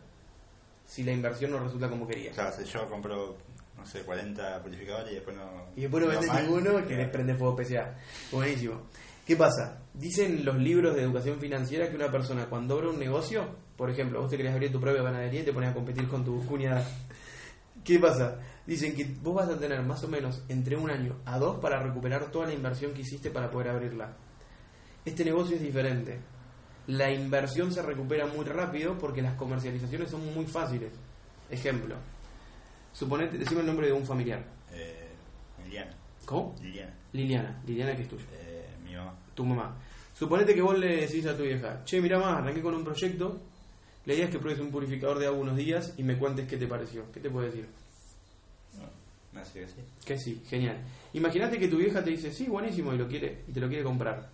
si 0.86 1.04
la 1.04 1.12
inversión 1.12 1.52
no 1.52 1.60
resulta 1.60 1.88
como 1.88 2.08
quería. 2.08 2.32
O 2.32 2.34
sea, 2.34 2.52
si 2.52 2.64
yo 2.64 2.90
compro, 2.90 3.38
no 3.80 3.86
sé, 3.86 4.02
40 4.02 4.62
purificadores 4.62 5.12
y 5.12 5.16
después 5.16 5.36
no. 5.36 5.68
Y 5.76 5.82
después 5.82 6.06
no 6.06 6.34
mal, 6.34 6.44
ninguno 6.44 6.86
que 6.86 6.96
les 6.96 7.10
prende 7.10 7.36
fuego 7.36 7.56
PCA. 7.56 7.96
Buenísimo. 8.32 8.82
¿Qué 9.26 9.36
pasa? 9.36 9.84
Dicen 9.94 10.44
los 10.44 10.58
libros 10.58 10.96
de 10.96 11.04
educación 11.04 11.40
financiera 11.40 11.90
que 11.90 11.96
una 11.96 12.12
persona 12.12 12.48
cuando 12.48 12.76
abre 12.76 12.90
un 12.90 13.00
negocio, 13.00 13.48
por 13.78 13.90
ejemplo, 13.90 14.22
vos 14.22 14.30
te 14.30 14.38
querés 14.38 14.54
abrir 14.54 14.72
tu 14.72 14.80
propia 14.80 15.04
panadería 15.04 15.42
y 15.42 15.44
te 15.44 15.54
pones 15.54 15.70
a 15.70 15.74
competir 15.74 16.08
con 16.08 16.26
tu 16.26 16.46
cuñada. 16.46 16.86
¿Qué 17.84 18.00
pasa? 18.00 18.40
Dicen 18.66 18.96
que 18.96 19.06
vos 19.22 19.36
vas 19.36 19.50
a 19.50 19.58
tener 19.58 19.82
más 19.84 20.04
o 20.04 20.08
menos 20.08 20.44
entre 20.50 20.76
un 20.76 20.90
año 20.90 21.18
a 21.26 21.38
dos 21.38 21.60
para 21.60 21.82
recuperar 21.82 22.32
toda 22.32 22.48
la 22.48 22.54
inversión 22.54 22.94
que 22.94 23.02
hiciste 23.02 23.32
para 23.32 23.50
poder 23.50 23.70
abrirla. 23.70 24.18
Este 25.06 25.24
negocio 25.24 25.56
es 25.56 25.62
diferente. 25.62 26.20
La 26.88 27.12
inversión 27.12 27.72
se 27.72 27.82
recupera 27.82 28.26
muy 28.26 28.46
rápido 28.46 28.98
porque 28.98 29.22
las 29.22 29.36
comercializaciones 29.36 30.10
son 30.10 30.34
muy 30.34 30.46
fáciles. 30.46 30.92
Ejemplo, 31.50 31.96
suponete, 32.94 33.38
decime 33.38 33.62
el 33.62 33.68
nombre 33.68 33.88
de 33.88 33.94
un 33.94 34.06
familiar. 34.06 34.44
Eh, 34.72 35.08
Liliana. 35.64 35.92
¿Cómo? 36.26 36.56
Liliana. 36.62 36.94
Liliana, 37.14 37.62
Liliana 37.66 37.96
que 37.96 38.04
es 38.04 38.08
tuya, 38.08 38.26
Eh, 38.34 38.66
mi 38.84 38.96
mamá. 38.96 39.14
tu 39.34 39.46
mamá. 39.46 39.76
Suponete 40.14 40.54
que 40.54 40.62
vos 40.62 40.78
le 40.78 40.98
decís 41.08 41.26
a 41.26 41.36
tu 41.36 41.44
vieja, 41.44 41.84
che, 41.86 42.02
mira 42.02 42.20
más, 42.20 42.38
arranqué 42.40 42.62
con 42.62 42.76
un 42.76 42.84
proyecto, 42.84 43.40
la 44.06 44.14
idea 44.14 44.26
es 44.26 44.32
que 44.32 44.40
pruebes 44.40 44.60
un 44.62 44.70
purificador 44.72 45.18
de 45.20 45.28
agua 45.28 45.40
unos 45.40 45.56
días 45.56 45.94
y 45.98 46.04
me 46.04 46.18
cuentes 46.18 46.48
qué 46.48 46.58
te 46.58 46.68
pareció. 46.68 47.10
¿Qué 47.12 47.20
te 47.20 47.30
puede 47.30 47.48
decir? 47.48 47.68
No, 49.32 49.40
hace 49.42 49.62
que 49.62 49.68
sí. 49.68 49.76
Que 50.06 50.18
sí, 50.18 50.42
genial. 50.48 50.78
Imagínate 51.14 51.58
que 51.60 51.68
tu 51.68 51.78
vieja 51.78 52.04
te 52.04 52.10
dice, 52.10 52.32
sí, 52.32 52.48
buenísimo, 52.48 52.94
y 52.94 52.98
lo 52.98 53.08
quiere, 53.08 53.44
y 53.48 53.52
te 53.52 53.60
lo 53.60 53.68
quiere 53.68 53.84
comprar. 53.84 54.30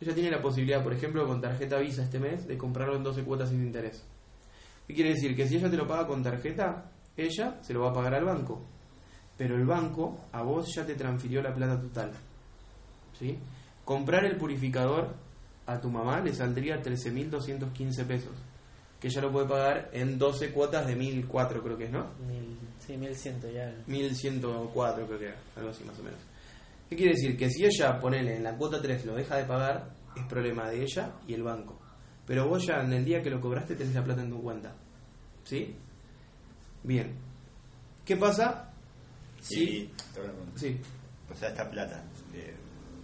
Ella 0.00 0.14
tiene 0.14 0.30
la 0.30 0.40
posibilidad, 0.40 0.82
por 0.82 0.92
ejemplo, 0.92 1.26
con 1.26 1.40
tarjeta 1.40 1.78
Visa 1.78 2.02
este 2.04 2.18
mes, 2.18 2.46
de 2.46 2.56
comprarlo 2.56 2.96
en 2.96 3.02
12 3.02 3.22
cuotas 3.24 3.48
sin 3.50 3.62
interés. 3.62 4.04
¿Qué 4.86 4.94
quiere 4.94 5.10
decir? 5.10 5.34
Que 5.36 5.46
si 5.46 5.56
ella 5.56 5.70
te 5.70 5.76
lo 5.76 5.86
paga 5.86 6.06
con 6.06 6.22
tarjeta, 6.22 6.90
ella 7.26 7.58
se 7.62 7.72
lo 7.72 7.82
va 7.82 7.90
a 7.90 7.94
pagar 7.94 8.14
al 8.14 8.24
banco. 8.24 8.62
Pero 9.36 9.56
el 9.56 9.66
banco 9.66 10.18
a 10.32 10.42
vos 10.42 10.74
ya 10.74 10.84
te 10.84 10.94
transfirió 10.94 11.42
la 11.42 11.54
plata 11.54 11.80
total. 11.80 12.12
¿Sí? 13.18 13.38
Comprar 13.84 14.24
el 14.24 14.36
purificador 14.36 15.14
a 15.66 15.80
tu 15.80 15.90
mamá 15.90 16.20
le 16.20 16.34
saldría 16.34 16.82
13.215 16.82 18.06
pesos. 18.06 18.32
Que 19.00 19.08
ella 19.08 19.22
lo 19.22 19.32
puede 19.32 19.46
pagar 19.46 19.90
en 19.92 20.18
12 20.18 20.50
cuotas 20.50 20.86
de 20.86 20.96
1.004 20.96 21.62
creo 21.62 21.76
que 21.76 21.84
es, 21.84 21.90
¿no? 21.90 22.10
Mil, 22.26 22.58
sí, 22.78 22.96
1100 22.96 23.52
ya. 23.52 23.72
1104 23.86 25.06
creo 25.06 25.18
que 25.18 25.26
era, 25.26 25.36
algo 25.56 25.70
así 25.70 25.84
más 25.84 25.98
o 26.00 26.02
menos. 26.02 26.18
¿Qué 26.88 26.96
quiere 26.96 27.12
decir? 27.12 27.36
Que 27.36 27.50
si 27.50 27.64
ella, 27.64 27.98
ponele 28.00 28.36
en 28.36 28.42
la 28.42 28.56
cuota 28.56 28.80
3, 28.80 29.04
lo 29.04 29.14
deja 29.14 29.36
de 29.36 29.44
pagar, 29.44 29.90
es 30.16 30.24
problema 30.24 30.68
de 30.68 30.82
ella 30.82 31.12
y 31.26 31.34
el 31.34 31.42
banco. 31.42 31.78
Pero 32.26 32.48
vos 32.48 32.66
ya 32.66 32.80
en 32.82 32.92
el 32.92 33.04
día 33.04 33.22
que 33.22 33.30
lo 33.30 33.40
cobraste 33.40 33.74
tenés 33.74 33.94
la 33.94 34.04
plata 34.04 34.22
en 34.22 34.30
tu 34.30 34.42
cuenta. 34.42 34.74
¿Sí? 35.44 35.76
Bien. 36.88 37.14
¿Qué 38.06 38.16
pasa? 38.16 38.70
Sí. 39.42 39.62
Y, 39.62 39.86
te 40.14 40.20
voy 40.20 40.30
a 40.30 40.32
preguntar. 40.32 40.58
Sí. 40.58 40.80
O 41.30 41.34
sea, 41.36 41.48
esta 41.50 41.70
plata 41.70 42.02
que 42.32 42.54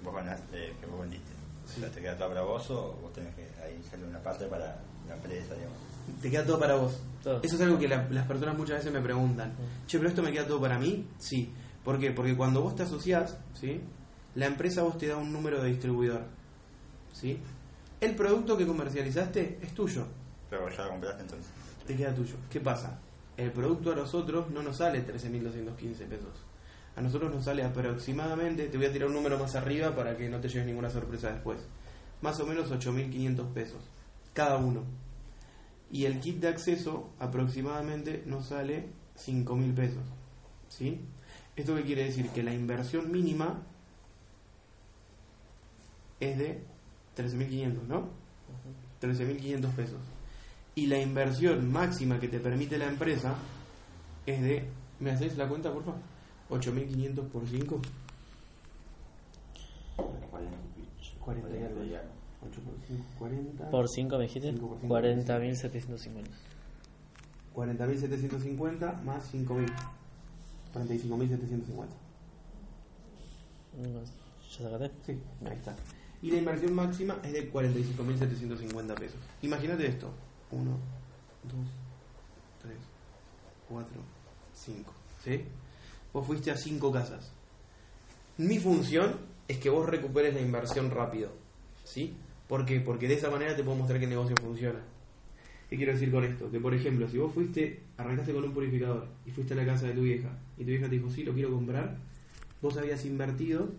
vos 0.02 0.14
ganaste, 0.14 0.72
que 0.80 0.86
vos 0.86 1.00
vendiste, 1.02 1.32
Sí. 1.66 1.74
o 1.76 1.80
sea, 1.80 1.90
¿te 1.90 2.00
queda 2.00 2.16
toda 2.16 2.30
para 2.30 2.42
vos 2.42 2.70
o 2.70 2.92
vos 3.02 3.12
tenés 3.12 3.34
que 3.34 3.42
ahí 3.62 3.82
salir 3.90 4.06
una 4.06 4.22
parte 4.22 4.46
para 4.46 4.80
la 5.06 5.14
empresa, 5.16 5.54
digamos? 5.54 5.76
Te 6.22 6.30
queda 6.30 6.46
todo 6.46 6.58
para 6.58 6.76
vos. 6.76 6.98
Todo. 7.22 7.40
Eso 7.42 7.56
es 7.56 7.60
algo 7.60 7.78
que 7.78 7.86
la- 7.88 8.08
las 8.08 8.26
personas 8.26 8.56
muchas 8.56 8.78
veces 8.78 8.90
me 8.90 9.02
preguntan. 9.02 9.52
Che, 9.86 9.98
pero 9.98 10.08
esto 10.08 10.22
me 10.22 10.32
queda 10.32 10.46
todo 10.46 10.62
para 10.62 10.78
mí. 10.78 11.06
Sí. 11.18 11.52
¿Por 11.84 11.98
qué? 11.98 12.10
Porque 12.12 12.34
cuando 12.34 12.62
vos 12.62 12.74
te 12.74 12.84
asociás, 12.84 13.36
¿sí? 13.52 13.82
La 14.34 14.46
empresa 14.46 14.82
vos 14.82 14.96
te 14.96 15.08
da 15.08 15.18
un 15.18 15.30
número 15.30 15.62
de 15.62 15.68
distribuidor. 15.68 16.24
¿Sí? 17.12 17.38
El 18.00 18.16
producto 18.16 18.56
que 18.56 18.66
comercializaste 18.66 19.58
es 19.62 19.74
tuyo. 19.74 20.06
Pero 20.48 20.62
vos 20.62 20.74
ya 20.74 20.84
lo 20.84 20.90
compraste 20.92 21.22
entonces. 21.22 21.50
Te 21.86 21.94
queda 21.94 22.14
tuyo. 22.14 22.34
¿Qué 22.50 22.60
pasa? 22.60 22.98
El 23.36 23.50
producto 23.50 23.92
a 23.92 23.96
nosotros 23.96 24.50
no 24.50 24.62
nos 24.62 24.76
sale 24.78 25.04
13.215 25.04 26.06
pesos. 26.06 26.44
A 26.96 27.00
nosotros 27.00 27.34
nos 27.34 27.44
sale 27.44 27.64
aproximadamente, 27.64 28.68
te 28.68 28.76
voy 28.76 28.86
a 28.86 28.92
tirar 28.92 29.08
un 29.08 29.14
número 29.14 29.38
más 29.38 29.56
arriba 29.56 29.94
para 29.94 30.16
que 30.16 30.28
no 30.28 30.40
te 30.40 30.48
lleves 30.48 30.66
ninguna 30.66 30.90
sorpresa 30.90 31.32
después. 31.32 31.58
Más 32.22 32.38
o 32.38 32.46
menos 32.46 32.70
8.500 32.70 33.52
pesos. 33.52 33.82
Cada 34.32 34.56
uno. 34.56 34.84
Y 35.90 36.04
el 36.04 36.20
kit 36.20 36.40
de 36.40 36.48
acceso 36.48 37.10
aproximadamente 37.18 38.22
nos 38.26 38.46
sale 38.46 38.88
5.000 39.18 39.74
pesos. 39.74 40.02
¿Sí? 40.68 41.00
¿Esto 41.56 41.74
qué 41.74 41.82
quiere 41.82 42.04
decir? 42.04 42.28
Que 42.30 42.42
la 42.42 42.54
inversión 42.54 43.10
mínima 43.10 43.62
es 46.20 46.38
de 46.38 46.62
13.500, 47.16 47.82
¿no? 47.88 48.08
13.500 49.00 49.70
pesos. 49.74 50.00
Y 50.74 50.86
la 50.86 51.00
inversión 51.00 51.70
máxima 51.70 52.18
que 52.18 52.28
te 52.28 52.40
permite 52.40 52.78
la 52.78 52.86
empresa 52.86 53.34
es 54.26 54.42
de, 54.42 54.68
¿me 55.00 55.12
haces 55.12 55.36
la 55.36 55.48
cuenta, 55.48 55.72
por 55.72 55.84
favor? 55.84 56.00
8.500 56.50 57.28
por 57.28 57.48
5. 57.48 57.80
40 61.24 61.56
y 61.56 61.94
algo. 61.94 62.10
8 62.46 62.60
por 62.60 62.74
5, 62.86 63.04
40. 63.18 63.70
Por 63.70 63.88
5 63.88 64.16
me 64.18 64.22
dijiste. 64.24 64.52
Cinco 64.52 64.68
por 64.68 64.80
cinco. 64.80 64.94
40.750. 64.94 66.24
40.750 67.54 69.02
más 69.02 69.32
5.000. 69.32 69.66
45.750. 70.74 71.86
No, 73.76 74.00
¿Ya 74.02 74.70
sacaste? 74.70 74.90
Sí, 75.06 75.18
ahí 75.46 75.56
está. 75.56 75.74
Y 76.22 76.30
la 76.30 76.38
inversión 76.38 76.74
máxima 76.74 77.18
es 77.22 77.32
de 77.32 77.52
45.750 77.52 78.94
pesos. 78.94 79.18
Imagínate 79.42 79.86
esto. 79.86 80.10
1, 80.50 80.70
2, 80.70 81.52
3, 82.62 82.76
4, 83.68 83.88
5. 84.52 84.94
¿Sí? 85.22 85.44
Vos 86.12 86.26
fuiste 86.26 86.50
a 86.50 86.56
5 86.56 86.92
casas. 86.92 87.32
Mi 88.36 88.58
función 88.58 89.16
es 89.48 89.58
que 89.58 89.70
vos 89.70 89.88
recuperes 89.88 90.34
la 90.34 90.40
inversión 90.40 90.90
rápido. 90.90 91.30
¿Sí? 91.84 92.16
¿Por 92.48 92.66
qué? 92.66 92.80
Porque 92.80 93.08
de 93.08 93.14
esa 93.14 93.30
manera 93.30 93.56
te 93.56 93.62
puedo 93.62 93.76
mostrar 93.76 93.98
que 93.98 94.04
el 94.04 94.10
negocio 94.10 94.36
funciona. 94.40 94.80
¿Qué 95.68 95.76
quiero 95.76 95.92
decir 95.92 96.10
con 96.12 96.24
esto? 96.24 96.50
Que 96.50 96.60
por 96.60 96.74
ejemplo, 96.74 97.08
si 97.08 97.18
vos 97.18 97.32
fuiste, 97.32 97.82
arrancaste 97.96 98.32
con 98.32 98.44
un 98.44 98.52
purificador 98.52 99.08
y 99.24 99.30
fuiste 99.30 99.54
a 99.54 99.56
la 99.56 99.66
casa 99.66 99.86
de 99.86 99.94
tu 99.94 100.02
vieja 100.02 100.28
y 100.56 100.64
tu 100.64 100.70
vieja 100.70 100.88
te 100.88 100.96
dijo, 100.96 101.10
sí, 101.10 101.24
lo 101.24 101.32
quiero 101.32 101.50
comprar, 101.50 101.96
vos 102.60 102.76
habías 102.76 103.04
invertido 103.04 103.72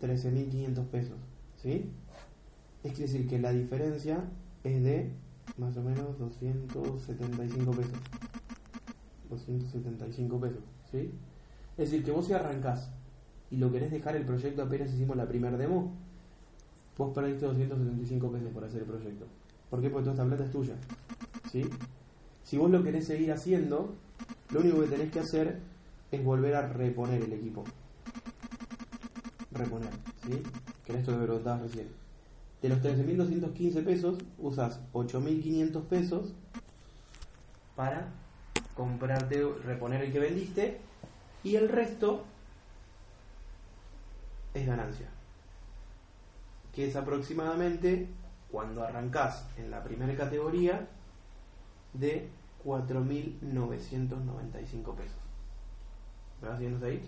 13.500 0.00 0.86
pesos, 0.86 1.18
¿sí? 1.62 1.90
Es 2.84 2.98
decir 2.98 3.26
que 3.26 3.40
la 3.40 3.50
diferencia 3.50 4.22
es 4.62 4.82
de 4.84 5.10
más 5.56 5.76
o 5.76 5.82
menos 5.82 6.18
275 6.18 7.70
pesos. 7.72 7.98
275 9.30 10.40
pesos, 10.40 10.62
¿sí? 10.90 11.10
Es 11.76 11.90
decir, 11.90 12.04
que 12.04 12.12
vos 12.12 12.26
si 12.26 12.34
arrancás 12.34 12.90
y 13.50 13.56
lo 13.56 13.72
querés 13.72 13.90
dejar 13.90 14.16
el 14.16 14.24
proyecto 14.24 14.62
apenas 14.62 14.92
hicimos 14.92 15.16
la 15.16 15.26
primer 15.26 15.56
demo, 15.56 15.92
vos 16.96 17.12
perdiste 17.12 17.46
275 17.46 18.30
pesos 18.30 18.52
por 18.52 18.64
hacer 18.64 18.82
el 18.82 18.86
proyecto. 18.86 19.26
¿Por 19.70 19.80
qué? 19.80 19.90
Porque 19.90 20.04
toda 20.04 20.14
esta 20.14 20.26
plata 20.26 20.44
es 20.44 20.50
tuya, 20.52 20.74
¿sí? 21.50 21.64
Si 22.44 22.58
vos 22.58 22.70
lo 22.70 22.82
querés 22.84 23.06
seguir 23.06 23.32
haciendo, 23.32 23.94
lo 24.50 24.60
único 24.60 24.82
que 24.82 24.88
tenés 24.88 25.10
que 25.10 25.20
hacer 25.20 25.58
es 26.12 26.22
volver 26.22 26.54
a 26.54 26.68
reponer 26.68 27.22
el 27.22 27.32
equipo 27.32 27.64
reponer, 29.54 29.90
¿sí? 30.26 30.42
Que 30.84 30.92
era 30.92 31.00
esto 31.00 31.12
que 31.12 31.18
me 31.18 31.24
preguntabas 31.24 31.62
recién. 31.62 32.03
De 32.64 32.70
los 32.70 32.80
13.215 32.80 33.84
pesos, 33.84 34.18
usas 34.38 34.80
8.500 34.94 35.82
pesos 35.82 36.32
para 37.76 38.08
comprarte, 38.74 39.46
reponer 39.66 40.00
el 40.00 40.10
que 40.10 40.18
vendiste 40.18 40.80
y 41.42 41.56
el 41.56 41.68
resto 41.68 42.24
es 44.54 44.66
ganancia. 44.66 45.10
Que 46.72 46.88
es 46.88 46.96
aproximadamente, 46.96 48.08
cuando 48.50 48.82
arrancás 48.82 49.44
en 49.58 49.70
la 49.70 49.84
primera 49.84 50.16
categoría, 50.16 50.88
de 51.92 52.30
4.995 52.64 54.94
pesos. 54.94 55.18
¿Me 56.40 56.48
vas 56.48 56.56
siguiendo 56.56 56.86
ahí? 56.86 56.98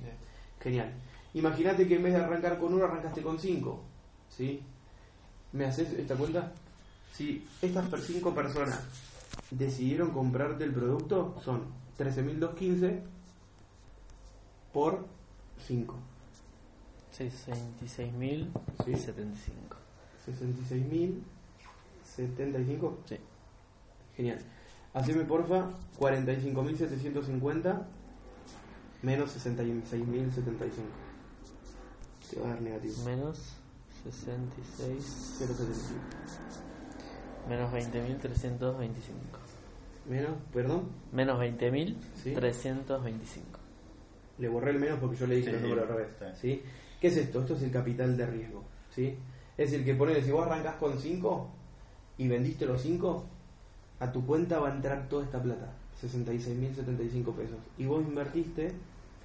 Genial. 0.60 0.92
Imagínate 1.32 1.88
que 1.88 1.96
en 1.96 2.02
vez 2.02 2.12
de 2.12 2.20
arrancar 2.20 2.58
con 2.58 2.74
uno, 2.74 2.84
arrancaste 2.84 3.22
con 3.22 3.38
cinco. 3.38 3.80
¿Sí? 4.28 4.62
¿Me 5.52 5.64
haces 5.64 5.92
esta 5.92 6.14
cuenta? 6.16 6.52
Si 7.12 7.46
estas 7.62 7.86
per- 7.88 8.00
cinco 8.00 8.34
personas 8.34 8.80
decidieron 9.50 10.10
comprarte 10.10 10.64
el 10.64 10.72
producto, 10.72 11.34
son 11.44 11.62
13.215 11.98 13.00
por 14.72 15.06
5. 15.66 15.94
66.075. 17.16 18.46
Sí. 18.84 20.32
66.075. 22.16 22.96
Sí. 23.08 23.16
Genial. 24.16 24.38
Haceme 24.94 25.24
porfa 25.24 25.70
45.750 25.98 27.82
menos 29.02 29.36
66.075. 29.36 30.70
Te 32.30 32.40
va 32.40 32.46
a 32.46 32.50
dar 32.50 32.62
negativo. 32.62 32.94
Menos 33.04 33.54
66. 34.10 35.38
0.75. 35.40 37.48
Menos 37.48 37.72
20.325. 37.72 38.88
Menos, 40.08 40.30
perdón, 40.52 40.82
Menos 41.12 41.40
20.325. 41.40 41.96
Sí. 42.22 42.34
le 44.38 44.48
borré 44.48 44.70
el 44.72 44.78
menos 44.78 44.98
porque 45.00 45.16
yo 45.16 45.26
le 45.26 45.36
dije 45.36 45.50
Sí, 45.50 45.56
el 45.56 45.62
número 45.62 45.82
al 45.82 45.88
revés. 45.88 46.08
sí. 46.40 46.62
¿Qué 47.00 47.08
es 47.08 47.16
esto? 47.16 47.40
Esto 47.40 47.54
es 47.56 47.62
el 47.62 47.70
capital 47.70 48.16
de 48.16 48.26
riesgo. 48.26 48.62
¿sí? 48.94 49.16
Es 49.56 49.70
decir, 49.70 49.84
que 49.84 49.94
ponele, 49.94 50.22
si 50.22 50.30
vos 50.30 50.46
arrancás 50.46 50.76
con 50.76 50.98
5 50.98 51.48
y 52.18 52.28
vendiste 52.28 52.66
los 52.66 52.80
5, 52.82 53.24
a 54.00 54.12
tu 54.12 54.24
cuenta 54.26 54.58
va 54.60 54.68
a 54.70 54.74
entrar 54.74 55.08
toda 55.08 55.24
esta 55.24 55.42
plata, 55.42 55.72
66.075 56.02 57.34
pesos. 57.34 57.58
Y 57.78 57.86
vos 57.86 58.02
invertiste 58.02 58.72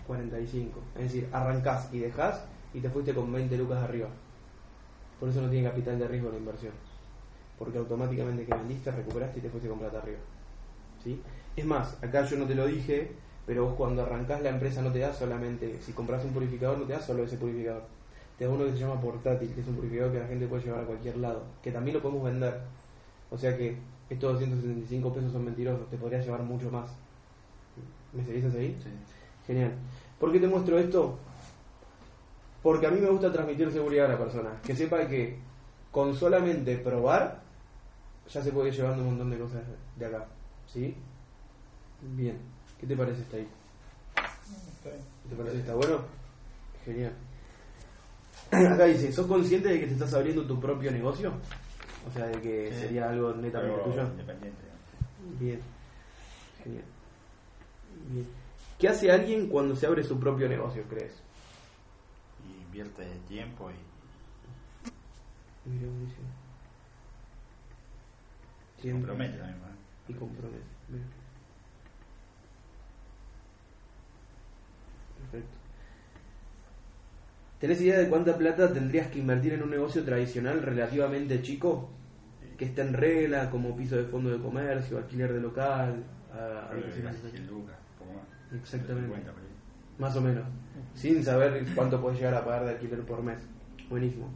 45. 0.07 0.79
Es 0.95 1.01
decir, 1.03 1.29
arrancás 1.31 1.89
y 1.93 1.99
dejás 1.99 2.43
y 2.73 2.79
te 2.81 2.89
fuiste 2.89 3.13
con 3.13 3.31
20 3.31 3.57
lucas 3.57 3.83
arriba. 3.83 4.09
Por 5.21 5.29
eso 5.29 5.39
no 5.39 5.49
tiene 5.51 5.69
capital 5.69 5.99
de 5.99 6.07
riesgo 6.07 6.31
la 6.31 6.39
inversión. 6.39 6.73
Porque 7.59 7.77
automáticamente 7.77 8.43
que 8.43 8.55
vendiste, 8.55 8.89
recuperaste 8.89 9.37
y 9.37 9.41
te 9.43 9.49
fuiste 9.49 9.69
con 9.69 9.77
plata 9.77 9.99
arriba. 9.99 10.17
¿Sí? 11.03 11.21
Es 11.55 11.63
más, 11.63 11.95
acá 12.03 12.25
yo 12.25 12.37
no 12.37 12.45
te 12.45 12.55
lo 12.55 12.65
dije, 12.65 13.11
pero 13.45 13.65
vos 13.65 13.75
cuando 13.75 14.01
arrancás 14.01 14.41
la 14.41 14.49
empresa 14.49 14.81
no 14.81 14.91
te 14.91 14.97
da 14.97 15.13
solamente, 15.13 15.79
si 15.85 15.91
compras 15.93 16.25
un 16.25 16.33
purificador 16.33 16.79
no 16.79 16.85
te 16.85 16.93
da 16.93 17.01
solo 17.01 17.23
ese 17.23 17.37
purificador. 17.37 17.83
Te 18.35 18.45
da 18.45 18.51
uno 18.51 18.65
que 18.65 18.71
se 18.71 18.79
llama 18.79 18.99
portátil, 18.99 19.53
que 19.53 19.61
es 19.61 19.67
un 19.67 19.75
purificador 19.75 20.11
que 20.11 20.19
la 20.21 20.27
gente 20.27 20.47
puede 20.47 20.63
llevar 20.63 20.81
a 20.81 20.87
cualquier 20.87 21.17
lado, 21.17 21.43
que 21.61 21.71
también 21.71 21.97
lo 21.97 22.01
podemos 22.01 22.23
vender. 22.23 22.59
O 23.29 23.37
sea 23.37 23.55
que 23.55 23.77
estos 24.09 24.33
275 24.33 25.13
pesos 25.13 25.31
son 25.31 25.45
mentirosos, 25.45 25.87
te 25.87 25.97
podrías 25.97 26.25
llevar 26.25 26.41
mucho 26.41 26.71
más. 26.71 26.89
¿Me 28.11 28.25
seguís 28.25 28.43
ahí? 28.55 28.75
Sí. 28.83 28.89
Genial. 29.45 29.73
¿Por 30.19 30.31
qué 30.31 30.39
te 30.39 30.47
muestro 30.47 30.79
esto? 30.79 31.19
Porque 32.63 32.87
a 32.87 32.91
mí 32.91 32.99
me 32.99 33.09
gusta 33.09 33.31
transmitir 33.31 33.71
seguridad 33.71 34.05
a 34.05 34.09
la 34.09 34.17
persona. 34.17 34.61
Que 34.63 34.75
sepa 34.75 35.07
que 35.07 35.37
con 35.91 36.15
solamente 36.15 36.77
probar 36.77 37.41
ya 38.29 38.41
se 38.41 38.51
puede 38.51 38.69
ir 38.69 38.75
llevando 38.75 39.01
un 39.01 39.09
montón 39.09 39.29
de 39.31 39.37
cosas 39.39 39.61
de 39.97 40.05
acá. 40.05 40.25
¿Sí? 40.67 40.95
Bien. 42.01 42.37
¿Qué 42.79 42.87
te 42.87 42.95
parece 42.95 43.21
hasta 43.21 43.37
ahí? 43.37 43.47
¿Te 45.29 45.35
parece 45.35 45.59
está 45.59 45.73
bueno? 45.75 45.99
Genial. 46.85 47.13
Acá 48.73 48.85
dice, 48.85 49.11
¿sos 49.11 49.27
consciente 49.27 49.69
de 49.69 49.79
que 49.79 49.87
te 49.87 49.93
estás 49.93 50.13
abriendo 50.13 50.45
tu 50.45 50.59
propio 50.59 50.91
negocio? 50.91 51.33
O 52.07 52.11
sea, 52.11 52.25
de 52.27 52.41
que 52.41 52.71
Sí. 52.73 52.79
sería 52.81 53.09
algo 53.09 53.33
netamente 53.33 53.83
tuyo. 53.83 54.03
Independiente. 54.03 54.61
Bien. 55.39 55.59
Genial. 56.63 56.83
Bien. 58.09 58.27
¿Qué 58.79 58.89
hace 58.89 59.11
alguien 59.11 59.47
cuando 59.47 59.75
se 59.75 59.85
abre 59.85 60.03
su 60.03 60.19
propio 60.19 60.49
negocio, 60.49 60.83
crees? 60.89 61.13
Invierte 62.71 63.03
tiempo 63.27 63.69
y 63.69 63.73
Mira, 65.69 65.87
buenísimo. 65.91 66.27
Se 68.77 68.81
Tiempo 68.83 68.99
compromete 69.07 69.37
también, 69.37 69.59
¿no? 69.59 69.67
Y 70.07 70.13
compromete. 70.17 70.63
Mira. 70.87 71.03
Perfecto. 75.19 75.57
¿Tenés 77.59 77.81
idea 77.81 77.99
de 77.99 78.07
cuánta 78.09 78.37
plata 78.37 78.71
tendrías 78.73 79.07
que 79.07 79.19
invertir 79.19 79.53
en 79.53 79.63
un 79.63 79.69
negocio 79.69 80.03
tradicional 80.05 80.61
relativamente 80.63 81.41
chico? 81.41 81.89
Que 82.57 82.65
esté 82.65 82.81
en 82.83 82.93
regla, 82.93 83.49
como 83.51 83.75
piso 83.75 83.97
de 83.97 84.05
fondo 84.05 84.29
de 84.31 84.39
comercio, 84.41 84.97
alquiler 84.97 85.33
de 85.33 85.41
local, 85.41 86.03
a- 86.31 86.67
Creo 86.69 86.69
que 86.69 86.73
habitaciones 86.87 87.11
casi 87.15 87.23
de- 87.25 87.31
100 87.31 87.47
lucas, 87.47 87.75
un 87.99 88.05
poco 88.07 88.17
más. 88.17 88.61
Exactamente. 88.61 89.13
50 90.01 90.09
por 90.09 90.09
ahí. 90.09 90.09
Más 90.09 90.15
o 90.17 90.21
menos. 90.21 90.43
Sin 90.95 91.23
saber 91.23 91.65
cuánto 91.75 92.01
puedes 92.01 92.19
llegar 92.19 92.35
a 92.35 92.43
pagar 92.45 92.65
de 92.65 92.71
alquiler 92.71 93.01
por 93.01 93.21
mes. 93.23 93.39
Buenísimo. 93.89 94.29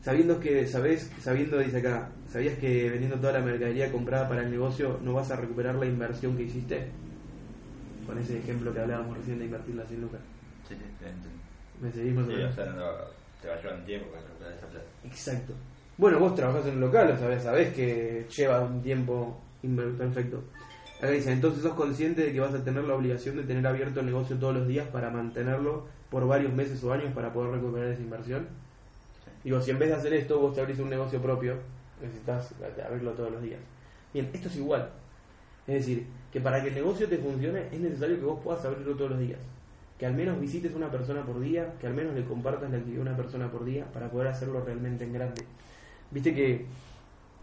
Sabiendo 0.00 0.40
que, 0.40 0.66
sabés, 0.66 1.10
sabiendo, 1.20 1.58
dice 1.58 1.78
acá, 1.78 2.10
¿sabías 2.28 2.58
que 2.58 2.90
vendiendo 2.90 3.16
toda 3.18 3.34
la 3.34 3.40
mercadería 3.40 3.92
comprada 3.92 4.28
para 4.28 4.42
el 4.42 4.50
negocio 4.50 4.98
no 5.02 5.14
vas 5.14 5.30
a 5.30 5.36
recuperar 5.36 5.76
la 5.76 5.86
inversión 5.86 6.36
que 6.36 6.42
hiciste? 6.44 6.90
Con 8.06 8.18
ese 8.18 8.38
ejemplo 8.38 8.72
que 8.74 8.80
hablábamos 8.80 9.16
recién 9.16 9.38
de 9.38 9.44
invertir 9.44 9.76
las 9.76 9.86
100 9.88 10.00
lucas. 10.00 10.20
Sí, 10.68 10.74
sí, 10.74 10.80
sí, 10.98 11.04
entiendo. 11.04 11.28
¿Me 11.80 11.92
seguís 11.92 12.14
más 12.14 12.24
o 12.26 12.30
Sí, 12.30 12.36
menos? 12.36 12.52
o 12.52 12.54
sea, 12.56 12.66
no, 12.66 12.82
te 13.40 13.48
va 13.48 13.54
a 13.54 13.56
llevar 13.62 13.78
un 13.78 13.84
tiempo 13.84 14.06
para 14.10 14.22
recuperar 14.24 14.52
esa 14.54 14.66
plata. 14.66 14.86
Exacto. 15.04 15.54
Bueno, 15.98 16.18
vos 16.18 16.34
trabajás 16.34 16.66
en 16.66 16.74
un 16.74 16.80
local, 16.80 17.10
o 17.12 17.16
sabés, 17.16 17.42
sabés 17.44 17.72
que 17.74 18.26
lleva 18.36 18.60
un 18.62 18.82
tiempo 18.82 19.40
perfecto. 19.96 20.42
Acá 21.02 21.10
dice, 21.10 21.32
entonces 21.32 21.64
sos 21.64 21.74
consciente 21.74 22.22
de 22.22 22.32
que 22.32 22.38
vas 22.38 22.54
a 22.54 22.62
tener 22.62 22.84
la 22.84 22.94
obligación 22.94 23.36
de 23.36 23.42
tener 23.42 23.66
abierto 23.66 23.98
el 23.98 24.06
negocio 24.06 24.36
todos 24.36 24.54
los 24.54 24.68
días 24.68 24.86
para 24.86 25.10
mantenerlo 25.10 25.84
por 26.08 26.28
varios 26.28 26.52
meses 26.52 26.84
o 26.84 26.92
años 26.92 27.12
para 27.12 27.32
poder 27.32 27.50
recuperar 27.50 27.88
esa 27.88 28.02
inversión. 28.02 28.46
Digo, 29.42 29.60
si 29.60 29.72
en 29.72 29.80
vez 29.80 29.88
de 29.88 29.96
hacer 29.96 30.12
esto 30.14 30.38
vos 30.38 30.54
te 30.54 30.60
abrís 30.60 30.78
un 30.78 30.90
negocio 30.90 31.20
propio, 31.20 31.56
necesitas 32.00 32.54
abrirlo 32.86 33.10
todos 33.14 33.32
los 33.32 33.42
días. 33.42 33.58
Bien, 34.14 34.30
esto 34.32 34.46
es 34.46 34.54
igual. 34.54 34.90
Es 35.66 35.74
decir, 35.74 36.06
que 36.32 36.40
para 36.40 36.62
que 36.62 36.68
el 36.68 36.74
negocio 36.74 37.08
te 37.08 37.18
funcione 37.18 37.66
es 37.72 37.80
necesario 37.80 38.20
que 38.20 38.24
vos 38.24 38.38
puedas 38.44 38.64
abrirlo 38.64 38.94
todos 38.94 39.10
los 39.10 39.18
días. 39.18 39.40
Que 39.98 40.06
al 40.06 40.14
menos 40.14 40.40
visites 40.40 40.72
una 40.72 40.88
persona 40.88 41.22
por 41.22 41.40
día, 41.40 41.74
que 41.80 41.88
al 41.88 41.94
menos 41.94 42.14
le 42.14 42.24
compartas 42.24 42.70
la 42.70 42.76
actividad 42.76 43.08
a 43.08 43.10
una 43.10 43.16
persona 43.16 43.50
por 43.50 43.64
día 43.64 43.86
para 43.92 44.08
poder 44.08 44.28
hacerlo 44.28 44.62
realmente 44.64 45.02
en 45.02 45.14
grande. 45.14 45.42
Viste 46.12 46.32
que 46.32 46.64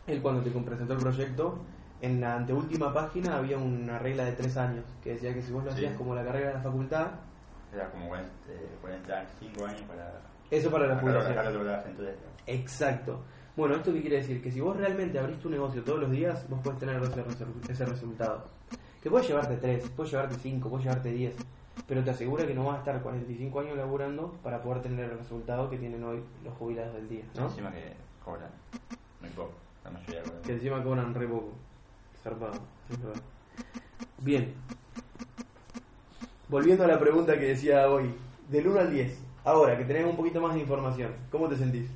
él 0.08 0.22
cuando 0.22 0.44
te 0.44 0.50
presentó 0.50 0.94
el 0.94 1.00
proyecto, 1.00 1.60
en 2.02 2.22
la 2.22 2.36
anteúltima 2.36 2.94
página 2.94 3.38
había 3.38 3.58
una 3.58 4.00
regla 4.00 4.26
de 4.26 4.32
tres 4.34 4.56
años, 4.58 4.86
que 5.04 5.12
decía 5.12 5.34
que 5.34 5.42
si 5.42 5.52
vos 5.52 5.64
lo 5.64 5.72
Sí. 5.72 5.78
hacías 5.78 5.94
como 5.98 6.16
la 6.16 6.24
carrera 6.24 6.48
de 6.50 6.54
la 6.56 6.62
facultad, 6.62 7.08
Era 7.74 7.90
como 7.92 8.08
bueno, 8.08 8.26
eh, 8.50 8.68
45 8.82 9.66
años 9.66 9.82
para 9.84 10.22
eso 10.50 10.72
para 10.72 10.88
la 10.88 10.96
jubilación. 10.98 11.36
Exacto. 12.48 13.22
Bueno, 13.56 13.76
¿esto 13.76 13.94
qué 13.94 14.02
quiere 14.02 14.18
decir? 14.18 14.42
Que 14.42 14.52
si 14.52 14.60
vos 14.62 14.76
realmente 14.78 15.20
abrís 15.20 15.38
tu 15.40 15.50
negocio 15.50 15.84
todos 15.84 16.00
los 16.00 16.10
días, 16.12 16.48
vos 16.50 16.60
podés 16.62 16.80
tener 16.80 17.02
ese, 17.04 17.24
ese 17.70 17.86
resultado. 17.86 18.46
Que 19.04 19.10
puedes 19.10 19.28
llevarte 19.28 19.58
3, 19.58 19.90
puedes 19.96 20.12
llevarte 20.12 20.36
5, 20.36 20.70
puedes 20.70 20.86
llevarte 20.86 21.12
10, 21.12 21.36
pero 21.88 22.04
te 22.04 22.10
asegura 22.12 22.46
que 22.48 22.54
no 22.56 22.66
vas 22.66 22.78
a 22.78 22.80
estar 22.80 23.02
45 23.02 23.60
años 23.60 23.78
laburando 23.78 24.34
para 24.44 24.62
poder 24.62 24.82
tener 24.82 25.06
el 25.12 25.18
resultado 25.18 25.70
que 25.70 25.78
tienen 25.78 26.04
hoy 26.04 26.24
los 26.44 26.54
jubilados 26.56 26.94
del 26.96 27.08
día, 27.08 27.24
¿no? 27.36 27.46
Encima 27.46 27.72
que 27.72 27.94
cobran 28.24 28.50
muy 29.22 29.30
poco, 29.32 29.54
la 29.84 29.92
mayoría 29.92 30.24
cobran. 30.24 30.42
Que 30.42 30.54
encima 30.54 30.84
cobran 30.84 31.14
re 31.14 31.28
poco. 31.28 31.52
Zarpado. 32.30 32.60
Bien. 34.20 34.54
Volviendo 36.48 36.84
a 36.84 36.88
la 36.88 37.00
pregunta 37.00 37.38
que 37.38 37.50
decía 37.50 37.90
hoy, 37.90 38.14
del 38.50 38.68
1 38.68 38.80
al 38.80 38.92
10, 38.92 39.18
ahora 39.46 39.78
que 39.78 39.86
tenemos 39.86 40.12
un 40.12 40.18
poquito 40.18 40.42
más 40.42 40.54
de 40.54 40.62
información, 40.62 41.12
¿cómo 41.32 41.48
te 41.48 41.58
sentís? 41.58 41.88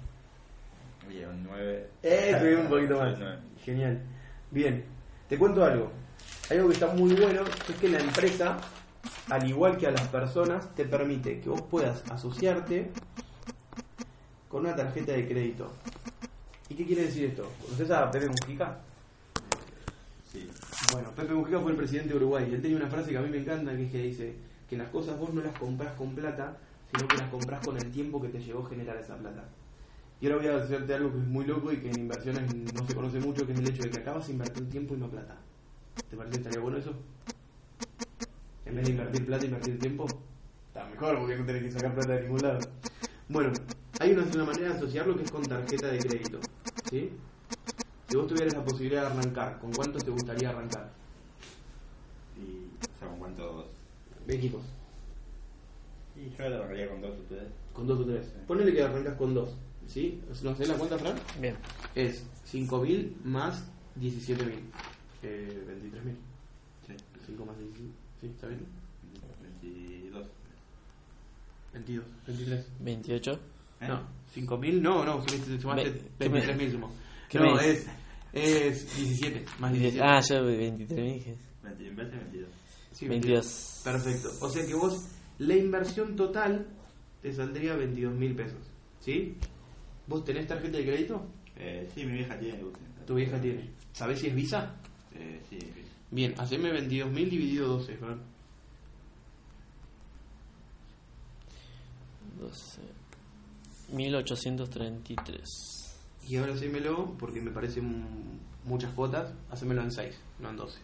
Oye, 1.08 1.28
un 1.28 1.44
9. 1.44 1.90
Eh, 2.04 2.36
subí 2.40 2.54
un 2.54 2.68
poquito 2.68 2.98
más. 2.98 3.16
Genial. 3.64 4.02
Bien, 4.52 4.84
te 5.28 5.38
cuento 5.38 5.64
algo. 5.64 5.92
Algo 6.50 6.68
que 6.68 6.74
está 6.74 6.88
muy 6.88 7.14
bueno 7.16 7.42
es 7.70 7.76
que 7.76 7.90
la 7.90 8.00
empresa, 8.00 8.58
al 9.30 9.50
igual 9.50 9.78
que 9.78 9.88
a 9.88 9.92
las 9.92 10.08
personas, 10.08 10.74
te 10.76 10.86
permite 10.86 11.40
que 11.40 11.50
vos 11.50 11.62
puedas 11.64 12.04
asociarte 12.12 12.92
con 14.48 14.62
una 14.62 14.76
tarjeta 14.76 15.14
de 15.14 15.28
crédito. 15.28 15.72
¿Y 16.70 16.76
qué 16.76 16.86
quiere 16.86 17.04
decir 17.04 17.26
esto? 17.26 17.52
¿Conoces 17.64 17.92
a 17.92 18.10
Pepe 18.12 18.30
Mujica? 18.30 18.80
Sí. 20.34 20.50
Bueno, 20.92 21.12
Pepe 21.16 21.34
Mujica 21.34 21.60
fue 21.60 21.72
el 21.72 21.78
presidente 21.78 22.10
de 22.10 22.16
Uruguay. 22.18 22.48
y 22.50 22.56
Él 22.56 22.62
tenía 22.62 22.78
una 22.78 22.88
frase 22.88 23.12
que 23.12 23.18
a 23.18 23.22
mí 23.22 23.30
me 23.30 23.38
encanta, 23.38 23.76
que 23.76 23.86
es 23.86 23.92
que 23.92 24.02
dice 24.02 24.34
que 24.70 24.78
las 24.78 24.90
cosas 24.90 25.18
vos 25.20 25.34
no 25.34 25.42
las 25.42 25.56
compras 25.56 25.94
con 25.94 26.16
plata, 26.16 26.58
sino 26.92 27.08
que 27.08 27.18
las 27.18 27.30
compras 27.30 27.62
con 27.62 27.78
el 27.78 27.92
tiempo 27.92 28.22
que 28.22 28.30
te 28.30 28.42
llevó 28.42 28.64
generar 28.66 28.98
esa 28.98 29.18
plata. 29.18 29.46
Y 30.20 30.26
ahora 30.28 30.38
voy 30.38 30.48
a 30.48 30.64
hacerte 30.64 30.94
algo 30.94 31.12
que 31.12 31.20
es 31.20 31.28
muy 31.28 31.46
loco 31.46 31.72
y 31.72 31.78
que 31.78 31.90
en 31.92 32.00
inversiones 32.00 32.50
no 32.50 32.86
se 32.86 32.96
conoce 32.96 33.20
mucho, 33.20 33.46
que 33.46 33.54
es 33.54 33.60
el 33.60 33.68
hecho 33.68 33.84
de 33.84 33.92
que 33.92 33.98
acabas 34.00 34.26
de 34.28 34.34
invertir 34.34 34.70
tiempo 34.70 34.96
y 34.96 34.98
no 34.98 35.10
plata. 35.10 35.38
¿Te 36.10 36.16
parece 36.18 36.32
que 36.34 36.38
estaría 36.38 36.60
bueno 36.60 36.78
eso? 36.78 36.94
En 38.66 38.76
vez 38.76 38.86
de 38.86 38.92
invertir 38.92 39.26
plata, 39.26 39.46
invertir 39.46 39.80
tiempo. 39.80 40.24
Está 40.68 40.86
mejor 40.86 41.20
porque 41.20 41.36
no 41.38 41.46
tenés 41.46 41.64
que 41.64 41.72
sacar 41.72 41.94
plata 41.94 42.14
de 42.14 42.22
ningún 42.22 42.42
lado. 42.42 42.70
Bueno, 43.28 43.60
hay 44.00 44.12
una, 44.14 44.24
una 44.24 44.46
manera 44.46 44.70
de 44.70 44.76
asociarlo 44.76 45.16
que 45.16 45.24
es 45.24 45.30
con 45.30 45.48
tarjeta 45.48 45.88
de 45.88 46.02
crédito. 46.02 46.40
¿Sí? 46.90 47.12
Si 48.14 48.18
vos 48.18 48.28
tuvieras 48.28 48.54
la 48.54 48.64
posibilidad 48.64 49.02
de 49.02 49.08
arrancar, 49.08 49.58
¿con 49.60 49.74
cuántos 49.74 50.06
te 50.06 50.12
gustaría 50.12 50.50
arrancar? 50.52 50.88
Y, 52.38 52.68
o 52.96 53.00
sea, 53.00 53.08
¿con 53.08 53.18
cuántos? 53.18 53.66
Equipos. 54.28 54.62
Y 56.16 56.30
yo 56.38 56.48
la 56.48 56.58
arrancaría 56.58 56.90
con 56.90 57.02
dos 57.02 57.18
ustedes. 57.22 57.48
Con 57.74 57.88
dos 57.88 58.00
o 58.02 58.06
tres. 58.06 58.32
Ponele 58.46 58.72
que 58.72 58.84
arrancas 58.84 59.16
con 59.18 59.34
dos. 59.34 59.56
¿Sí? 59.88 60.22
¿No 60.44 60.56
sé 60.56 60.68
la 60.68 60.76
cuenta, 60.76 61.00
Fran? 61.00 61.16
Bien. 61.42 61.56
Es 61.96 62.24
5.000 62.52 63.16
más 63.24 63.64
17.000. 64.00 64.60
Eh, 65.24 65.64
23.000. 65.68 66.16
Sí. 66.86 66.94
5 67.26 67.46
más 67.48 67.58
17. 67.58 67.92
¿Sí? 68.22 68.28
¿Está 68.28 68.46
bien? 68.48 68.60
22. 69.64 70.24
22. 71.74 72.06
23. 72.28 72.68
28. 72.80 73.40
¿Eh? 73.82 73.88
No, 73.88 74.02
5.000. 74.36 74.82
No, 74.82 75.04
no, 75.04 75.14
sumaste 75.24 75.60
sumaste 75.60 75.90
Ve- 75.90 76.02
¿qué 76.20 76.30
me- 76.30 76.46
23.000 76.46 76.72
sumo. 76.74 76.92
No, 77.34 77.60
es, 77.60 77.88
es 78.34 78.96
17. 78.98 79.46
Más 79.60 79.72
17. 79.72 80.04
Ah, 80.04 80.20
yo 80.28 80.44
23 80.44 81.14
dije. 81.14 81.38
20, 81.64 81.88
en 81.88 81.96
vez 81.96 82.12
de 82.12 82.18
22. 82.18 82.50
Sí, 82.92 83.08
22. 83.08 83.82
Perfecto. 83.84 84.30
O 84.42 84.50
sea 84.50 84.66
que 84.66 84.74
vos, 84.74 85.08
la 85.38 85.56
inversión 85.56 86.16
total 86.16 86.68
te 87.22 87.32
saldría 87.32 87.76
22.000 87.76 88.36
pesos. 88.36 88.60
¿Sí? 89.00 89.38
¿Vos 90.08 90.24
tenés 90.26 90.48
tarjeta 90.48 90.78
de 90.78 90.86
crédito? 90.86 91.26
Eh, 91.56 91.88
sí, 91.94 92.06
mi 92.06 92.14
vieja 92.14 92.38
tiene. 92.40 92.60
Tu 93.06 93.16
vieja 93.16 93.40
tiene. 93.40 93.70
¿Sabés 93.94 94.20
si 94.20 94.28
es 94.28 94.36
Visa? 94.36 94.76
Eh, 95.14 95.42
sí, 95.50 95.60
sí. 95.60 95.84
Bien, 96.12 96.34
haceme 96.38 96.72
22.000 96.72 97.30
dividido 97.30 97.68
12, 97.68 97.98
Fran. 97.98 98.22
12. 102.40 102.82
1833. 103.94 105.83
Y 106.28 106.38
ahora 106.38 106.54
hacémelo, 106.54 107.16
porque 107.20 107.42
me 107.42 107.52
parecen 107.52 108.40
muchas 108.66 108.94
cuotas, 108.94 109.32
hacémelo 109.52 109.82
en 109.82 109.92
6, 109.92 110.16
no 110.40 110.50
en 110.50 110.56
12. 110.58 110.80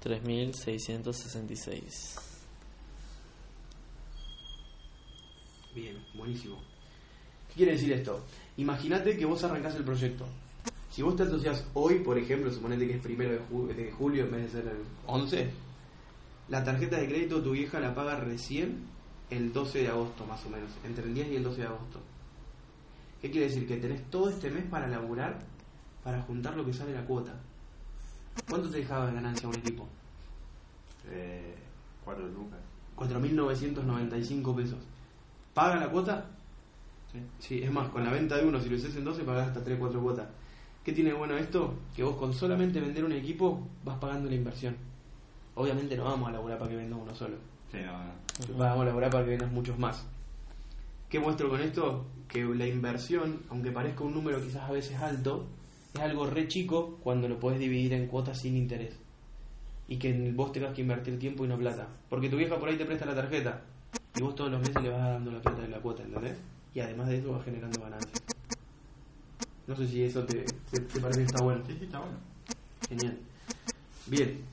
3666. 0.00 2.16
Bien, 5.74 5.96
buenísimo. 6.14 6.58
¿Qué 7.48 7.54
quiere 7.54 7.72
decir 7.72 7.92
esto? 7.92 8.24
Imagínate 8.56 9.16
que 9.16 9.24
vos 9.26 9.42
arrancás 9.44 9.74
el 9.76 9.84
proyecto. 9.84 10.26
Si 10.90 11.02
vos 11.02 11.16
te 11.16 11.24
asociás 11.24 11.66
hoy, 11.74 11.98
por 12.00 12.16
ejemplo, 12.18 12.50
suponete 12.52 12.86
que 12.86 12.94
es 12.94 13.02
primero 13.02 13.32
de, 13.32 13.40
ju- 13.50 13.66
de 13.74 13.90
julio 13.92 14.24
en 14.24 14.30
vez 14.30 14.42
de 14.44 14.50
ser 14.62 14.68
el 14.70 14.78
11, 15.06 15.50
la 16.48 16.64
tarjeta 16.64 16.96
de 16.98 17.08
crédito 17.08 17.42
tu 17.42 17.50
vieja 17.50 17.80
la 17.80 17.94
paga 17.94 18.16
recién 18.20 18.86
el 19.28 19.52
12 19.52 19.80
de 19.82 19.88
agosto, 19.88 20.24
más 20.26 20.44
o 20.46 20.50
menos, 20.50 20.70
entre 20.84 21.04
el 21.04 21.12
10 21.14 21.28
y 21.32 21.36
el 21.36 21.42
12 21.42 21.60
de 21.62 21.66
agosto. 21.66 22.00
¿Qué 23.26 23.32
quiere 23.32 23.48
decir? 23.48 23.66
Que 23.66 23.78
tenés 23.78 24.08
todo 24.08 24.30
este 24.30 24.48
mes 24.50 24.62
para 24.66 24.86
laburar, 24.86 25.36
para 26.04 26.22
juntar 26.22 26.56
lo 26.56 26.64
que 26.64 26.72
sale 26.72 26.92
la 26.92 27.04
cuota. 27.04 27.32
¿Cuánto 28.48 28.70
te 28.70 28.78
dejaba 28.78 29.08
de 29.08 29.14
ganancia 29.14 29.48
un 29.48 29.56
equipo? 29.56 29.88
Eh, 31.10 31.56
4 32.04 32.24
lucas. 32.28 32.60
4.995 32.96 34.54
pesos. 34.54 34.78
¿Paga 35.54 35.74
la 35.74 35.88
cuota? 35.90 36.24
Sí. 37.10 37.18
Sí, 37.40 37.62
es 37.64 37.72
más, 37.72 37.88
con 37.88 38.04
la 38.04 38.12
venta 38.12 38.36
de 38.36 38.46
uno, 38.46 38.60
si 38.60 38.68
lo 38.68 38.76
haces 38.76 38.94
en 38.94 39.04
12, 39.04 39.24
pagás 39.24 39.48
hasta 39.48 39.64
3, 39.64 39.76
4 39.76 40.00
cuotas. 40.00 40.28
¿Qué 40.84 40.92
tiene 40.92 41.10
de 41.10 41.16
bueno 41.16 41.36
esto? 41.36 41.74
Que 41.96 42.04
vos 42.04 42.14
con 42.14 42.32
solamente 42.32 42.80
vender 42.80 43.04
un 43.04 43.10
equipo 43.10 43.66
vas 43.84 43.98
pagando 43.98 44.28
la 44.28 44.36
inversión. 44.36 44.76
Obviamente 45.56 45.96
no 45.96 46.04
vamos 46.04 46.28
a 46.28 46.32
laburar 46.32 46.58
para 46.60 46.70
que 46.70 46.76
vendas 46.76 47.00
uno 47.02 47.12
solo. 47.12 47.38
Sí, 47.72 47.78
no, 47.84 47.92
no. 47.92 48.56
Vamos 48.56 48.82
a 48.82 48.84
laburar 48.84 49.10
para 49.10 49.24
que 49.24 49.30
vendas 49.30 49.50
muchos 49.50 49.76
más. 49.76 50.06
¿Qué 51.16 51.20
muestro 51.20 51.48
con 51.48 51.62
esto? 51.62 52.04
Que 52.28 52.44
la 52.44 52.66
inversión, 52.66 53.40
aunque 53.48 53.72
parezca 53.72 54.04
un 54.04 54.12
número 54.12 54.38
quizás 54.38 54.68
a 54.68 54.72
veces 54.72 55.00
alto, 55.00 55.46
es 55.94 56.00
algo 56.02 56.26
re 56.26 56.46
chico 56.46 56.98
cuando 57.02 57.26
lo 57.26 57.40
podés 57.40 57.58
dividir 57.58 57.94
en 57.94 58.06
cuotas 58.06 58.38
sin 58.42 58.54
interés. 58.54 58.94
Y 59.88 59.96
que 59.96 60.12
vos 60.32 60.52
tengas 60.52 60.74
que 60.74 60.82
invertir 60.82 61.18
tiempo 61.18 61.46
y 61.46 61.48
no 61.48 61.56
plata. 61.56 61.88
Porque 62.10 62.28
tu 62.28 62.36
vieja 62.36 62.58
por 62.58 62.68
ahí 62.68 62.76
te 62.76 62.84
presta 62.84 63.06
la 63.06 63.14
tarjeta 63.14 63.62
y 64.14 64.20
vos 64.20 64.34
todos 64.34 64.50
los 64.50 64.60
meses 64.60 64.82
le 64.82 64.90
vas 64.90 65.00
dando 65.00 65.30
la 65.30 65.40
plata 65.40 65.62
de 65.62 65.68
la 65.68 65.78
cuota, 65.78 66.02
¿entendés? 66.02 66.36
y 66.74 66.80
además 66.80 67.08
de 67.08 67.16
eso 67.16 67.32
vas 67.32 67.46
generando 67.46 67.80
ganancias. 67.80 68.20
No 69.66 69.74
sé 69.74 69.88
si 69.88 70.02
eso 70.02 70.22
te, 70.24 70.52
te, 70.70 70.80
te 70.80 71.00
parece 71.00 71.20
que 71.20 71.26
está 71.28 71.40
bueno. 71.40 71.64
Sí, 71.66 71.76
sí, 71.78 71.86
está 71.86 72.00
bueno. 72.00 72.18
Genial. 72.90 73.16
Bien. 74.04 74.44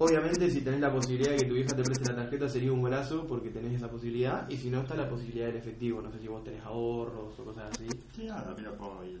Obviamente, 0.00 0.48
si 0.50 0.60
tenés 0.60 0.80
la 0.80 0.92
posibilidad 0.92 1.32
de 1.32 1.38
que 1.38 1.44
tu 1.46 1.54
vieja 1.54 1.74
te 1.74 1.82
preste 1.82 2.04
la 2.04 2.14
tarjeta, 2.14 2.48
sería 2.48 2.72
un 2.72 2.80
golazo 2.82 3.26
porque 3.26 3.50
tenés 3.50 3.74
esa 3.74 3.90
posibilidad. 3.90 4.48
Y 4.48 4.56
si 4.56 4.70
no, 4.70 4.82
está 4.82 4.94
la 4.94 5.08
posibilidad 5.08 5.46
del 5.46 5.56
efectivo. 5.56 6.00
No 6.00 6.12
sé 6.12 6.20
si 6.20 6.28
vos 6.28 6.44
tenés 6.44 6.62
ahorros 6.64 7.36
o 7.38 7.44
cosas 7.44 7.64
así. 7.74 7.98
Sí, 8.14 8.26
no, 8.26 8.36
también 8.42 8.64
lo 8.68 8.76
puedo 8.76 9.04
ir 9.04 9.20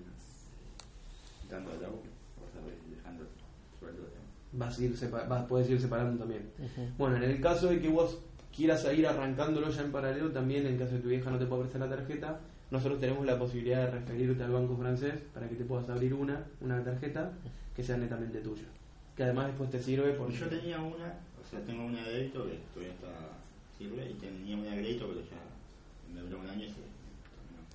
dando 1.50 1.70
de 1.72 1.80
la 1.80 1.88
boca. 1.88 2.08
Vas 2.40 2.54
a 2.54 2.68
ir 2.68 2.96
dejando 2.96 3.24
sueldo. 3.78 4.02
Vas 4.52 4.78
a 4.78 4.82
ir 4.84 4.96
sepa- 4.96 5.26
vas, 5.28 5.44
podés 5.46 5.68
ir 5.70 5.80
separando 5.80 6.18
también. 6.18 6.48
Bueno, 6.96 7.16
en 7.16 7.24
el 7.24 7.40
caso 7.40 7.68
de 7.68 7.80
que 7.80 7.88
vos 7.88 8.18
quieras 8.54 8.86
ir 8.96 9.06
arrancándolo 9.06 9.70
ya 9.70 9.82
en 9.82 9.90
paralelo, 9.92 10.30
también 10.30 10.64
en 10.66 10.78
caso 10.78 10.92
de 10.92 10.96
que 10.98 11.02
tu 11.02 11.08
vieja 11.08 11.30
no 11.30 11.38
te 11.38 11.46
pueda 11.46 11.62
prestar 11.62 11.80
la 11.82 11.96
tarjeta, 11.96 12.40
nosotros 12.70 13.00
tenemos 13.00 13.26
la 13.26 13.38
posibilidad 13.38 13.84
de 13.86 13.90
referirte 13.98 14.42
al 14.44 14.52
banco 14.52 14.76
francés 14.76 15.14
para 15.34 15.48
que 15.48 15.56
te 15.56 15.64
puedas 15.64 15.88
abrir 15.90 16.14
una, 16.14 16.46
una 16.60 16.82
tarjeta 16.84 17.32
que 17.74 17.82
sea 17.82 17.96
netamente 17.96 18.40
tuya. 18.40 18.64
Que 19.18 19.24
además 19.24 19.48
después 19.48 19.68
te 19.68 19.82
sirve 19.82 20.12
porque... 20.12 20.38
Yo 20.38 20.46
tenía 20.46 20.78
una, 20.78 21.18
o 21.42 21.50
sea, 21.50 21.58
tengo 21.66 21.84
una 21.84 22.00
de 22.04 22.12
débito 22.12 22.44
que 22.44 22.60
todavía 22.72 22.94
está 22.94 23.08
sirve 23.76 24.10
y 24.10 24.14
tenía 24.14 24.56
una 24.56 24.70
de 24.70 24.80
crédito 24.80 25.08
pero 25.08 25.20
ya 25.20 26.14
me 26.14 26.20
duró 26.20 26.38
un 26.38 26.48
año 26.48 26.64
y 26.64 26.68
se. 26.68 26.76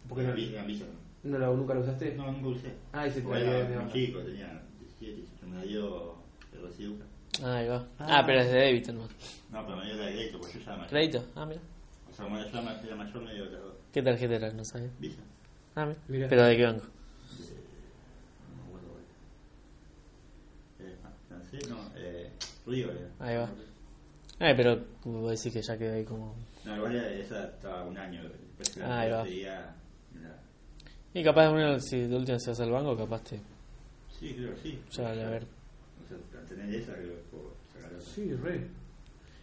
¿Por 0.08 0.18
qué 0.18 0.24
Era 0.24 0.34
no? 0.34 0.40
era 0.40 0.64
Visa. 0.64 0.86
¿No 1.24 1.38
la, 1.38 1.48
¿Nunca 1.48 1.74
la 1.74 1.82
usaste? 1.82 2.16
No, 2.16 2.32
nunca 2.32 2.48
usé. 2.48 2.74
Ah, 2.94 3.06
y 3.06 3.12
se 3.12 3.18
te 3.18 3.28
Porque 3.28 3.44
la 3.44 3.46
dio 3.46 3.76
era 3.76 3.82
muy 3.82 3.92
chico, 3.92 4.20
tenía 4.20 4.62
17, 4.80 5.16
18, 5.16 5.48
me 5.48 5.56
la 5.58 5.64
dio 5.64 6.16
el 6.54 6.62
residuo. 6.62 6.96
Ahí 7.44 7.68
va. 7.68 7.88
Ah. 8.00 8.20
Ah, 8.20 8.24
pero 8.26 8.40
es 8.40 8.48
de 8.48 8.60
débito, 8.60 8.94
¿no? 8.94 9.02
No, 9.52 9.66
pero 9.66 9.76
me 9.76 9.86
dio 9.86 9.96
la 9.96 10.06
de 10.06 10.12
crédito, 10.14 10.40
porque 10.40 10.60
yo 10.60 10.66
ya 10.66 10.72
mayor. 10.72 10.90
¿Crédito? 10.90 11.26
Ah, 11.36 11.46
mira. 11.46 11.62
O 12.10 12.14
sea, 12.14 12.26
cuando 12.26 12.46
yo 12.46 12.60
era 12.88 12.96
mayor 12.96 13.22
me 13.22 13.34
dio 13.34 13.46
la 13.46 13.60
¿Qué 13.92 14.02
tarjeta 14.02 14.36
era? 14.36 14.54
No 14.54 14.64
sabes. 14.64 14.92
Visa. 14.98 15.22
Ah, 15.76 15.86
mira. 15.86 16.00
Mira. 16.08 16.28
¿Pero 16.30 16.44
de 16.44 16.58
qué 16.58 16.64
banco? 16.64 16.86
No 18.50 18.56
me 18.56 18.64
acuerdo 18.64 18.88
ahora. 18.90 19.04
Eh, 20.80 20.96
francés, 21.54 21.70
no, 21.70 21.92
eh, 21.96 22.30
Río 22.66 22.92
era. 22.92 23.10
Ahí 23.20 23.38
va. 23.38 23.50
Ay, 24.40 24.54
pero 24.56 24.84
como 25.02 25.22
vos 25.22 25.32
decís 25.32 25.54
que 25.54 25.62
ya 25.62 25.78
quedó 25.78 25.94
ahí 25.94 26.04
como... 26.04 26.36
No, 26.66 26.76
igual 26.76 26.96
esa 26.96 27.46
estaba 27.46 27.84
un 27.84 27.98
año. 27.98 28.22
Ah, 28.82 29.00
ahí 29.02 29.12
va. 29.12 29.76
Y 31.14 31.24
capaz 31.24 31.52
uno, 31.52 31.80
si 31.80 32.00
de 32.02 32.16
última 32.16 32.40
se 32.40 32.50
vas 32.50 32.60
al 32.60 32.72
banco, 32.72 32.98
capaz 32.98 33.24
te... 33.24 33.40
Sí, 34.20 34.34
creo 34.34 34.56
que 34.56 34.62
sí. 34.62 34.80
Ya, 34.92 35.10
a 35.10 35.14
ver. 35.14 35.44
O 35.44 36.08
sea, 36.08 36.42
tener 36.48 36.74
esa, 36.74 36.94
creo 36.94 37.10
que 37.10 37.24
puedo 37.30 37.54
sacar 37.72 37.94
otra. 37.94 38.02
Sí, 38.02 38.34
re. 38.34 38.68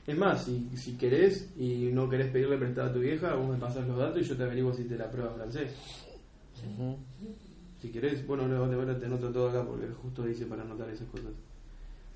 Es 0.06 0.16
más, 0.16 0.44
si, 0.44 0.68
si 0.76 0.96
querés 0.96 1.48
y 1.56 1.90
no 1.92 2.08
querés 2.08 2.32
pedirle 2.32 2.58
prestada 2.58 2.90
a 2.90 2.92
tu 2.92 2.98
vieja, 2.98 3.34
vos 3.34 3.48
me 3.48 3.58
pasás 3.58 3.86
los 3.86 3.96
datos 3.96 4.20
y 4.20 4.24
yo 4.24 4.36
te 4.36 4.42
averiguo 4.42 4.72
si 4.72 4.84
te 4.84 4.96
la 4.96 5.08
prueba 5.10 5.32
francés. 5.34 5.72
Si 7.80 7.90
querés, 7.90 8.26
bueno, 8.26 8.48
de 8.48 8.76
verdad 8.76 8.98
te 8.98 9.06
anoto 9.06 9.30
todo 9.30 9.50
acá 9.50 9.64
porque 9.64 9.86
justo 10.02 10.24
dice 10.24 10.46
para 10.46 10.62
anotar 10.62 10.88
esas 10.90 11.08
cosas. 11.08 11.30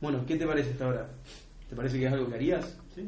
Bueno, 0.00 0.24
¿qué 0.26 0.36
te 0.36 0.46
parece 0.46 0.70
hasta 0.70 0.84
ahora? 0.86 1.10
¿Te 1.68 1.76
parece 1.76 1.98
que 1.98 2.06
es 2.06 2.12
algo 2.12 2.28
que 2.28 2.34
harías? 2.34 2.76
Sí, 2.94 3.02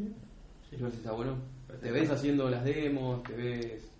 sí. 0.70 0.76
Si 0.76 0.84
está 0.84 1.12
bueno. 1.12 1.36
¿Te 1.80 1.90
ves 1.90 2.10
haciendo 2.10 2.48
las 2.48 2.64
demos? 2.64 3.22
¿Te 3.24 3.34
ves...? 3.34 3.90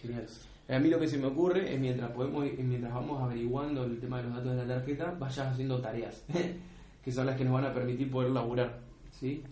Genial. 0.00 0.26
A 0.68 0.78
mí 0.78 0.88
lo 0.88 0.98
que 0.98 1.08
se 1.08 1.18
me 1.18 1.26
ocurre 1.26 1.74
es 1.74 1.80
mientras 1.80 2.10
podemos 2.12 2.44
mientras 2.58 2.94
vamos 2.94 3.22
averiguando 3.22 3.84
el 3.84 3.98
tema 3.98 4.18
de 4.18 4.24
los 4.24 4.34
datos 4.34 4.56
de 4.56 4.66
la 4.66 4.74
tarjeta, 4.76 5.10
vayas 5.18 5.52
haciendo 5.52 5.80
tareas, 5.80 6.24
que 7.04 7.12
son 7.12 7.26
las 7.26 7.36
que 7.36 7.44
nos 7.44 7.54
van 7.54 7.66
a 7.66 7.74
permitir 7.74 8.10
poder 8.10 8.30
laburar. 8.30 8.80
¿sí? 9.18 9.42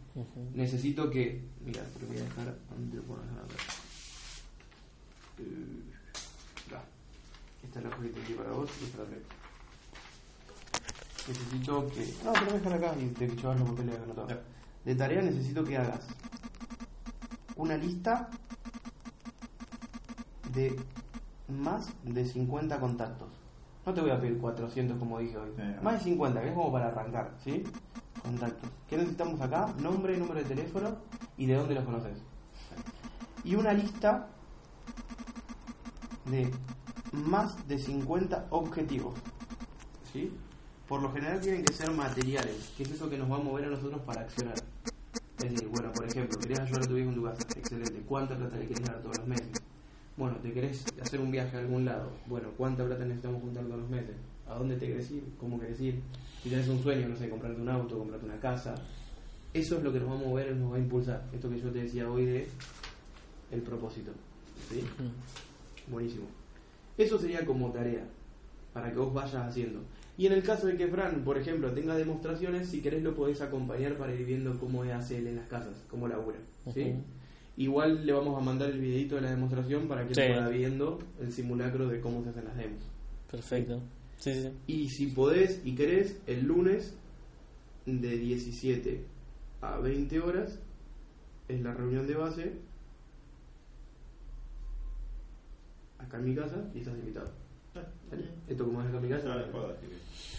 Necesito 0.54 1.10
que... 1.10 1.42
Mira, 1.64 1.82
te 1.82 2.00
lo 2.00 2.06
voy 2.06 2.18
a 2.18 2.22
dejar... 2.22 2.54
¿Dónde 2.70 2.96
lo 2.96 3.02
puedo 3.02 3.22
dejar 3.22 3.38
acá? 3.44 3.54
Eh. 5.38 5.90
Esta 7.62 7.78
es 7.78 7.84
la 7.84 7.90
aquí 7.94 8.32
para 8.34 8.50
vos 8.50 8.70
y 8.80 8.84
esta 8.84 8.98
también. 8.98 9.22
Necesito 11.28 11.86
que... 11.88 12.14
No, 12.24 12.32
te 12.32 12.44
lo 12.44 12.52
dejar 12.52 12.72
acá 12.74 12.94
y 12.98 13.06
te 13.08 13.28
llevas 13.28 13.60
los 13.60 13.70
papeles 13.70 14.00
anotados. 14.02 14.34
De 14.84 14.94
tarea 14.94 15.22
necesito 15.22 15.64
que 15.64 15.76
hagas 15.76 16.06
una 17.56 17.76
lista 17.76 18.30
de 20.54 20.76
más 21.48 21.88
de 22.04 22.24
50 22.24 22.80
contactos. 22.80 23.28
No 23.84 23.94
te 23.94 24.00
voy 24.00 24.10
a 24.10 24.20
pedir 24.20 24.38
400 24.38 24.98
como 24.98 25.18
dije 25.18 25.36
hoy. 25.36 25.50
Sí, 25.56 25.62
Más 25.82 25.94
de 25.94 26.00
50, 26.00 26.40
que 26.40 26.48
es 26.48 26.54
como 26.54 26.72
para 26.72 26.88
arrancar, 26.88 27.34
¿sí? 27.42 27.64
Contactos. 28.22 28.70
¿Qué 28.88 28.96
necesitamos 28.96 29.40
acá? 29.40 29.72
Nombre, 29.78 30.16
número 30.16 30.40
de 30.40 30.44
teléfono 30.44 30.96
y 31.36 31.46
de 31.46 31.54
dónde 31.54 31.74
los 31.74 31.84
conoces. 31.84 32.18
Y 33.44 33.54
una 33.54 33.72
lista 33.72 34.28
de 36.26 36.50
más 37.12 37.66
de 37.68 37.78
50 37.78 38.46
objetivos. 38.50 39.14
¿Sí? 40.12 40.32
Por 40.90 41.00
lo 41.02 41.12
general 41.12 41.40
tienen 41.40 41.64
que 41.64 41.72
ser 41.72 41.88
materiales, 41.92 42.72
que 42.76 42.82
es 42.82 42.90
eso 42.90 43.08
que 43.08 43.16
nos 43.16 43.30
va 43.30 43.36
a 43.36 43.38
mover 43.38 43.64
a 43.64 43.68
nosotros 43.68 44.00
para 44.00 44.22
accionar. 44.22 44.56
Es 45.38 45.52
decir, 45.52 45.68
bueno, 45.68 45.92
por 45.92 46.04
ejemplo, 46.04 46.36
querés 46.36 46.58
ayudar 46.58 46.82
a 46.82 46.86
tu 46.88 46.94
viejo 46.94 47.10
en 47.10 47.14
tu 47.14 47.22
casa, 47.22 47.42
excelente. 47.56 48.02
¿Cuánta 48.08 48.36
plata 48.36 48.56
le 48.56 48.66
querés 48.66 48.82
dar 48.82 49.00
todos 49.00 49.18
los 49.18 49.28
meses? 49.28 49.52
Bueno, 50.16 50.38
te 50.42 50.52
querés 50.52 50.84
hacer 51.00 51.20
un 51.20 51.30
viaje 51.30 51.56
a 51.56 51.60
algún 51.60 51.84
lado. 51.84 52.10
Bueno, 52.26 52.48
¿cuánta 52.56 52.84
plata 52.84 53.04
necesitamos 53.04 53.40
juntar 53.40 53.66
todos 53.66 53.78
los 53.78 53.88
meses? 53.88 54.16
¿A 54.48 54.54
dónde 54.56 54.74
te 54.78 54.88
querés 54.88 55.08
ir? 55.12 55.22
¿Cómo 55.38 55.60
querés 55.60 55.80
ir? 55.80 56.00
Si 56.42 56.50
tenés 56.50 56.66
un 56.66 56.82
sueño, 56.82 57.08
no 57.08 57.14
sé, 57.14 57.30
comprarte 57.30 57.60
un 57.60 57.68
auto, 57.68 57.96
comprarte 57.96 58.26
una 58.26 58.40
casa. 58.40 58.74
Eso 59.54 59.76
es 59.76 59.84
lo 59.84 59.92
que 59.92 60.00
nos 60.00 60.10
va 60.10 60.14
a 60.14 60.26
mover, 60.26 60.56
nos 60.56 60.72
va 60.72 60.76
a 60.76 60.80
impulsar. 60.80 61.24
Esto 61.32 61.48
que 61.50 61.60
yo 61.60 61.70
te 61.70 61.84
decía 61.84 62.10
hoy 62.10 62.26
de 62.26 62.48
el 63.52 63.62
propósito. 63.62 64.10
¿Sí? 64.68 64.84
Buenísimo. 65.86 66.26
Eso 66.98 67.16
sería 67.16 67.46
como 67.46 67.70
tarea, 67.70 68.02
para 68.72 68.90
que 68.90 68.98
vos 68.98 69.14
vayas 69.14 69.36
haciendo. 69.36 69.82
Y 70.20 70.26
en 70.26 70.34
el 70.34 70.42
caso 70.42 70.66
de 70.66 70.76
que 70.76 70.86
Fran, 70.86 71.24
por 71.24 71.38
ejemplo, 71.38 71.72
tenga 71.72 71.96
demostraciones, 71.96 72.68
si 72.68 72.82
querés 72.82 73.02
lo 73.02 73.14
podés 73.14 73.40
acompañar 73.40 73.96
para 73.96 74.14
ir 74.14 74.26
viendo 74.26 74.58
cómo 74.60 74.82
hace 74.82 75.16
él 75.16 75.28
en 75.28 75.36
las 75.36 75.48
casas, 75.48 75.74
cómo 75.88 76.06
labura. 76.08 76.36
¿sí? 76.74 76.92
Igual 77.56 78.04
le 78.04 78.12
vamos 78.12 78.36
a 78.36 78.44
mandar 78.44 78.68
el 78.68 78.80
videito 78.80 79.14
de 79.14 79.22
la 79.22 79.30
demostración 79.30 79.88
para 79.88 80.06
que 80.06 80.14
Sí. 80.14 80.20
él 80.20 80.34
pueda 80.34 80.48
viendo 80.50 80.98
el 81.22 81.32
simulacro 81.32 81.88
de 81.88 82.02
cómo 82.02 82.22
se 82.22 82.28
hacen 82.28 82.44
las 82.44 82.54
demos. 82.54 82.82
Perfecto. 83.30 83.80
Sí. 84.18 84.50
Y 84.66 84.90
si 84.90 85.06
podés 85.06 85.62
y 85.64 85.74
querés, 85.74 86.20
el 86.26 86.44
lunes 86.44 86.94
de 87.86 88.18
17 88.18 89.02
a 89.62 89.78
20 89.78 90.20
horas 90.20 90.60
es 91.48 91.62
la 91.62 91.72
reunión 91.72 92.06
de 92.06 92.14
base 92.14 92.52
acá 95.98 96.18
en 96.18 96.24
mi 96.26 96.34
casa 96.34 96.62
y 96.74 96.80
estás 96.80 96.98
invitado. 96.98 97.39
Esto 98.48 98.64
como 98.64 98.80
es 98.82 98.88
en 98.88 99.02
mi 99.02 99.08
casa, 99.08 99.44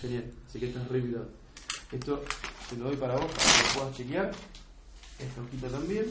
genial, 0.01 0.25
así 0.47 0.59
que 0.59 0.67
estás 0.67 0.87
re 0.89 0.99
invitado. 0.99 1.29
Esto 1.91 2.21
te 2.69 2.75
lo 2.77 2.85
doy 2.85 2.97
para 2.97 3.13
vos 3.15 3.25
para 3.25 3.37
que 3.37 3.67
lo 3.67 3.79
puedas 3.79 3.97
chequear. 3.97 4.31
Esta 5.19 5.41
hojita 5.41 5.67
también. 5.69 6.05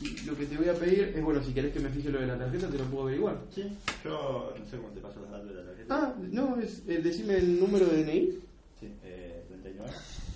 Y 0.00 0.24
lo 0.24 0.34
que 0.36 0.46
te 0.46 0.56
voy 0.56 0.68
a 0.68 0.74
pedir 0.74 1.12
es, 1.14 1.22
bueno, 1.22 1.42
si 1.44 1.52
querés 1.52 1.72
que 1.72 1.80
me 1.80 1.90
fije 1.90 2.10
lo 2.10 2.20
de 2.20 2.26
la 2.26 2.38
tarjeta, 2.38 2.68
te 2.68 2.78
lo 2.78 2.84
puedo 2.84 3.04
averiguar. 3.04 3.38
Sí, 3.54 3.76
yo 4.02 4.54
no 4.58 4.66
sé 4.66 4.76
cómo 4.78 4.88
te 4.88 5.00
paso 5.00 5.20
los 5.20 5.30
datos 5.30 5.48
de 5.48 5.54
la 5.54 5.64
tarjeta. 5.66 5.94
Ah, 5.94 6.14
no, 6.18 6.56
es, 6.58 6.82
eh, 6.88 7.00
decime 7.02 7.36
el 7.36 7.60
número 7.60 7.86
de 7.86 8.04
DNI. 8.04 8.30
Sí, 8.80 8.92
eh, 9.04 9.44
39, 9.48 9.92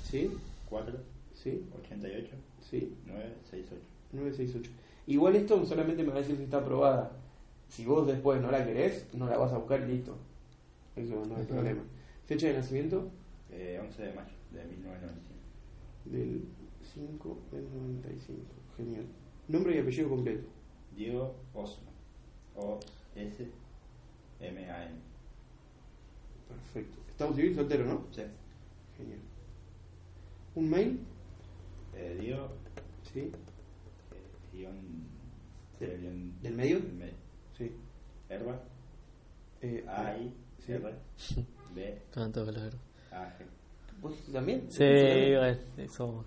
Sí, 0.09 0.31
4, 0.69 0.95
sí, 1.43 1.62
88, 1.83 2.29
sí. 2.71 2.95
9, 3.07 3.35
68. 3.51 3.83
968. 4.12 4.71
Igual 5.07 5.37
esto 5.37 5.65
solamente 5.67 6.03
me 6.05 6.11
va 6.11 6.17
a 6.17 6.21
decir 6.21 6.37
si 6.37 6.43
está 6.45 6.59
aprobada. 6.59 7.11
Si 7.75 7.85
vos 7.85 8.07
después 8.07 8.41
no 8.41 8.53
la 8.53 8.64
querés, 8.64 9.05
no 9.14 9.27
la 9.29 9.37
vas 9.37 9.53
a 9.53 9.59
buscar 9.59 9.81
y 9.83 9.95
listo. 9.97 10.16
Eso 10.95 11.25
no 11.27 11.35
hay 11.35 11.43
Ujú. 11.43 11.55
problema. 11.55 11.83
Fecha 12.25 12.47
de 12.47 12.55
nacimiento 12.55 13.11
Eh, 13.51 13.81
11 13.83 14.03
de 14.03 14.12
mayo 14.12 14.33
de 14.53 14.64
1995. 14.64 16.05
del 16.05 16.45
5 16.95 17.39
del 17.51 17.64
95. 17.75 18.41
Genial. 18.77 19.07
Nombre 19.49 19.75
y 19.75 19.79
apellido 19.81 20.09
completo. 20.09 20.47
Diego 20.97 21.35
Osma. 21.53 21.91
O 22.55 22.79
S 23.16 23.49
M 24.41 24.70
A 24.70 24.85
N. 24.87 24.95
Perfecto. 26.49 26.99
Estado 27.11 27.35
civil 27.35 27.55
soltero, 27.57 27.85
¿no? 27.87 28.05
Sí. 28.12 28.22
Genial. 28.97 29.18
¿Un 30.55 30.70
mail? 30.70 31.01
Eh, 31.97 32.18
Diego 32.20 32.49
Sí. 33.12 33.20
eh, 33.20 33.33
guion 34.53 34.77
¿Del- 35.81 36.01
guión- 36.01 36.33
del 36.41 36.55
medio? 36.55 36.79
del 36.81 36.93
medio. 36.95 37.24
Sí. 37.57 37.70
Herba 38.28 38.61
Eh, 39.61 39.84
A 39.88 40.16
I 40.16 40.32
Sí. 40.64 40.72
R 40.72 40.94
B 41.74 42.02
los 42.52 42.62
verbos. 42.62 42.80
A 43.12 43.24
G. 43.38 43.44
¿Vos 44.00 44.14
también? 44.32 44.70
Sí, 44.70 44.82
igual. 44.84 45.61
Somos 45.90 46.26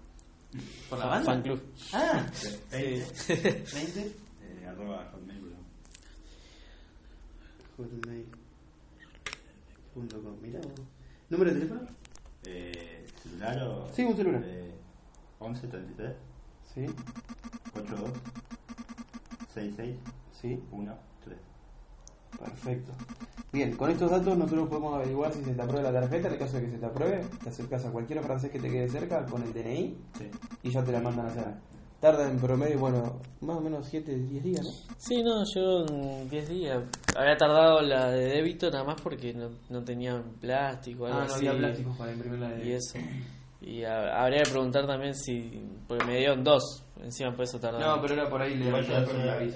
¿Por 0.89 0.99
fan- 0.99 1.23
fan 1.25 1.41
club. 1.43 1.61
Ah, 1.93 2.25
20 2.71 3.63
20. 3.73 4.01
eh, 4.41 4.65
arroba 4.67 5.05
hotmail.com. 5.11 5.63
Hotmail.com. 9.95 10.41
Mirá 10.41 10.59
vos. 10.61 10.71
¿Número 11.29 11.53
de 11.53 11.59
teléfono? 11.59 11.81
Eh, 12.45 13.05
¿Celular 13.21 13.61
o...? 13.63 13.89
Sí, 13.93 14.03
un 14.03 14.15
celular. 14.15 14.41
Eh, 14.45 14.71
11 15.39 15.67
33 15.67 16.15
Sí. 16.73 16.85
82 17.75 18.11
66 19.53 19.95
¿Sí? 20.41 20.59
Uno, 20.71 20.95
tres. 21.27 21.39
Perfecto. 22.39 22.91
Bien, 23.51 23.75
con 23.75 23.89
estos 23.89 24.11
datos 24.11 24.37
nosotros 24.37 24.67
podemos 24.69 24.95
averiguar 24.95 25.33
si 25.33 25.43
se 25.43 25.53
te 25.53 25.61
aprueba 25.61 25.91
la 25.91 26.01
tarjeta. 26.01 26.27
En 26.27 26.33
el 26.33 26.39
caso 26.39 26.57
de 26.57 26.63
que 26.65 26.71
se 26.71 26.77
te 26.77 26.85
apruebe, 26.85 27.25
te 27.43 27.49
acercas 27.49 27.85
a 27.85 27.91
cualquier 27.91 28.21
francés 28.23 28.51
que 28.51 28.59
te 28.59 28.69
quede 28.69 28.89
cerca 28.89 29.25
con 29.25 29.41
el 29.41 29.53
DNI 29.53 29.97
Sí. 30.17 30.29
y 30.63 30.69
ya 30.71 30.83
te 30.83 30.91
la 30.91 30.99
mandan 30.99 31.25
a 31.27 31.29
hacer. 31.29 31.45
Tarda 31.99 32.29
en 32.29 32.37
promedio, 32.37 32.77
bueno, 32.77 33.19
más 33.41 33.57
o 33.57 33.61
menos 33.61 33.87
7, 33.89 34.15
10 34.15 34.43
días, 34.43 34.63
¿no? 34.63 34.71
Sí, 34.99 35.23
no, 35.23 35.43
yo 35.55 35.85
en 35.87 36.29
10 36.29 36.47
días. 36.49 36.83
Había 37.15 37.35
tardado 37.37 37.81
la 37.81 38.11
de 38.11 38.25
débito 38.25 38.69
nada 38.69 38.83
más 38.83 39.01
porque 39.01 39.33
no, 39.33 39.49
no 39.69 39.83
tenían 39.83 40.21
plástico 40.39 41.07
algo 41.07 41.17
Ah, 41.21 41.25
no 41.27 41.33
así. 41.33 41.47
había 41.47 41.59
plásticos 41.59 41.97
para 41.97 42.11
imprimir 42.13 42.39
la 42.39 42.49
de 42.49 42.67
Y 42.67 42.71
eso. 42.73 42.99
Y 43.61 43.83
a- 43.83 44.21
habría 44.21 44.43
que 44.43 44.51
preguntar 44.51 44.85
también 44.85 45.15
si. 45.15 45.59
Porque 45.87 46.05
me 46.05 46.17
dieron 46.17 46.43
dos. 46.43 46.83
Encima 47.03 47.31
por 47.35 47.43
eso 47.45 47.59
tardó. 47.59 47.79
No, 47.79 48.01
pero 48.01 48.13
era 48.15 48.27
por 48.29 48.41
ahí 48.41 48.55
le 48.55 48.65
Igual 48.67 48.85
yo 48.85 48.95
después 48.99 49.17
le- 49.17 49.25
le 49.25 49.31
voy 49.35 49.43
a 49.43 49.47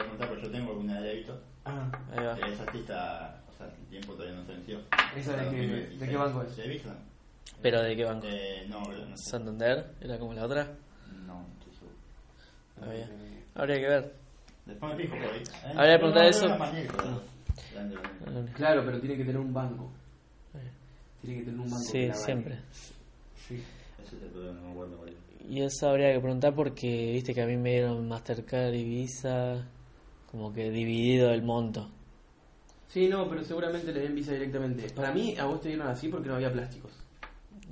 preguntar, 0.00 0.28
pero 0.28 0.40
yo 0.42 0.50
tengo 0.50 0.72
una 0.74 1.00
de 1.00 1.08
débito. 1.08 1.40
Ah, 1.64 1.90
Ahí 2.16 2.24
va. 2.24 2.34
Esa 2.48 2.62
artista, 2.62 3.40
o 3.52 3.56
sea, 3.56 3.66
el 3.66 3.86
tiempo 3.88 4.12
todavía 4.14 4.36
no 4.36 4.44
se 4.46 4.52
venció. 4.52 4.78
¿Esa 5.16 5.32
de 5.32 5.38
qué- 5.50 5.56
2026. 5.56 6.00
de 6.00 6.08
qué 6.08 6.16
banco 6.16 6.42
es? 6.42 6.56
¿De 6.56 6.68
Vista? 6.68 6.96
¿Pero 7.62 7.82
de 7.82 7.96
qué 7.96 8.04
banco? 8.04 8.26
Eh, 8.28 8.66
no, 8.68 8.80
no 8.80 9.16
sé. 9.16 9.30
¿Santander? 9.30 9.86
¿Era 10.00 10.18
como 10.18 10.32
la 10.32 10.44
otra? 10.46 10.64
No, 11.26 11.34
no 11.34 11.46
estoy 11.58 11.72
seguro. 11.74 11.96
Ah. 12.80 13.60
Habría 13.60 13.76
que 13.76 13.88
ver. 13.88 14.14
Después 14.66 14.94
me 14.96 15.02
fijo 15.02 15.16
por 15.16 15.26
ahí. 15.26 15.42
Eh, 15.42 15.74
Habría 15.76 15.92
que 15.92 15.98
preguntar 15.98 16.24
eso. 16.26 16.46
grande. 16.46 16.88
Claro, 18.54 18.82
pero 18.84 19.00
tiene 19.00 19.16
que 19.16 19.24
tener 19.24 19.38
un 19.40 19.52
banco. 19.52 19.90
Tiene 21.20 21.40
que 21.40 21.44
tener 21.44 21.60
un 21.60 21.70
banco. 21.70 21.82
que 21.84 21.90
Sí, 21.90 22.06
la 22.06 22.14
siempre. 22.14 22.58
Sí. 23.46 23.62
Ese 24.02 24.16
es 24.16 24.22
el 24.22 24.28
problema, 24.30 24.60
no 24.60 24.66
me 24.68 24.72
acuerdo 24.72 24.96
cuál 24.96 25.08
es. 25.10 25.14
Y 25.48 25.62
eso 25.62 25.88
habría 25.88 26.12
que 26.12 26.20
preguntar 26.20 26.54
porque 26.54 27.12
viste 27.12 27.34
que 27.34 27.42
a 27.42 27.46
mí 27.46 27.56
me 27.56 27.70
dieron 27.72 28.06
Mastercard 28.08 28.74
y 28.74 28.84
Visa 28.84 29.66
como 30.30 30.52
que 30.52 30.70
dividido 30.70 31.30
el 31.32 31.42
monto. 31.42 31.90
Sí, 32.88 33.08
no, 33.08 33.28
pero 33.28 33.44
seguramente 33.44 33.92
le 33.92 34.00
den 34.00 34.14
visa 34.14 34.32
directamente. 34.32 34.90
Para 34.90 35.12
mí, 35.12 35.36
a 35.38 35.44
vos 35.44 35.60
te 35.60 35.68
dieron 35.68 35.86
así 35.86 36.08
porque 36.08 36.28
no 36.28 36.34
había 36.36 36.52
plásticos. 36.52 36.90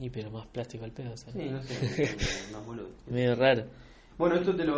Y 0.00 0.10
pero 0.10 0.30
más 0.30 0.46
plástico 0.46 0.84
al 0.84 0.92
pedo, 0.92 1.16
sea, 1.16 1.32
Sí, 1.32 1.48
no 1.50 1.62
sé. 1.62 2.16
más 2.52 2.64
boludo. 2.64 2.88
medio 3.08 3.34
raro. 3.34 3.64
Bueno, 4.16 4.36
esto 4.36 4.54
te 4.54 4.64
lo, 4.64 4.76